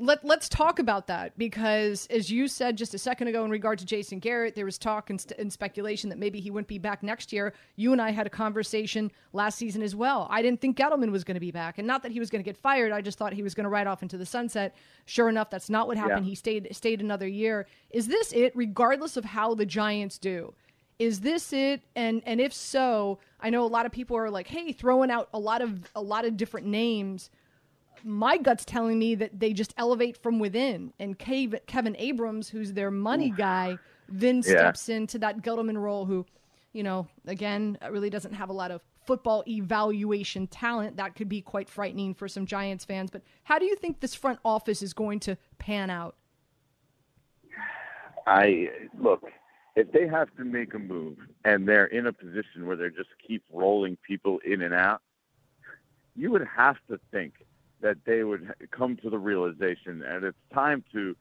let 0.00 0.24
let's 0.24 0.48
talk 0.48 0.78
about 0.78 1.08
that 1.08 1.36
because 1.36 2.06
as 2.10 2.30
you 2.30 2.46
said 2.46 2.76
just 2.76 2.94
a 2.94 2.98
second 2.98 3.26
ago 3.26 3.44
in 3.44 3.50
regard 3.50 3.78
to 3.80 3.84
Jason 3.84 4.20
Garrett 4.20 4.54
there 4.54 4.64
was 4.64 4.78
talk 4.78 5.10
and, 5.10 5.20
st- 5.20 5.38
and, 5.38 5.52
speculation 5.52 6.08
that 6.10 6.18
maybe 6.18 6.40
he 6.40 6.50
wouldn't 6.50 6.68
be 6.68 6.78
back 6.78 7.02
next 7.02 7.32
year. 7.32 7.52
You 7.74 7.92
and 7.92 8.00
I 8.00 8.10
had 8.10 8.26
a 8.26 8.30
conversation 8.30 9.10
last 9.32 9.58
season 9.58 9.82
as 9.82 9.96
well. 9.96 10.28
I 10.30 10.40
didn't 10.40 10.60
think 10.60 10.76
Gettleman 10.76 11.10
was 11.10 11.24
going 11.24 11.34
to 11.34 11.40
be 11.40 11.50
back 11.50 11.78
and 11.78 11.86
not 11.86 12.02
that 12.04 12.12
he 12.12 12.20
was 12.20 12.30
going 12.30 12.42
to 12.42 12.48
get 12.48 12.56
fired 12.56 12.92
I 12.92 13.00
just 13.00 13.18
thought 13.18 13.32
he 13.32 13.42
was 13.42 13.54
going 13.54 13.64
to 13.64 13.70
ride 13.70 13.86
off 13.88 14.02
into 14.02 14.16
the 14.16 14.26
sunset. 14.26 14.76
Sure 15.06 15.28
enough 15.28 15.50
that's 15.50 15.68
not 15.68 15.88
what 15.88 15.96
happened. 15.96 16.24
Yeah. 16.24 16.30
he 16.30 16.34
stayed 16.36 16.68
stayed 16.74 17.00
another 17.00 17.26
year. 17.26 17.66
Is 17.90 18.06
this 18.06 18.32
it 18.32 18.52
regardless 18.54 19.16
of 19.16 19.24
how 19.24 19.54
the 19.54 19.66
Giants 19.66 20.18
do? 20.18 20.54
Is 21.00 21.20
this 21.20 21.52
it? 21.52 21.82
And 21.96 22.22
and 22.24 22.40
if 22.40 22.52
so 22.52 23.18
I 23.40 23.50
know 23.50 23.64
a 23.64 23.66
lot 23.66 23.84
of 23.84 23.90
people 23.90 24.16
are 24.16 24.30
like 24.30 24.46
hey 24.46 24.70
throwing 24.70 25.10
out 25.10 25.28
a 25.34 25.38
lot 25.40 25.60
of 25.60 25.90
a 25.96 26.02
lot 26.02 26.24
of 26.24 26.36
different 26.36 26.68
names 26.68 27.30
my 28.04 28.38
gut's 28.38 28.64
telling 28.64 28.98
me 28.98 29.14
that 29.16 29.38
they 29.38 29.52
just 29.52 29.74
elevate 29.76 30.16
from 30.16 30.38
within. 30.38 30.92
And 30.98 31.18
Kevin 31.18 31.96
Abrams, 31.98 32.48
who's 32.48 32.72
their 32.72 32.90
money 32.90 33.30
guy, 33.30 33.78
then 34.08 34.42
steps 34.42 34.88
yeah. 34.88 34.96
into 34.96 35.18
that 35.18 35.42
Gettleman 35.42 35.80
role, 35.80 36.04
who, 36.04 36.26
you 36.72 36.82
know, 36.82 37.06
again, 37.26 37.78
really 37.90 38.10
doesn't 38.10 38.32
have 38.34 38.48
a 38.48 38.52
lot 38.52 38.70
of 38.70 38.80
football 39.06 39.42
evaluation 39.48 40.46
talent. 40.46 40.96
That 40.96 41.14
could 41.14 41.28
be 41.28 41.40
quite 41.40 41.68
frightening 41.68 42.14
for 42.14 42.28
some 42.28 42.46
Giants 42.46 42.84
fans. 42.84 43.10
But 43.10 43.22
how 43.44 43.58
do 43.58 43.64
you 43.64 43.76
think 43.76 44.00
this 44.00 44.14
front 44.14 44.38
office 44.44 44.82
is 44.82 44.92
going 44.92 45.20
to 45.20 45.36
pan 45.58 45.90
out? 45.90 46.16
I 48.26 48.68
look, 48.98 49.24
if 49.76 49.90
they 49.92 50.06
have 50.06 50.28
to 50.36 50.44
make 50.44 50.74
a 50.74 50.78
move 50.78 51.16
and 51.44 51.66
they're 51.66 51.86
in 51.86 52.06
a 52.06 52.12
position 52.12 52.66
where 52.66 52.76
they 52.76 52.88
just 52.88 53.08
keep 53.26 53.42
rolling 53.50 53.96
people 54.06 54.40
in 54.44 54.60
and 54.60 54.74
out, 54.74 55.00
you 56.14 56.30
would 56.30 56.46
have 56.56 56.76
to 56.88 56.98
think 57.10 57.34
that 57.80 57.96
they 58.04 58.24
would 58.24 58.52
come 58.70 58.96
to 58.96 59.10
the 59.10 59.18
realization 59.18 60.02
and 60.02 60.24
it's 60.24 60.36
time 60.52 60.84
to 60.92 61.14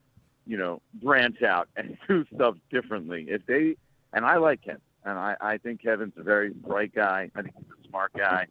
you 0.47 0.57
know, 0.57 0.81
branch 0.93 1.43
out 1.43 1.67
and 1.75 1.97
do 2.07 2.25
stuff 2.33 2.55
differently. 2.71 3.25
If 3.29 3.45
they 3.45 3.75
and 4.13 4.25
I 4.25 4.37
like 4.37 4.63
him, 4.63 4.79
and 5.03 5.19
I, 5.19 5.35
I 5.39 5.57
think 5.57 5.83
Kevin's 5.83 6.13
a 6.17 6.23
very 6.23 6.49
bright 6.49 6.95
guy. 6.95 7.29
I 7.35 7.41
think 7.41 7.53
he's 7.57 7.85
a 7.85 7.89
smart 7.89 8.13
guy. 8.13 8.47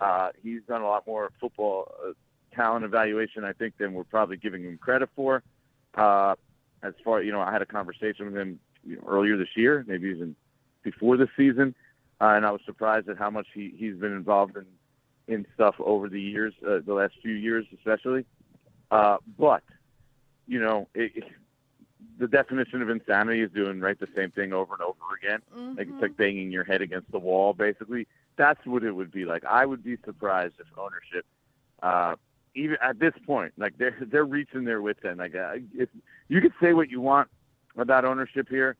Uh, 0.00 0.30
he's 0.42 0.62
done 0.66 0.80
a 0.82 0.86
lot 0.86 1.06
more 1.06 1.30
football 1.40 1.92
uh, 2.02 2.12
talent 2.54 2.84
evaluation, 2.84 3.44
I 3.44 3.52
think, 3.52 3.76
than 3.76 3.92
we're 3.92 4.04
probably 4.04 4.36
giving 4.36 4.62
him 4.62 4.78
credit 4.78 5.10
for. 5.14 5.42
Uh, 5.94 6.36
as 6.82 6.94
far 7.04 7.22
you 7.22 7.32
know, 7.32 7.40
I 7.40 7.52
had 7.52 7.60
a 7.60 7.66
conversation 7.66 8.26
with 8.26 8.36
him 8.36 8.60
you 8.86 8.96
know, 8.96 9.02
earlier 9.06 9.36
this 9.36 9.56
year, 9.56 9.84
maybe 9.86 10.08
even 10.08 10.36
before 10.82 11.16
the 11.16 11.28
season, 11.36 11.74
uh, 12.20 12.32
and 12.36 12.46
I 12.46 12.52
was 12.52 12.60
surprised 12.64 13.08
at 13.08 13.18
how 13.18 13.30
much 13.30 13.48
he 13.52 13.74
he's 13.76 13.96
been 13.96 14.12
involved 14.12 14.56
in 14.56 14.64
in 15.30 15.46
stuff 15.54 15.76
over 15.78 16.08
the 16.08 16.20
years, 16.20 16.54
uh, 16.66 16.78
the 16.84 16.94
last 16.94 17.14
few 17.22 17.32
years 17.32 17.66
especially. 17.76 18.24
Uh, 18.90 19.18
but 19.38 19.62
you 20.46 20.60
know, 20.60 20.88
it, 20.94 21.12
it, 21.14 21.24
the 22.18 22.26
definition 22.26 22.82
of 22.82 22.90
insanity 22.90 23.40
is 23.40 23.50
doing 23.52 23.80
right 23.80 23.98
the 23.98 24.08
same 24.16 24.30
thing 24.30 24.52
over 24.52 24.74
and 24.74 24.82
over 24.82 24.98
again. 25.22 25.40
Mm-hmm. 25.56 25.78
Like 25.78 25.88
it's 25.88 26.02
like 26.02 26.16
banging 26.16 26.50
your 26.50 26.64
head 26.64 26.82
against 26.82 27.10
the 27.12 27.18
wall, 27.18 27.54
basically. 27.54 28.06
That's 28.36 28.64
what 28.66 28.84
it 28.84 28.92
would 28.92 29.12
be 29.12 29.24
like. 29.24 29.44
I 29.44 29.64
would 29.64 29.84
be 29.84 29.96
surprised 30.04 30.54
if 30.58 30.66
ownership, 30.76 31.24
uh, 31.82 32.16
even 32.54 32.76
at 32.82 32.98
this 32.98 33.14
point, 33.26 33.52
like 33.56 33.78
they're 33.78 33.96
they're 34.00 34.24
reaching 34.24 34.64
their 34.64 34.82
wits 34.82 35.00
end. 35.04 35.18
Like 35.18 35.34
uh, 35.34 35.56
if 35.74 35.88
you 36.28 36.40
could 36.40 36.52
say 36.60 36.72
what 36.72 36.90
you 36.90 37.00
want 37.00 37.28
about 37.76 38.04
ownership 38.04 38.48
here, 38.48 38.76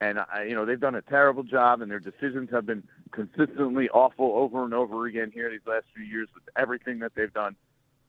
and 0.00 0.18
I, 0.18 0.44
you 0.48 0.54
know 0.54 0.64
they've 0.64 0.80
done 0.80 0.94
a 0.94 1.02
terrible 1.02 1.42
job, 1.42 1.80
and 1.80 1.90
their 1.90 2.00
decisions 2.00 2.50
have 2.50 2.66
been 2.66 2.82
consistently 3.10 3.88
awful 3.90 4.32
over 4.34 4.64
and 4.64 4.74
over 4.74 5.06
again 5.06 5.30
here 5.32 5.50
these 5.50 5.60
last 5.66 5.86
few 5.94 6.04
years 6.04 6.28
with 6.34 6.44
everything 6.56 6.98
that 7.00 7.12
they've 7.14 7.32
done. 7.32 7.56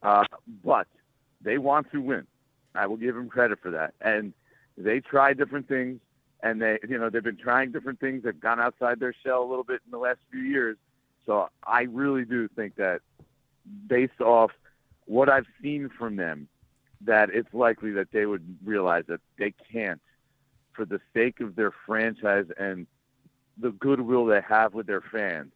Uh, 0.01 0.23
but 0.63 0.87
they 1.41 1.57
want 1.57 1.91
to 1.91 2.01
win. 2.01 2.27
I 2.73 2.87
will 2.87 2.97
give 2.97 3.15
them 3.15 3.29
credit 3.29 3.59
for 3.61 3.71
that. 3.71 3.93
And 4.01 4.33
they 4.77 4.99
try 4.99 5.33
different 5.33 5.67
things, 5.67 5.99
and 6.41 6.61
they, 6.61 6.79
you 6.87 6.97
know, 6.97 7.09
they've 7.09 7.23
been 7.23 7.37
trying 7.37 7.71
different 7.71 7.99
things. 7.99 8.23
They've 8.23 8.39
gone 8.39 8.59
outside 8.59 8.99
their 8.99 9.13
shell 9.23 9.43
a 9.43 9.47
little 9.47 9.63
bit 9.63 9.81
in 9.85 9.91
the 9.91 9.97
last 9.97 10.19
few 10.31 10.41
years. 10.41 10.77
So 11.25 11.49
I 11.65 11.83
really 11.83 12.25
do 12.25 12.47
think 12.49 12.75
that, 12.75 13.01
based 13.87 14.21
off 14.21 14.51
what 15.05 15.29
I've 15.29 15.47
seen 15.61 15.89
from 15.89 16.17
them, 16.17 16.47
that 17.01 17.29
it's 17.31 17.53
likely 17.53 17.91
that 17.91 18.11
they 18.11 18.25
would 18.25 18.57
realize 18.63 19.05
that 19.07 19.21
they 19.37 19.53
can't, 19.71 20.01
for 20.75 20.85
the 20.85 20.99
sake 21.13 21.39
of 21.39 21.55
their 21.55 21.71
franchise 21.85 22.45
and 22.57 22.87
the 23.57 23.71
goodwill 23.71 24.25
they 24.25 24.41
have 24.47 24.73
with 24.73 24.87
their 24.87 25.01
fans, 25.01 25.51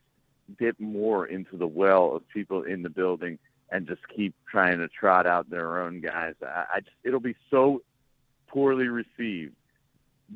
dip 0.58 0.80
more 0.80 1.28
into 1.28 1.58
the 1.58 1.68
well 1.68 2.16
of 2.16 2.28
people 2.30 2.64
in 2.64 2.82
the 2.82 2.90
building 2.90 3.38
and 3.72 3.88
just 3.88 4.02
keep 4.16 4.34
trying 4.50 4.80
to 4.80 4.88
trot 4.88 5.28
out 5.28 5.50
their 5.50 5.82
own 5.82 6.02
guys. 6.02 6.34
I, 6.42 6.66
I 6.76 6.80
just, 6.80 6.96
it'll 7.04 7.20
be 7.20 7.36
so 7.52 7.82
poorly 8.48 8.88
received 8.88 9.56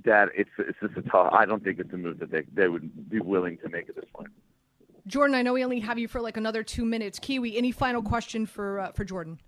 that 0.05 0.29
it's 0.35 0.49
it's 0.57 0.77
just 0.81 0.97
a 0.97 1.01
tough. 1.09 1.33
I 1.33 1.45
don't 1.45 1.63
think 1.63 1.79
it's 1.79 1.93
a 1.93 1.97
move 1.97 2.19
that 2.19 2.31
they 2.31 2.43
they 2.53 2.67
would 2.67 3.09
be 3.09 3.19
willing 3.19 3.57
to 3.59 3.69
make 3.69 3.89
at 3.89 3.95
this 3.95 4.05
point. 4.13 4.29
Jordan, 5.05 5.35
I 5.35 5.41
know 5.41 5.53
we 5.53 5.63
only 5.63 5.81
have 5.81 5.99
you 5.99 6.07
for 6.07 6.21
like 6.21 6.37
another 6.37 6.63
two 6.63 6.85
minutes. 6.85 7.19
Kiwi, 7.19 7.57
any 7.57 7.71
final 7.71 8.01
question 8.01 8.45
for 8.45 8.79
uh, 8.79 8.91
for 8.91 9.03
Jordan? 9.03 9.39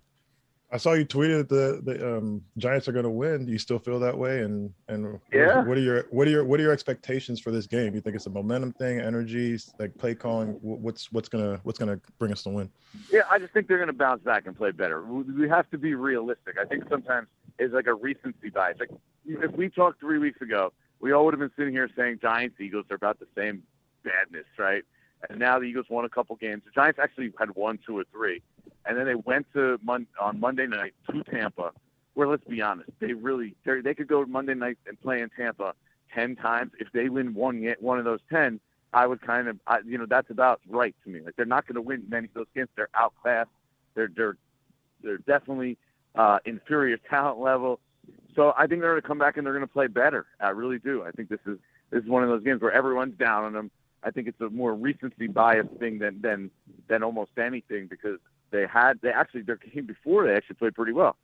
I 0.72 0.78
saw 0.78 0.94
you 0.94 1.06
tweeted 1.06 1.48
that 1.48 1.48
the, 1.48 1.80
the 1.94 2.16
um, 2.16 2.42
Giants 2.58 2.88
are 2.88 2.92
going 2.92 3.04
to 3.04 3.10
win. 3.10 3.46
Do 3.46 3.52
you 3.52 3.58
still 3.58 3.78
feel 3.78 4.00
that 4.00 4.18
way? 4.18 4.40
And 4.40 4.72
and 4.88 5.20
Yeah. 5.32 5.62
what 5.62 5.78
are 5.78 5.80
your 5.80 6.06
what 6.10 6.26
are 6.26 6.30
your 6.30 6.44
what 6.44 6.58
are 6.58 6.62
your 6.64 6.72
expectations 6.72 7.40
for 7.40 7.52
this 7.52 7.66
game? 7.68 7.94
You 7.94 8.00
think 8.00 8.16
it's 8.16 8.26
a 8.26 8.30
momentum 8.30 8.72
thing, 8.72 8.98
energy, 8.98 9.56
like 9.78 9.96
play 9.96 10.14
calling? 10.16 10.58
What's 10.60 11.12
what's 11.12 11.28
gonna 11.28 11.60
what's 11.62 11.78
gonna 11.78 12.00
bring 12.18 12.32
us 12.32 12.42
the 12.42 12.50
win? 12.50 12.68
Yeah, 13.12 13.22
I 13.30 13.38
just 13.38 13.52
think 13.52 13.68
they're 13.68 13.78
going 13.78 13.88
to 13.88 13.92
bounce 13.92 14.22
back 14.22 14.46
and 14.46 14.56
play 14.56 14.72
better. 14.72 15.02
We 15.02 15.22
we 15.22 15.48
have 15.48 15.70
to 15.70 15.78
be 15.78 15.94
realistic. 15.94 16.56
I 16.60 16.64
think 16.64 16.84
sometimes 16.90 17.28
it's 17.58 17.72
like 17.72 17.86
a 17.86 17.94
recency 17.94 18.50
bias. 18.50 18.78
Like 18.80 18.90
if 19.24 19.52
we 19.52 19.68
talked 19.68 20.00
three 20.00 20.18
weeks 20.18 20.40
ago, 20.40 20.72
we 21.00 21.12
all 21.12 21.24
would 21.26 21.34
have 21.34 21.40
been 21.40 21.52
sitting 21.56 21.72
here 21.74 21.88
saying 21.96 22.18
Giants 22.20 22.60
Eagles 22.60 22.86
are 22.90 22.96
about 22.96 23.20
the 23.20 23.26
same 23.36 23.62
badness, 24.02 24.46
right? 24.58 24.82
And 25.30 25.38
now 25.38 25.58
the 25.58 25.64
Eagles 25.66 25.86
won 25.88 26.04
a 26.04 26.08
couple 26.08 26.34
games. 26.36 26.62
The 26.64 26.70
Giants 26.72 26.98
actually 27.00 27.32
had 27.38 27.54
one, 27.54 27.78
two, 27.86 27.98
or 27.98 28.04
three, 28.12 28.42
and 28.84 28.96
then 28.96 29.06
they 29.06 29.14
went 29.14 29.46
to 29.54 29.78
Mon- 29.82 30.06
on 30.20 30.40
Monday 30.40 30.66
night 30.66 30.94
to 31.10 31.22
Tampa, 31.24 31.72
where 32.14 32.28
let's 32.28 32.44
be 32.44 32.62
honest, 32.62 32.90
they 33.00 33.12
really 33.12 33.54
they 33.64 33.80
they 33.80 33.94
could 33.94 34.08
go 34.08 34.24
Monday 34.24 34.54
night 34.54 34.78
and 34.86 35.00
play 35.00 35.20
in 35.20 35.30
Tampa 35.30 35.74
ten 36.14 36.36
times. 36.36 36.72
If 36.78 36.88
they 36.92 37.08
win 37.08 37.34
one 37.34 37.64
one 37.80 37.98
of 37.98 38.04
those 38.04 38.20
ten, 38.30 38.60
I 38.92 39.06
would 39.06 39.20
kind 39.20 39.48
of 39.48 39.58
I, 39.66 39.78
you 39.84 39.98
know 39.98 40.06
that's 40.08 40.30
about 40.30 40.60
right 40.68 40.94
to 41.04 41.10
me. 41.10 41.20
Like 41.20 41.36
they're 41.36 41.46
not 41.46 41.66
going 41.66 41.74
to 41.74 41.82
win 41.82 42.04
many 42.08 42.26
of 42.28 42.34
those 42.34 42.46
games. 42.54 42.68
They're 42.76 42.88
outclassed. 42.94 43.50
They're 43.94 44.10
they're 44.14 44.36
they're 45.02 45.18
definitely 45.18 45.78
uh, 46.14 46.38
inferior 46.44 46.96
talent 46.96 47.38
level. 47.38 47.80
So 48.34 48.52
I 48.56 48.66
think 48.66 48.80
they're 48.80 48.92
going 48.92 49.02
to 49.02 49.08
come 49.08 49.18
back 49.18 49.36
and 49.36 49.46
they're 49.46 49.54
going 49.54 49.66
to 49.66 49.72
play 49.72 49.86
better. 49.86 50.26
I 50.40 50.50
really 50.50 50.78
do. 50.78 51.02
I 51.04 51.10
think 51.10 51.28
this 51.28 51.40
is 51.46 51.58
this 51.90 52.02
is 52.02 52.08
one 52.08 52.22
of 52.22 52.28
those 52.28 52.42
games 52.42 52.60
where 52.60 52.72
everyone's 52.72 53.16
down 53.18 53.44
on 53.44 53.52
them. 53.52 53.70
I 54.02 54.10
think 54.10 54.28
it's 54.28 54.40
a 54.40 54.50
more 54.50 54.74
recency 54.74 55.26
bias 55.26 55.66
thing 55.78 55.98
than 55.98 56.20
than 56.20 56.50
than 56.88 57.02
almost 57.02 57.32
anything 57.38 57.86
because 57.86 58.18
they 58.50 58.66
had 58.66 59.00
they 59.02 59.10
actually 59.10 59.42
their 59.42 59.56
game 59.56 59.86
before 59.86 60.26
they 60.26 60.34
actually 60.34 60.56
played 60.56 60.74
pretty 60.74 60.92
well 60.92 61.16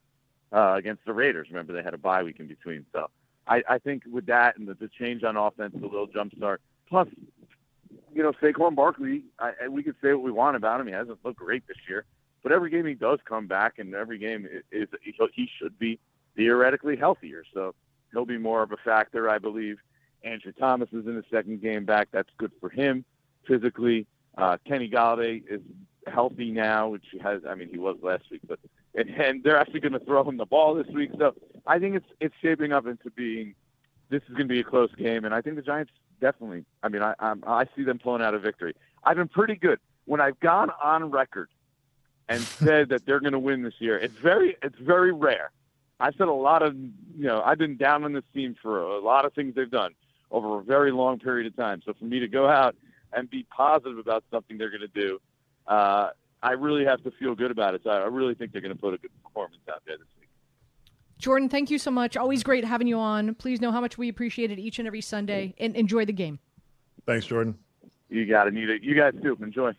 uh, 0.52 0.74
against 0.74 1.04
the 1.04 1.12
Raiders. 1.12 1.48
Remember 1.50 1.72
they 1.72 1.82
had 1.82 1.94
a 1.94 1.98
bye 1.98 2.22
week 2.22 2.40
in 2.40 2.46
between. 2.46 2.84
So 2.92 3.08
I, 3.46 3.62
I 3.68 3.78
think 3.78 4.02
with 4.10 4.26
that 4.26 4.56
and 4.58 4.66
the, 4.68 4.74
the 4.74 4.88
change 4.88 5.22
on 5.24 5.36
offense, 5.36 5.74
the 5.78 5.86
little 5.86 6.06
jump 6.06 6.34
start, 6.36 6.60
plus 6.88 7.08
you 8.14 8.22
know 8.22 8.32
Saquon 8.42 8.74
Barkley, 8.74 9.24
I, 9.38 9.52
I- 9.64 9.68
we 9.68 9.82
could 9.82 9.96
say 10.02 10.12
what 10.12 10.22
we 10.22 10.32
want 10.32 10.56
about 10.56 10.80
him. 10.80 10.86
He 10.86 10.92
hasn't 10.92 11.18
looked 11.24 11.38
great 11.38 11.66
this 11.66 11.76
year, 11.88 12.04
but 12.42 12.52
every 12.52 12.70
game 12.70 12.86
he 12.86 12.94
does 12.94 13.18
come 13.24 13.46
back, 13.46 13.78
and 13.78 13.94
every 13.94 14.18
game 14.18 14.48
is 14.70 14.88
he 15.02 15.14
he 15.34 15.48
should 15.58 15.78
be 15.78 15.98
theoretically 16.36 16.96
healthier. 16.96 17.44
So 17.52 17.74
he'll 18.12 18.24
be 18.26 18.38
more 18.38 18.62
of 18.62 18.72
a 18.72 18.76
factor, 18.84 19.28
I 19.28 19.38
believe. 19.38 19.78
Andrew 20.24 20.52
Thomas 20.52 20.88
is 20.92 21.06
in 21.06 21.16
the 21.16 21.24
second 21.30 21.60
game 21.62 21.84
back. 21.84 22.08
That's 22.12 22.28
good 22.38 22.52
for 22.60 22.70
him 22.70 23.04
physically. 23.46 24.06
Uh, 24.38 24.56
Kenny 24.66 24.88
Golladay 24.88 25.42
is 25.50 25.60
healthy 26.06 26.50
now, 26.50 26.88
which 26.88 27.04
he 27.10 27.18
has. 27.18 27.42
I 27.48 27.54
mean, 27.54 27.68
he 27.68 27.78
was 27.78 27.96
last 28.02 28.24
week, 28.30 28.40
but 28.46 28.58
and, 28.94 29.08
and 29.10 29.42
they're 29.42 29.56
actually 29.56 29.80
going 29.80 29.92
to 29.92 30.00
throw 30.00 30.28
him 30.28 30.36
the 30.36 30.46
ball 30.46 30.74
this 30.74 30.86
week. 30.88 31.10
So 31.18 31.34
I 31.66 31.78
think 31.78 31.96
it's 31.96 32.06
it's 32.20 32.34
shaping 32.42 32.72
up 32.72 32.86
into 32.86 33.10
being 33.10 33.54
this 34.10 34.22
is 34.24 34.30
going 34.30 34.48
to 34.48 34.54
be 34.54 34.60
a 34.60 34.64
close 34.64 34.94
game, 34.94 35.24
and 35.24 35.34
I 35.34 35.40
think 35.40 35.56
the 35.56 35.62
Giants 35.62 35.92
definitely. 36.20 36.64
I 36.82 36.88
mean, 36.88 37.02
I 37.02 37.14
I'm, 37.18 37.42
I 37.46 37.66
see 37.76 37.82
them 37.84 37.98
pulling 37.98 38.22
out 38.22 38.34
a 38.34 38.38
victory. 38.38 38.74
I've 39.04 39.16
been 39.16 39.28
pretty 39.28 39.56
good 39.56 39.80
when 40.04 40.20
I've 40.20 40.38
gone 40.40 40.70
on 40.82 41.10
record 41.10 41.48
and 42.28 42.40
said 42.42 42.88
that 42.90 43.06
they're 43.06 43.20
going 43.20 43.32
to 43.32 43.38
win 43.38 43.62
this 43.62 43.74
year. 43.78 43.98
It's 43.98 44.16
very 44.16 44.56
it's 44.62 44.78
very 44.78 45.12
rare. 45.12 45.50
I've 46.00 46.14
said 46.16 46.28
a 46.28 46.32
lot 46.32 46.62
of 46.62 46.74
you 46.74 47.26
know 47.26 47.42
I've 47.42 47.58
been 47.58 47.76
down 47.76 48.04
on 48.04 48.12
this 48.12 48.24
team 48.34 48.56
for 48.60 48.80
a 48.80 49.00
lot 49.00 49.24
of 49.24 49.32
things 49.34 49.54
they've 49.54 49.70
done 49.70 49.94
over 50.30 50.58
a 50.58 50.62
very 50.62 50.92
long 50.92 51.18
period 51.18 51.46
of 51.46 51.56
time. 51.56 51.82
So 51.84 51.92
for 51.92 52.04
me 52.04 52.18
to 52.20 52.28
go 52.28 52.48
out 52.48 52.74
and 53.12 53.28
be 53.28 53.44
positive 53.44 53.98
about 53.98 54.24
something 54.30 54.56
they're 54.56 54.70
going 54.70 54.80
to 54.80 54.88
do, 54.88 55.20
uh, 55.66 56.10
I 56.42 56.52
really 56.52 56.84
have 56.84 57.02
to 57.04 57.10
feel 57.12 57.34
good 57.34 57.50
about 57.50 57.74
it. 57.74 57.82
So 57.84 57.90
I 57.90 58.06
really 58.06 58.34
think 58.34 58.52
they're 58.52 58.60
going 58.60 58.74
to 58.74 58.80
put 58.80 58.94
a 58.94 58.98
good 58.98 59.10
performance 59.22 59.62
out 59.70 59.82
there 59.86 59.96
this 59.96 60.06
week. 60.18 60.28
Jordan, 61.18 61.48
thank 61.48 61.70
you 61.70 61.78
so 61.78 61.90
much. 61.90 62.16
Always 62.16 62.42
great 62.42 62.64
having 62.64 62.88
you 62.88 62.98
on. 62.98 63.34
Please 63.36 63.60
know 63.60 63.70
how 63.70 63.80
much 63.80 63.96
we 63.96 64.08
appreciate 64.08 64.50
it 64.50 64.58
each 64.58 64.78
and 64.80 64.88
every 64.88 65.00
Sunday 65.00 65.54
and 65.58 65.76
enjoy 65.76 66.04
the 66.04 66.12
game. 66.12 66.40
Thanks, 67.06 67.26
Jordan. 67.26 67.56
You 68.08 68.26
got 68.26 68.44
to 68.44 68.50
need 68.50 68.68
it. 68.70 68.82
You 68.82 68.94
guys 68.94 69.12
too. 69.22 69.38
Enjoy. 69.40 69.72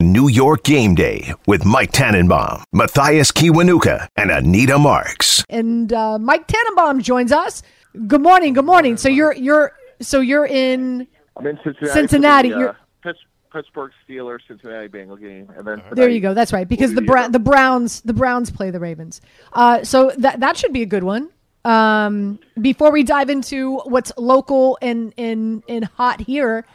New 0.00 0.28
York 0.28 0.62
Game 0.64 0.94
Day 0.94 1.32
with 1.46 1.64
Mike 1.64 1.92
Tannenbaum, 1.92 2.64
Mathias 2.72 3.30
Kiwanuka, 3.32 4.08
and 4.16 4.30
Anita 4.30 4.78
Marks. 4.78 5.44
And 5.48 5.92
uh, 5.92 6.18
Mike 6.18 6.46
Tannenbaum 6.48 7.00
joins 7.02 7.32
us. 7.32 7.62
Good 8.06 8.20
morning. 8.22 8.52
Good 8.54 8.64
morning. 8.64 8.96
So 8.96 9.08
you're 9.08 9.34
you're 9.34 9.72
so 10.00 10.20
you're 10.20 10.46
in 10.46 11.06
I'm 11.36 11.46
in 11.46 11.58
Cincinnati. 11.64 11.92
Cincinnati, 11.92 12.48
For 12.50 12.54
the, 12.54 12.60
you're- 12.60 12.70
uh, 12.70 12.74
Pitts- 13.02 13.18
Pittsburgh 13.56 13.90
Steelers 14.06 14.40
Cincinnati 14.46 14.86
Bengal 14.86 15.16
game, 15.16 15.50
and 15.56 15.66
then 15.66 15.82
There 15.92 16.10
you 16.10 16.20
go. 16.20 16.34
That's 16.34 16.52
right. 16.52 16.68
Because 16.68 16.92
the 16.92 17.00
Bra- 17.00 17.28
the 17.28 17.38
Browns 17.38 18.02
the 18.02 18.12
Browns 18.12 18.50
play 18.50 18.70
the 18.70 18.80
Ravens. 18.80 19.22
Uh, 19.54 19.82
so 19.82 20.12
that 20.18 20.40
that 20.40 20.58
should 20.58 20.74
be 20.74 20.82
a 20.82 20.86
good 20.86 21.04
one. 21.04 21.30
Um, 21.64 22.38
before 22.60 22.92
we 22.92 23.02
dive 23.02 23.30
into 23.30 23.78
what's 23.78 24.12
local 24.18 24.76
and 24.82 25.14
and, 25.16 25.62
and 25.70 25.86
hot 25.86 26.20
here, 26.20 26.66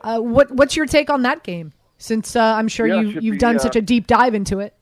uh, 0.00 0.18
what 0.18 0.50
what's 0.50 0.74
your 0.74 0.86
take 0.86 1.08
on 1.08 1.22
that 1.22 1.44
game? 1.44 1.72
Since 1.98 2.34
uh, 2.34 2.42
I'm 2.42 2.66
sure 2.66 2.88
Yeah, 2.88 3.00
you 3.00 3.20
you've 3.20 3.34
be, 3.34 3.38
done 3.38 3.56
uh, 3.56 3.60
such 3.60 3.76
a 3.76 3.80
deep 3.80 4.08
dive 4.08 4.34
into 4.34 4.58
it. 4.58 4.74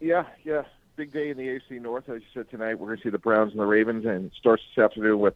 Yeah, 0.00 0.24
yeah. 0.44 0.62
Big 0.96 1.12
day 1.12 1.30
in 1.30 1.36
the 1.36 1.44
AFC 1.44 1.80
North. 1.80 2.08
As 2.08 2.20
you 2.20 2.26
said 2.34 2.50
tonight, 2.50 2.74
we're 2.80 2.88
going 2.88 2.98
to 2.98 3.02
see 3.04 3.10
the 3.10 3.18
Browns 3.18 3.52
and 3.52 3.60
the 3.60 3.66
Ravens, 3.66 4.04
and 4.04 4.26
it 4.26 4.32
starts 4.36 4.64
this 4.74 4.82
afternoon 4.82 5.20
with 5.20 5.34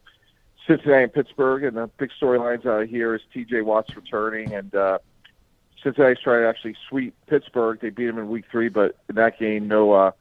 Cincinnati 0.66 1.04
and 1.04 1.12
Pittsburgh. 1.12 1.62
And 1.62 1.76
the 1.76 1.88
big 1.98 2.10
storylines 2.20 2.66
out 2.66 2.88
here 2.88 3.14
is 3.14 3.20
T.J. 3.32 3.60
Watt's 3.62 3.94
returning, 3.94 4.52
and 4.52 4.74
uh, 4.74 4.98
Cincinnati's 5.82 6.22
trying 6.22 6.42
to 6.42 6.48
actually 6.48 6.76
sweep 6.88 7.14
Pittsburgh. 7.26 7.80
They 7.80 7.90
beat 7.90 8.06
them 8.06 8.18
in 8.18 8.28
Week 8.28 8.44
Three, 8.50 8.68
but 8.68 8.96
in 9.08 9.16
that 9.16 9.38
game, 9.38 9.68
no 9.68 9.92
uh, 9.92 10.12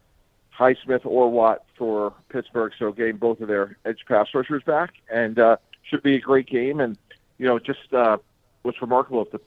Highsmith 0.57 1.05
or 1.05 1.29
Watt 1.29 1.63
for 1.77 2.13
Pittsburgh, 2.29 2.73
so 2.77 2.91
getting 2.91 3.17
both 3.17 3.41
of 3.41 3.47
their 3.47 3.77
edge 3.85 4.05
pass 4.07 4.27
rushers 4.33 4.63
back, 4.63 4.93
and 5.11 5.39
uh, 5.39 5.57
should 5.83 6.03
be 6.03 6.15
a 6.15 6.19
great 6.19 6.47
game. 6.47 6.79
And 6.79 6.97
you 7.37 7.47
know, 7.47 7.59
just 7.59 7.93
uh, 7.93 8.17
what's 8.63 8.81
remarkable 8.81 9.21
if 9.23 9.31
the 9.31 9.41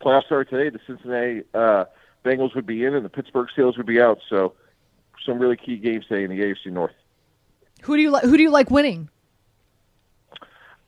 playoffs 0.00 0.26
started 0.26 0.50
today, 0.50 0.70
the 0.70 0.80
Cincinnati 0.86 1.42
uh, 1.54 1.84
Bengals 2.24 2.54
would 2.54 2.66
be 2.66 2.84
in, 2.84 2.94
and 2.94 3.04
the 3.04 3.10
Pittsburgh 3.10 3.48
Steelers 3.56 3.76
would 3.76 3.86
be 3.86 4.00
out. 4.00 4.20
So, 4.28 4.54
some 5.24 5.38
really 5.38 5.56
key 5.56 5.76
games 5.76 6.06
today 6.06 6.24
in 6.24 6.30
the 6.30 6.40
AFC 6.40 6.72
North. 6.72 6.92
Who 7.82 7.96
do 7.96 8.02
you 8.02 8.10
like? 8.10 8.24
Who 8.24 8.36
do 8.36 8.42
you 8.42 8.50
like 8.50 8.70
winning? 8.70 9.08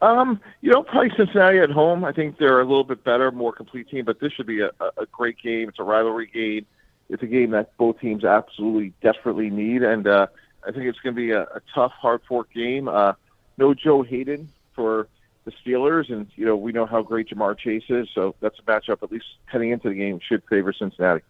Um, 0.02 0.40
you 0.60 0.70
know, 0.70 0.82
probably 0.82 1.10
Cincinnati 1.16 1.58
at 1.58 1.70
home. 1.70 2.04
I 2.04 2.12
think 2.12 2.38
they're 2.38 2.60
a 2.60 2.64
little 2.64 2.84
bit 2.84 3.02
better, 3.02 3.30
more 3.30 3.52
complete 3.52 3.88
team, 3.88 4.04
but 4.04 4.20
this 4.20 4.32
should 4.32 4.46
be 4.46 4.60
a, 4.60 4.70
a 4.96 5.06
great 5.10 5.38
game. 5.42 5.68
It's 5.68 5.78
a 5.78 5.84
rivalry 5.84 6.26
game. 6.26 6.66
It's 7.08 7.22
a 7.22 7.26
game 7.26 7.50
that 7.52 7.76
both 7.76 8.00
teams 8.00 8.24
absolutely 8.24 8.92
desperately 9.00 9.48
need, 9.48 9.82
and 9.82 10.06
uh, 10.06 10.26
I 10.66 10.72
think 10.72 10.86
it's 10.86 10.98
going 10.98 11.14
to 11.14 11.20
be 11.20 11.30
a, 11.30 11.42
a 11.42 11.60
tough, 11.74 11.92
hard 11.92 12.20
fought 12.28 12.48
game. 12.52 12.88
Uh, 12.88 13.12
no 13.58 13.74
Joe 13.74 14.02
Haden 14.02 14.48
for 14.74 15.08
the 15.44 15.52
Steelers, 15.64 16.12
and 16.12 16.26
you 16.34 16.44
know 16.44 16.56
we 16.56 16.72
know 16.72 16.84
how 16.84 17.02
great 17.02 17.28
Ja'Marr 17.28 17.56
Chase 17.56 17.84
is, 17.88 18.08
so 18.14 18.34
that's 18.40 18.58
a 18.58 18.62
matchup 18.62 19.02
at 19.02 19.12
least 19.12 19.26
heading 19.46 19.70
into 19.70 19.88
the 19.88 19.94
game 19.94 20.18
should 20.20 20.42
favor 20.50 20.72
Cincinnati. 20.72 21.22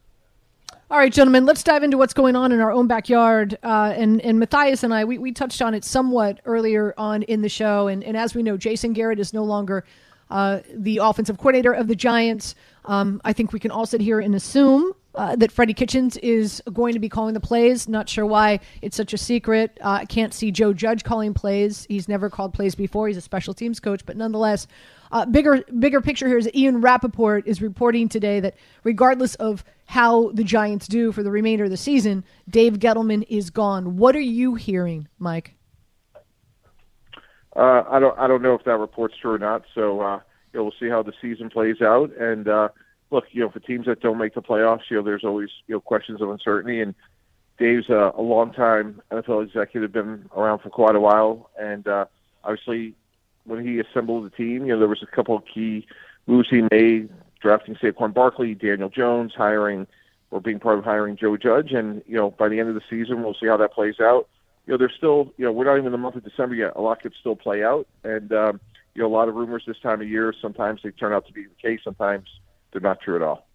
All 0.88 0.98
right, 0.98 1.12
gentlemen, 1.12 1.46
let's 1.46 1.64
dive 1.64 1.82
into 1.82 1.98
what's 1.98 2.14
going 2.14 2.36
on 2.36 2.52
in 2.52 2.60
our 2.60 2.70
own 2.70 2.86
backyard. 2.86 3.58
Uh, 3.60 3.92
and, 3.96 4.20
and 4.20 4.38
Mathias 4.38 4.84
and 4.84 4.94
I, 4.94 5.04
we, 5.04 5.18
we 5.18 5.32
touched 5.32 5.60
on 5.60 5.74
it 5.74 5.84
somewhat 5.84 6.40
earlier 6.44 6.94
on 6.96 7.24
in 7.24 7.42
the 7.42 7.48
show. 7.48 7.88
And, 7.88 8.04
and 8.04 8.16
as 8.16 8.36
we 8.36 8.44
know, 8.44 8.56
Jason 8.56 8.92
Garrett 8.92 9.18
is 9.18 9.32
no 9.32 9.42
longer 9.42 9.84
uh, 10.30 10.60
the 10.72 10.98
offensive 10.98 11.38
coordinator 11.38 11.72
of 11.72 11.88
the 11.88 11.96
Giants. 11.96 12.54
Um, 12.84 13.20
I 13.24 13.32
think 13.32 13.52
we 13.52 13.58
can 13.58 13.72
all 13.72 13.84
sit 13.84 14.00
here 14.00 14.20
and 14.20 14.32
assume 14.36 14.92
uh, 15.16 15.34
that 15.34 15.50
Freddie 15.50 15.74
Kitchens 15.74 16.18
is 16.18 16.62
going 16.72 16.92
to 16.92 17.00
be 17.00 17.08
calling 17.08 17.34
the 17.34 17.40
plays. 17.40 17.88
Not 17.88 18.08
sure 18.08 18.24
why 18.24 18.60
it's 18.80 18.96
such 18.96 19.12
a 19.12 19.18
secret. 19.18 19.76
Uh, 19.80 19.98
I 20.02 20.04
can't 20.04 20.32
see 20.32 20.52
Joe 20.52 20.72
Judge 20.72 21.02
calling 21.02 21.34
plays. 21.34 21.84
He's 21.88 22.06
never 22.08 22.30
called 22.30 22.54
plays 22.54 22.76
before. 22.76 23.08
He's 23.08 23.16
a 23.16 23.22
special 23.22 23.54
teams 23.54 23.80
coach, 23.80 24.06
but 24.06 24.16
nonetheless, 24.16 24.68
uh, 25.12 25.26
bigger 25.26 25.62
bigger 25.78 26.00
picture 26.00 26.28
here 26.28 26.38
is 26.38 26.44
that 26.44 26.56
Ian 26.56 26.80
Rapoport 26.80 27.46
is 27.46 27.62
reporting 27.62 28.08
today 28.08 28.40
that 28.40 28.56
regardless 28.84 29.34
of 29.36 29.64
how 29.86 30.30
the 30.32 30.44
Giants 30.44 30.88
do 30.88 31.12
for 31.12 31.22
the 31.22 31.30
remainder 31.30 31.64
of 31.64 31.70
the 31.70 31.76
season, 31.76 32.24
Dave 32.48 32.74
Gettleman 32.74 33.24
is 33.28 33.50
gone. 33.50 33.96
What 33.96 34.16
are 34.16 34.20
you 34.20 34.54
hearing, 34.54 35.08
Mike? 35.18 35.54
Uh, 37.54 37.84
I 37.88 37.98
don't 37.98 38.18
I 38.18 38.26
don't 38.26 38.42
know 38.42 38.54
if 38.54 38.64
that 38.64 38.78
report's 38.78 39.14
true 39.20 39.32
or 39.32 39.38
not. 39.38 39.62
So 39.74 40.00
uh, 40.00 40.20
you 40.52 40.58
know, 40.58 40.64
we'll 40.64 40.74
see 40.78 40.88
how 40.88 41.02
the 41.02 41.12
season 41.20 41.50
plays 41.50 41.80
out. 41.80 42.14
And 42.16 42.48
uh, 42.48 42.68
look, 43.10 43.24
you 43.30 43.40
know, 43.40 43.48
for 43.48 43.60
teams 43.60 43.86
that 43.86 44.00
don't 44.00 44.18
make 44.18 44.34
the 44.34 44.42
playoffs, 44.42 44.82
you 44.90 44.96
know, 44.96 45.02
there's 45.02 45.24
always 45.24 45.50
you 45.66 45.74
know 45.74 45.80
questions 45.80 46.20
of 46.20 46.28
uncertainty. 46.30 46.80
And 46.80 46.94
Dave's 47.58 47.88
a, 47.88 48.12
a 48.14 48.22
long 48.22 48.52
time 48.52 49.00
NFL 49.10 49.44
executive, 49.44 49.92
been 49.92 50.28
around 50.36 50.58
for 50.58 50.70
quite 50.70 50.96
a 50.96 51.00
while, 51.00 51.50
and 51.58 51.86
uh, 51.88 52.06
obviously 52.44 52.94
when 53.46 53.66
he 53.66 53.78
assembled 53.78 54.24
the 54.24 54.30
team, 54.30 54.66
you 54.66 54.72
know, 54.72 54.78
there 54.78 54.88
was 54.88 55.02
a 55.02 55.14
couple 55.14 55.36
of 55.36 55.44
key 55.46 55.86
moves 56.26 56.48
he 56.50 56.62
made, 56.70 57.08
drafting 57.40 57.74
Saquon 57.76 58.12
Barkley, 58.12 58.54
Daniel 58.54 58.88
Jones, 58.88 59.32
hiring 59.36 59.86
or 60.30 60.40
being 60.40 60.58
part 60.58 60.78
of 60.78 60.84
hiring 60.84 61.16
Joe 61.16 61.36
Judge, 61.36 61.72
and 61.72 62.02
you 62.06 62.16
know, 62.16 62.30
by 62.30 62.48
the 62.48 62.58
end 62.58 62.68
of 62.68 62.74
the 62.74 62.80
season, 62.90 63.22
we'll 63.22 63.34
see 63.34 63.46
how 63.46 63.56
that 63.56 63.72
plays 63.72 64.00
out. 64.00 64.28
You 64.66 64.72
know, 64.72 64.78
there's 64.78 64.94
still, 64.96 65.32
you 65.36 65.44
know, 65.44 65.52
we're 65.52 65.64
not 65.64 65.74
even 65.74 65.86
in 65.86 65.92
the 65.92 65.98
month 65.98 66.16
of 66.16 66.24
December 66.24 66.56
yet. 66.56 66.72
A 66.74 66.80
lot 66.80 67.00
could 67.00 67.14
still 67.20 67.36
play 67.36 67.62
out, 67.62 67.86
and 68.02 68.32
um, 68.32 68.60
you 68.94 69.02
know, 69.02 69.08
a 69.08 69.14
lot 69.14 69.28
of 69.28 69.34
rumors 69.34 69.62
this 69.66 69.78
time 69.78 70.00
of 70.00 70.08
year. 70.08 70.34
Sometimes 70.40 70.80
they 70.82 70.90
turn 70.90 71.12
out 71.12 71.26
to 71.26 71.32
be 71.32 71.44
the 71.44 71.54
case. 71.62 71.80
Sometimes 71.84 72.28
they're 72.72 72.80
not 72.80 73.00
true 73.00 73.16
at 73.16 73.22
all. 73.22 73.46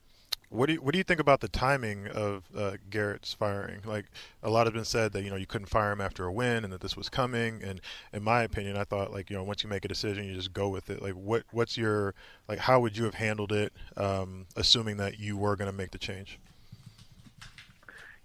What 0.51 0.65
do 0.65 0.73
you 0.73 0.81
what 0.81 0.91
do 0.91 0.97
you 0.97 1.05
think 1.05 1.21
about 1.21 1.39
the 1.39 1.47
timing 1.47 2.07
of 2.07 2.43
uh, 2.55 2.73
Garrett's 2.89 3.33
firing? 3.33 3.79
Like 3.85 4.07
a 4.43 4.49
lot 4.49 4.67
has 4.67 4.73
been 4.73 4.83
said 4.83 5.13
that 5.13 5.23
you 5.23 5.29
know 5.29 5.37
you 5.37 5.45
couldn't 5.45 5.67
fire 5.67 5.93
him 5.93 6.01
after 6.01 6.25
a 6.25 6.31
win 6.31 6.65
and 6.65 6.73
that 6.73 6.81
this 6.81 6.97
was 6.97 7.07
coming. 7.07 7.63
And 7.63 7.79
in 8.11 8.21
my 8.21 8.43
opinion, 8.43 8.75
I 8.75 8.83
thought 8.83 9.13
like 9.13 9.29
you 9.29 9.37
know 9.37 9.43
once 9.43 9.63
you 9.63 9.69
make 9.69 9.85
a 9.85 9.87
decision, 9.87 10.25
you 10.25 10.35
just 10.35 10.51
go 10.51 10.67
with 10.67 10.89
it. 10.89 11.01
Like 11.01 11.13
what 11.13 11.43
what's 11.51 11.77
your 11.77 12.15
like 12.49 12.59
how 12.59 12.81
would 12.81 12.97
you 12.97 13.05
have 13.05 13.13
handled 13.13 13.53
it, 13.53 13.71
um, 13.95 14.45
assuming 14.57 14.97
that 14.97 15.19
you 15.19 15.37
were 15.37 15.55
going 15.55 15.71
to 15.71 15.77
make 15.77 15.91
the 15.91 15.97
change? 15.97 16.37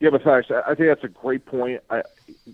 Yeah, 0.00 0.10
but 0.10 0.24
Mathias, 0.24 0.50
I 0.66 0.74
think 0.74 0.88
that's 0.88 1.04
a 1.04 1.08
great 1.08 1.46
point. 1.46 1.80
I 1.90 2.02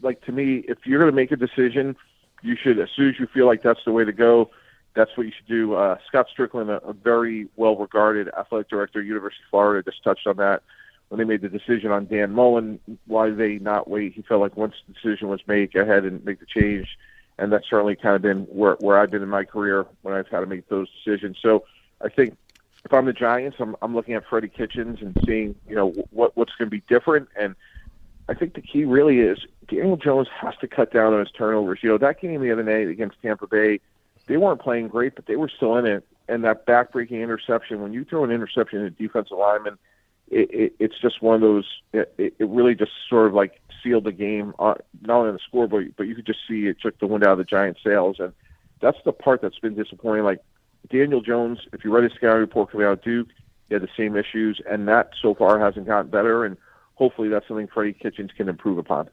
like 0.03 0.21
to 0.27 0.33
me, 0.33 0.65
if 0.69 0.87
you're 0.87 1.01
going 1.01 1.11
to 1.11 1.17
make 1.17 1.33
a 1.33 1.37
decision, 1.37 1.97
you 2.43 2.57
should 2.57 2.79
as 2.79 2.91
soon 2.95 3.09
as 3.09 3.19
you 3.19 3.27
feel 3.27 3.47
like 3.47 3.63
that's 3.63 3.83
the 3.87 3.93
way 3.93 4.05
to 4.05 4.13
go 4.13 4.51
that's 4.95 5.17
what 5.17 5.27
you 5.27 5.33
should 5.37 5.47
do. 5.47 5.75
Uh, 5.75 5.97
Scott 6.07 6.27
Stricklin, 6.37 6.69
a, 6.69 6.87
a 6.89 6.93
very 6.93 7.49
well-regarded 7.57 8.29
athletic 8.39 8.69
director 8.69 9.01
at 9.01 9.07
University 9.07 9.43
of 9.45 9.51
Florida, 9.51 9.91
just 9.91 10.03
touched 10.05 10.27
on 10.27 10.37
that 10.37 10.63
when 11.09 11.19
they 11.19 11.25
made 11.25 11.41
the 11.41 11.49
decision 11.49 11.91
on 11.91 12.07
Dan 12.07 12.33
Mullen. 12.33 12.79
Why 13.07 13.29
did 13.29 13.39
they 13.39 13.59
not 13.59 13.89
wait? 13.89 14.13
He 14.15 14.23
felt 14.23 14.41
like 14.41 14.57
once 14.57 14.75
the 14.87 14.93
decision 14.95 15.29
was 15.29 15.41
made, 15.47 15.73
go 15.73 15.81
ahead 15.81 16.05
and 16.05 16.25
make 16.25 16.41
the 16.41 16.47
change. 16.47 16.99
And 17.39 17.51
that's 17.51 17.69
certainly 17.69 17.97
kind 17.97 18.15
of 18.15 18.23
been 18.23 18.43
where, 18.45 18.75
where 18.81 18.99
I've 18.99 19.11
been 19.11 19.23
in 19.23 19.29
my 19.29 19.45
career 19.45 19.87
when 20.03 20.15
I've 20.15 20.29
had 20.29 20.41
to 20.41 20.47
make 20.47 20.69
those 20.69 20.89
decisions. 21.05 21.39
So 21.41 21.65
I 22.01 22.09
think 22.09 22.37
if 22.85 22.93
I'm 22.93 23.07
the 23.07 23.13
Giants, 23.13 23.57
I'm, 23.61 23.75
I'm 23.81 23.95
looking 23.95 24.15
at 24.15 24.27
Freddie 24.27 24.49
Kitchens 24.49 25.01
and 25.01 25.17
seeing, 25.25 25.55
you 25.69 25.75
know, 25.75 25.91
what 26.11 26.37
what's 26.37 26.55
going 26.57 26.67
to 26.67 26.77
be 26.77 26.83
different. 26.89 27.29
And 27.37 27.55
I 28.29 28.35
think 28.35 28.55
the 28.55 28.61
key 28.61 28.85
really 28.85 29.21
is 29.21 29.39
Daniel 29.69 29.97
Jones 29.97 30.29
has 30.41 30.55
to 30.61 30.69
cut 30.69 30.93
down 30.93 31.15
on 31.15 31.21
his 31.21 31.31
turnovers. 31.31 31.81
You 31.83 31.89
know, 31.89 31.99
that 31.99 32.21
game 32.21 32.41
the 32.43 32.53
other 32.53 32.63
night 32.63 32.89
against 32.89 33.21
Tampa 33.23 33.47
Bay– 33.47 33.81
they 34.27 34.37
weren't 34.37 34.61
playing 34.61 34.89
great, 34.89 35.15
but 35.15 35.27
they 35.27 35.37
were 35.37 35.49
still 35.49 35.77
in 35.77 35.87
it. 35.87 36.07
And 36.29 36.45
that 36.45 36.67
backbreaking 36.67 37.23
interception, 37.23 37.81
when 37.83 37.93
you 37.93 38.05
throw 38.05 38.25
an 38.25 38.31
interception 38.31 38.81
at 38.81 38.87
a 38.87 38.91
defensive 38.91 39.37
lineman, 39.37 39.79
it, 40.31 40.51
it, 40.51 40.77
it's 40.79 40.99
just 41.01 41.21
one 41.21 41.35
of 41.35 41.41
those. 41.41 41.67
It, 41.93 42.35
it 42.39 42.49
really 42.49 42.75
just 42.75 42.93
sort 43.09 43.27
of 43.27 43.35
like 43.35 43.61
sealed 43.83 44.05
the 44.05 44.13
game, 44.13 44.55
uh, 44.59 44.75
not 45.03 45.17
only 45.17 45.29
on 45.29 45.35
the 45.35 45.41
scoreboard, 45.47 45.95
but 45.97 46.05
you 46.05 46.15
could 46.15 46.27
just 46.27 46.39
see 46.49 46.67
it 46.67 46.81
took 46.81 46.99
the 46.99 47.07
wind 47.07 47.25
out 47.25 47.33
of 47.33 47.39
the 47.39 47.45
Giants' 47.45 47.81
sails. 47.85 48.17
And 48.19 48.33
that's 48.81 48.99
the 49.05 49.13
part 49.13 49.43
that's 49.43 49.59
been 49.59 49.75
disappointing. 49.75 50.25
Like 50.25 50.41
Daniel 50.89 51.21
Jones, 51.21 51.59
if 51.73 51.85
you 51.85 51.95
read 51.95 52.05
his 52.05 52.13
scouting 52.15 52.41
report 52.41 52.71
coming 52.71 52.87
out 52.87 52.95
of 52.95 53.03
Duke, 53.03 53.29
he 53.69 53.75
had 53.75 53.83
the 53.83 53.89
same 53.97 54.17
issues, 54.17 54.61
and 54.71 54.89
that 54.89 55.11
so 55.21 55.35
far 55.35 55.59
hasn't 55.59 55.87
gotten 55.87 56.11
better. 56.11 56.45
And 56.45 56.57
hopefully, 56.95 57.29
that's 57.29 57.47
something 57.49 57.67
Freddie 57.67 57.93
Kitchens 57.93 58.31
can 58.37 58.49
improve 58.49 58.79
upon 58.79 59.11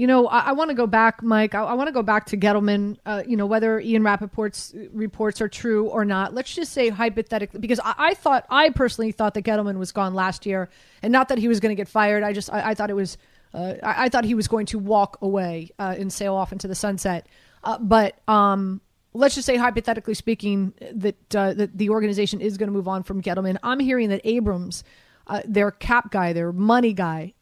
you 0.00 0.06
know, 0.06 0.28
I, 0.28 0.38
I 0.38 0.52
want 0.52 0.70
to 0.70 0.74
go 0.74 0.86
back, 0.86 1.22
Mike. 1.22 1.54
I, 1.54 1.62
I 1.62 1.74
want 1.74 1.88
to 1.88 1.92
go 1.92 2.02
back 2.02 2.24
to 2.28 2.36
Gettleman. 2.38 2.96
Uh, 3.04 3.22
you 3.26 3.36
know, 3.36 3.44
whether 3.44 3.78
Ian 3.78 4.02
Rapoport's 4.02 4.74
reports 4.92 5.42
are 5.42 5.48
true 5.48 5.88
or 5.88 6.06
not. 6.06 6.32
Let's 6.32 6.54
just 6.54 6.72
say 6.72 6.88
hypothetically, 6.88 7.60
because 7.60 7.80
I, 7.84 7.94
I 7.98 8.14
thought, 8.14 8.46
I 8.48 8.70
personally 8.70 9.12
thought 9.12 9.34
that 9.34 9.42
Gettleman 9.42 9.76
was 9.76 9.92
gone 9.92 10.14
last 10.14 10.46
year, 10.46 10.70
and 11.02 11.12
not 11.12 11.28
that 11.28 11.36
he 11.36 11.48
was 11.48 11.60
going 11.60 11.68
to 11.68 11.78
get 11.78 11.86
fired. 11.86 12.22
I 12.22 12.32
just, 12.32 12.50
I, 12.50 12.72
thought 12.72 12.88
it 12.88 12.94
was, 12.94 13.18
uh, 13.52 13.74
I, 13.82 14.08
thought 14.08 14.24
he 14.24 14.34
was 14.34 14.48
going 14.48 14.64
to 14.66 14.78
walk 14.78 15.18
away 15.20 15.68
uh, 15.78 15.96
and 15.98 16.10
sail 16.10 16.34
off 16.34 16.50
into 16.50 16.66
the 16.66 16.74
sunset. 16.74 17.26
Uh, 17.62 17.76
but 17.76 18.18
um, 18.26 18.80
let's 19.12 19.34
just 19.34 19.44
say, 19.44 19.56
hypothetically 19.56 20.14
speaking, 20.14 20.72
that 20.92 21.36
uh, 21.36 21.52
that 21.52 21.76
the 21.76 21.90
organization 21.90 22.40
is 22.40 22.56
going 22.56 22.68
to 22.68 22.72
move 22.72 22.88
on 22.88 23.02
from 23.02 23.20
Gettleman. 23.20 23.58
I'm 23.62 23.80
hearing 23.80 24.08
that 24.08 24.22
Abrams, 24.24 24.82
uh, 25.26 25.42
their 25.44 25.70
cap 25.70 26.10
guy, 26.10 26.32
their 26.32 26.54
money 26.54 26.94
guy, 26.94 27.34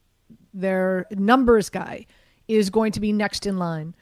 their 0.52 1.06
numbers 1.12 1.70
guy 1.70 2.06
is 2.48 2.70
going 2.70 2.92
to 2.92 3.00
be 3.00 3.12
next 3.12 3.46
in 3.46 3.58
line. 3.58 3.94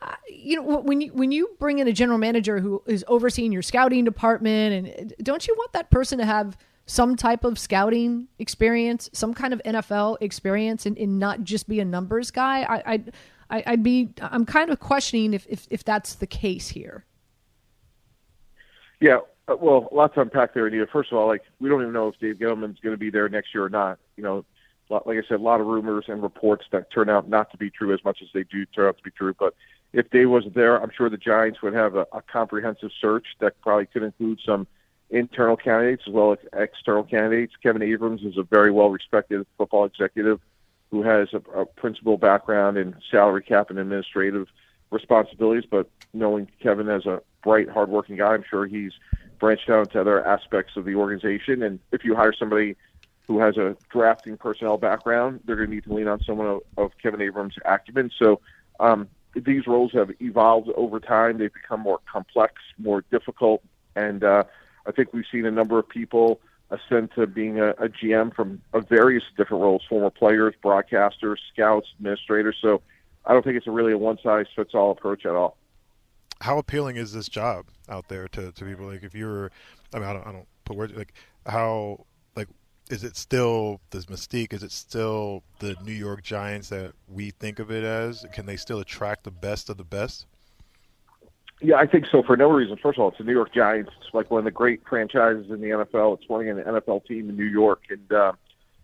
Uh, 0.00 0.14
you 0.28 0.56
know, 0.56 0.80
when 0.80 1.00
you 1.00 1.12
when 1.12 1.32
you 1.32 1.48
bring 1.58 1.78
in 1.78 1.88
a 1.88 1.92
general 1.92 2.18
manager 2.18 2.60
who 2.60 2.82
is 2.86 3.04
overseeing 3.08 3.52
your 3.52 3.62
scouting 3.62 4.04
department, 4.04 4.88
and 4.88 5.12
uh, 5.12 5.14
don't 5.22 5.48
you 5.48 5.54
want 5.56 5.72
that 5.72 5.90
person 5.90 6.18
to 6.18 6.26
have 6.26 6.56
some 6.86 7.16
type 7.16 7.44
of 7.44 7.58
scouting 7.58 8.28
experience, 8.38 9.08
some 9.12 9.32
kind 9.32 9.54
of 9.54 9.62
NFL 9.64 10.18
experience, 10.20 10.84
and, 10.84 10.98
and 10.98 11.18
not 11.18 11.42
just 11.42 11.68
be 11.68 11.80
a 11.80 11.84
numbers 11.84 12.30
guy? 12.30 12.62
I, 12.62 13.02
I, 13.48 13.62
I'd 13.66 13.82
be. 13.82 14.10
I'm 14.20 14.44
kind 14.44 14.70
of 14.70 14.80
questioning 14.80 15.32
if 15.32 15.46
if, 15.48 15.66
if 15.70 15.84
that's 15.84 16.16
the 16.16 16.26
case 16.26 16.68
here. 16.68 17.06
Yeah, 19.00 19.18
uh, 19.48 19.56
well, 19.60 19.88
a 19.90 19.94
lot 19.94 20.14
to 20.14 20.20
unpack 20.20 20.54
there, 20.54 20.66
Anita. 20.66 20.86
First 20.92 21.12
of 21.12 21.18
all, 21.18 21.26
like 21.26 21.42
we 21.60 21.68
don't 21.68 21.82
even 21.82 21.92
know 21.92 22.08
if 22.08 22.18
Dave 22.18 22.36
Gettleman's 22.36 22.80
going 22.80 22.94
to 22.94 22.98
be 22.98 23.10
there 23.10 23.28
next 23.28 23.54
year 23.54 23.64
or 23.64 23.70
not. 23.70 23.98
You 24.16 24.22
know, 24.22 24.44
like 25.06 25.18
I 25.18 25.28
said, 25.28 25.40
a 25.40 25.42
lot 25.42 25.60
of 25.60 25.66
rumors 25.66 26.06
and 26.08 26.22
reports 26.22 26.64
that 26.72 26.90
turn 26.90 27.08
out 27.08 27.28
not 27.28 27.50
to 27.52 27.56
be 27.56 27.70
true 27.70 27.92
as 27.92 28.04
much 28.04 28.18
as 28.22 28.28
they 28.32 28.44
do 28.44 28.64
turn 28.66 28.88
out 28.88 28.96
to 28.98 29.02
be 29.02 29.10
true. 29.10 29.34
But 29.38 29.54
if 29.92 30.10
Dave 30.10 30.28
wasn't 30.28 30.54
there, 30.54 30.80
I'm 30.82 30.90
sure 30.96 31.08
the 31.08 31.16
Giants 31.16 31.62
would 31.62 31.74
have 31.74 31.94
a, 31.94 32.06
a 32.12 32.22
comprehensive 32.22 32.90
search 33.00 33.26
that 33.40 33.60
probably 33.60 33.86
could 33.86 34.02
include 34.02 34.40
some 34.44 34.66
internal 35.10 35.56
candidates 35.56 36.02
as 36.06 36.12
well 36.12 36.32
as 36.32 36.38
external 36.52 37.04
candidates. 37.04 37.54
Kevin 37.62 37.82
Abrams 37.82 38.22
is 38.22 38.36
a 38.36 38.42
very 38.42 38.70
well 38.70 38.90
respected 38.90 39.46
football 39.56 39.84
executive 39.84 40.40
who 40.90 41.02
has 41.02 41.28
a, 41.32 41.60
a 41.60 41.66
principal 41.66 42.16
background 42.16 42.76
in 42.76 42.94
salary 43.10 43.42
cap 43.42 43.70
and 43.70 43.78
administrative 43.78 44.48
responsibilities. 44.90 45.64
But 45.70 45.88
knowing 46.12 46.48
Kevin 46.60 46.88
as 46.88 47.06
a 47.06 47.22
bright, 47.42 47.68
hardworking 47.68 48.16
guy, 48.16 48.34
I'm 48.34 48.44
sure 48.48 48.66
he's 48.66 48.92
branched 49.38 49.68
out 49.68 49.88
into 49.88 50.00
other 50.00 50.24
aspects 50.24 50.76
of 50.76 50.84
the 50.84 50.94
organization. 50.94 51.62
And 51.62 51.78
if 51.92 52.04
you 52.04 52.14
hire 52.14 52.32
somebody 52.32 52.76
who 53.26 53.38
has 53.38 53.56
a 53.56 53.76
drafting 53.90 54.36
personnel 54.36 54.76
background, 54.76 55.40
they're 55.44 55.56
going 55.56 55.68
to 55.68 55.74
need 55.74 55.84
to 55.84 55.94
lean 55.94 56.08
on 56.08 56.20
someone 56.24 56.46
of, 56.46 56.60
of 56.76 56.92
Kevin 57.02 57.22
Abrams' 57.22 57.54
acumen. 57.64 58.10
So 58.18 58.40
um, 58.80 59.08
these 59.34 59.66
roles 59.66 59.92
have 59.92 60.10
evolved 60.20 60.70
over 60.76 61.00
time. 61.00 61.38
They've 61.38 61.52
become 61.52 61.80
more 61.80 62.00
complex, 62.10 62.54
more 62.78 63.02
difficult, 63.10 63.62
and 63.96 64.22
uh, 64.22 64.44
I 64.86 64.92
think 64.92 65.12
we've 65.12 65.24
seen 65.30 65.46
a 65.46 65.50
number 65.50 65.78
of 65.78 65.88
people 65.88 66.40
ascend 66.70 67.10
to 67.14 67.26
being 67.26 67.60
a, 67.60 67.70
a 67.70 67.88
GM 67.88 68.34
from 68.34 68.60
a 68.72 68.80
various 68.80 69.24
different 69.36 69.62
roles: 69.62 69.82
former 69.88 70.10
players, 70.10 70.54
broadcasters, 70.62 71.36
scouts, 71.52 71.88
administrators. 71.98 72.56
So 72.60 72.82
I 73.24 73.32
don't 73.32 73.42
think 73.42 73.56
it's 73.56 73.66
a 73.66 73.70
really 73.70 73.92
a 73.92 73.98
one-size-fits-all 73.98 74.90
approach 74.90 75.24
at 75.24 75.32
all. 75.32 75.56
How 76.40 76.58
appealing 76.58 76.96
is 76.96 77.12
this 77.12 77.28
job 77.28 77.66
out 77.88 78.08
there 78.08 78.28
to, 78.28 78.52
to 78.52 78.64
people? 78.64 78.86
Like, 78.86 79.02
if 79.02 79.14
you're, 79.14 79.50
I 79.94 79.98
mean, 79.98 80.08
I 80.08 80.12
don't, 80.12 80.26
I 80.26 80.32
don't 80.32 80.48
put 80.64 80.76
words 80.76 80.94
like 80.94 81.14
how 81.46 82.04
is 82.90 83.04
it 83.04 83.16
still 83.16 83.80
the 83.90 83.98
mystique? 84.00 84.52
Is 84.52 84.62
it 84.62 84.72
still 84.72 85.42
the 85.58 85.76
New 85.84 85.92
York 85.92 86.22
Giants 86.22 86.68
that 86.68 86.92
we 87.08 87.30
think 87.30 87.58
of 87.58 87.70
it 87.70 87.84
as? 87.84 88.26
Can 88.32 88.46
they 88.46 88.56
still 88.56 88.80
attract 88.80 89.24
the 89.24 89.30
best 89.30 89.70
of 89.70 89.76
the 89.76 89.84
best? 89.84 90.26
Yeah, 91.62 91.76
I 91.76 91.86
think 91.86 92.06
so 92.10 92.22
for 92.22 92.36
no 92.36 92.50
reason. 92.50 92.76
First 92.76 92.98
of 92.98 93.02
all, 93.02 93.08
it's 93.08 93.18
the 93.18 93.24
New 93.24 93.32
York 93.32 93.54
Giants. 93.54 93.90
It's 94.00 94.12
like 94.12 94.30
one 94.30 94.40
of 94.40 94.44
the 94.44 94.50
great 94.50 94.82
franchises 94.86 95.50
in 95.50 95.60
the 95.60 95.68
NFL. 95.68 96.18
It's 96.18 96.28
running 96.28 96.50
an 96.50 96.58
NFL 96.58 97.06
team 97.06 97.30
in 97.30 97.36
New 97.36 97.44
York, 97.44 97.84
and 97.88 98.12
uh, 98.12 98.32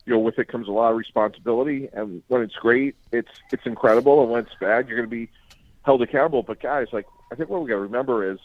you 0.06 0.14
know, 0.14 0.18
with 0.18 0.38
it 0.38 0.48
comes 0.48 0.66
a 0.66 0.70
lot 0.70 0.90
of 0.90 0.96
responsibility. 0.96 1.90
And 1.92 2.22
when 2.28 2.40
it's 2.42 2.54
great, 2.54 2.94
it's 3.12 3.30
it's 3.52 3.66
incredible, 3.66 4.22
and 4.22 4.30
when 4.30 4.40
it's 4.40 4.54
bad, 4.60 4.88
you're 4.88 4.96
going 4.96 5.10
to 5.10 5.14
be 5.14 5.28
held 5.82 6.00
accountable. 6.00 6.42
But 6.42 6.62
guys, 6.62 6.86
like 6.92 7.06
I 7.30 7.34
think 7.34 7.50
what 7.50 7.62
we 7.62 7.68
got 7.68 7.74
to 7.74 7.82
remember 7.82 8.30
is 8.30 8.38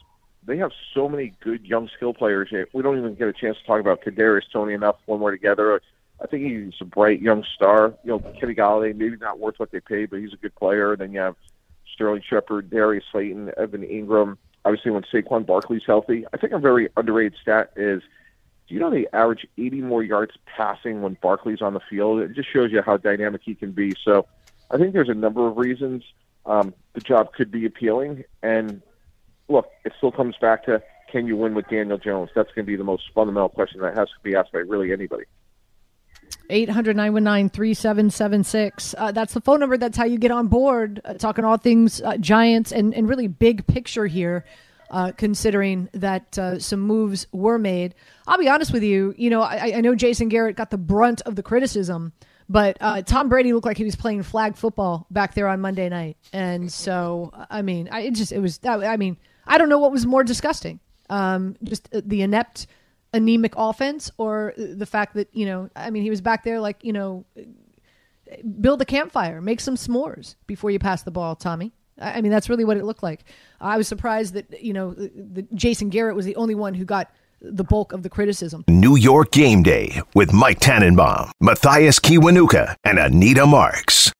they 0.45 0.57
have 0.57 0.71
so 0.93 1.09
many 1.09 1.33
good 1.41 1.65
young 1.65 1.89
skill 1.95 2.13
players. 2.13 2.53
We 2.73 2.81
don't 2.81 2.97
even 2.97 3.15
get 3.15 3.27
a 3.27 3.33
chance 3.33 3.57
to 3.57 3.65
talk 3.65 3.79
about 3.79 4.03
Kadarius 4.03 4.51
Toney 4.51 4.73
enough 4.73 4.97
when 5.05 5.19
we're 5.19 5.31
together. 5.31 5.81
I 6.21 6.27
think 6.27 6.43
he's 6.43 6.79
a 6.81 6.85
bright 6.85 7.21
young 7.21 7.43
star. 7.55 7.93
You 8.03 8.11
know, 8.11 8.19
Kenny 8.39 8.55
Golladay, 8.55 8.95
maybe 8.95 9.17
not 9.17 9.39
worth 9.39 9.59
what 9.59 9.71
they 9.71 9.79
paid, 9.79 10.09
but 10.09 10.19
he's 10.19 10.33
a 10.33 10.37
good 10.37 10.55
player. 10.55 10.95
Then 10.95 11.11
you 11.11 11.19
have 11.19 11.35
Sterling 11.93 12.21
Shepard, 12.27 12.69
Darius 12.69 13.03
Slayton, 13.11 13.51
Evan 13.57 13.81
Engram. 13.81 14.37
Obviously, 14.63 14.91
when 14.91 15.03
Saquon 15.03 15.45
Barkley's 15.45 15.83
healthy, 15.85 16.25
I 16.33 16.37
think 16.37 16.53
a 16.53 16.59
very 16.59 16.89
underrated 16.95 17.35
stat 17.41 17.71
is 17.75 18.01
do 18.67 18.73
you 18.73 18.79
know 18.79 18.89
they 18.89 19.05
average 19.13 19.45
80 19.57 19.81
more 19.81 20.03
yards 20.03 20.33
passing 20.45 21.01
when 21.01 21.17
Barkley's 21.21 21.61
on 21.61 21.73
the 21.73 21.79
field? 21.79 22.21
It 22.21 22.33
just 22.33 22.51
shows 22.51 22.71
you 22.71 22.81
how 22.81 22.97
dynamic 22.97 23.41
he 23.43 23.53
can 23.53 23.71
be. 23.71 23.93
So 24.03 24.25
I 24.71 24.77
think 24.77 24.93
there's 24.93 25.09
a 25.09 25.13
number 25.13 25.47
of 25.47 25.57
reasons 25.57 26.03
um, 26.45 26.73
the 26.93 27.01
job 27.01 27.33
could 27.33 27.51
be 27.51 27.65
appealing. 27.65 28.23
And 28.41 28.81
look, 29.47 29.67
it 29.83 29.93
still 29.97 30.11
comes 30.11 30.35
back 30.39 30.65
to 30.65 30.81
can 31.11 31.27
you 31.27 31.37
win 31.37 31.53
with 31.53 31.67
Daniel 31.69 31.97
Jones? 31.97 32.29
That's 32.35 32.49
going 32.49 32.65
to 32.65 32.71
be 32.71 32.75
the 32.75 32.83
most 32.83 33.03
fundamental 33.13 33.49
question 33.49 33.79
that 33.81 33.97
has 33.97 34.09
to 34.09 34.15
be 34.23 34.35
asked 34.35 34.51
by 34.51 34.59
really 34.59 34.91
anybody. 34.91 35.25
800 36.49 36.95
919 36.95 37.49
3776. 37.49 38.95
Uh, 38.97 39.11
that's 39.11 39.33
the 39.33 39.41
phone 39.41 39.59
number. 39.59 39.77
That's 39.77 39.97
how 39.97 40.05
you 40.05 40.17
get 40.17 40.31
on 40.31 40.47
board, 40.47 41.01
uh, 41.05 41.13
talking 41.13 41.45
all 41.45 41.57
things 41.57 42.01
uh, 42.01 42.17
Giants 42.17 42.71
and, 42.71 42.93
and 42.93 43.07
really 43.07 43.27
big 43.27 43.65
picture 43.67 44.07
here, 44.07 44.45
uh, 44.89 45.11
considering 45.13 45.89
that 45.93 46.37
uh, 46.37 46.59
some 46.59 46.81
moves 46.81 47.27
were 47.31 47.57
made. 47.57 47.95
I'll 48.27 48.37
be 48.37 48.49
honest 48.49 48.73
with 48.73 48.83
you. 48.83 49.13
You 49.17 49.29
know, 49.29 49.41
I, 49.41 49.77
I 49.77 49.81
know 49.81 49.95
Jason 49.95 50.29
Garrett 50.29 50.55
got 50.55 50.69
the 50.69 50.77
brunt 50.77 51.21
of 51.21 51.35
the 51.35 51.43
criticism, 51.43 52.13
but 52.49 52.77
uh, 52.81 53.01
Tom 53.01 53.29
Brady 53.29 53.53
looked 53.53 53.65
like 53.65 53.77
he 53.77 53.85
was 53.85 53.95
playing 53.95 54.23
flag 54.23 54.55
football 54.55 55.07
back 55.09 55.33
there 55.33 55.47
on 55.47 55.61
Monday 55.61 55.89
night. 55.89 56.17
And 56.33 56.71
so, 56.71 57.31
I 57.49 57.61
mean, 57.61 57.89
I, 57.91 58.01
it 58.01 58.15
just, 58.15 58.31
it 58.31 58.39
was, 58.39 58.59
I 58.63 58.97
mean, 58.97 59.17
I 59.47 59.57
don't 59.57 59.69
know 59.69 59.79
what 59.79 59.91
was 59.91 60.05
more 60.05 60.23
disgusting. 60.23 60.79
Um, 61.09 61.55
just 61.63 61.89
the 61.91 62.21
inept 62.21 62.67
anemic 63.13 63.53
offense 63.55 64.11
or 64.17 64.53
the 64.57 64.85
fact 64.85 65.15
that, 65.15 65.29
you 65.33 65.45
know, 65.45 65.69
I 65.75 65.89
mean, 65.89 66.03
he 66.03 66.09
was 66.09 66.21
back 66.21 66.43
there 66.43 66.59
like, 66.59 66.83
you 66.83 66.93
know, 66.93 67.25
build 68.59 68.81
a 68.81 68.85
campfire, 68.85 69.41
make 69.41 69.59
some 69.59 69.75
s'mores 69.75 70.35
before 70.47 70.71
you 70.71 70.79
pass 70.79 71.03
the 71.03 71.11
ball, 71.11 71.35
Tommy. 71.35 71.71
I 71.99 72.21
mean, 72.21 72.31
that's 72.31 72.49
really 72.49 72.65
what 72.65 72.75
it 72.75 72.83
looked 72.83 73.03
like. 73.03 73.23
I 73.61 73.77
was 73.77 73.87
surprised 73.87 74.33
that, 74.33 74.61
you 74.61 74.73
know, 74.73 74.93
the, 74.93 75.47
Jason 75.53 75.89
Garrett 75.89 76.15
was 76.15 76.25
the 76.25 76.35
only 76.35 76.55
one 76.55 76.73
who 76.73 76.83
got 76.83 77.09
the 77.41 77.63
bulk 77.63 77.93
of 77.93 78.03
the 78.03 78.09
criticism. 78.09 78.65
New 78.67 78.97
York 78.97 79.31
Game 79.31 79.63
Day 79.63 80.01
with 80.13 80.33
Mike 80.33 80.59
Tannenbaum, 80.59 81.31
Mathias 81.39 81.99
Kiwanuka, 81.99 82.75
and 82.83 82.99
Anita 82.99 83.45
Marks. 83.45 84.11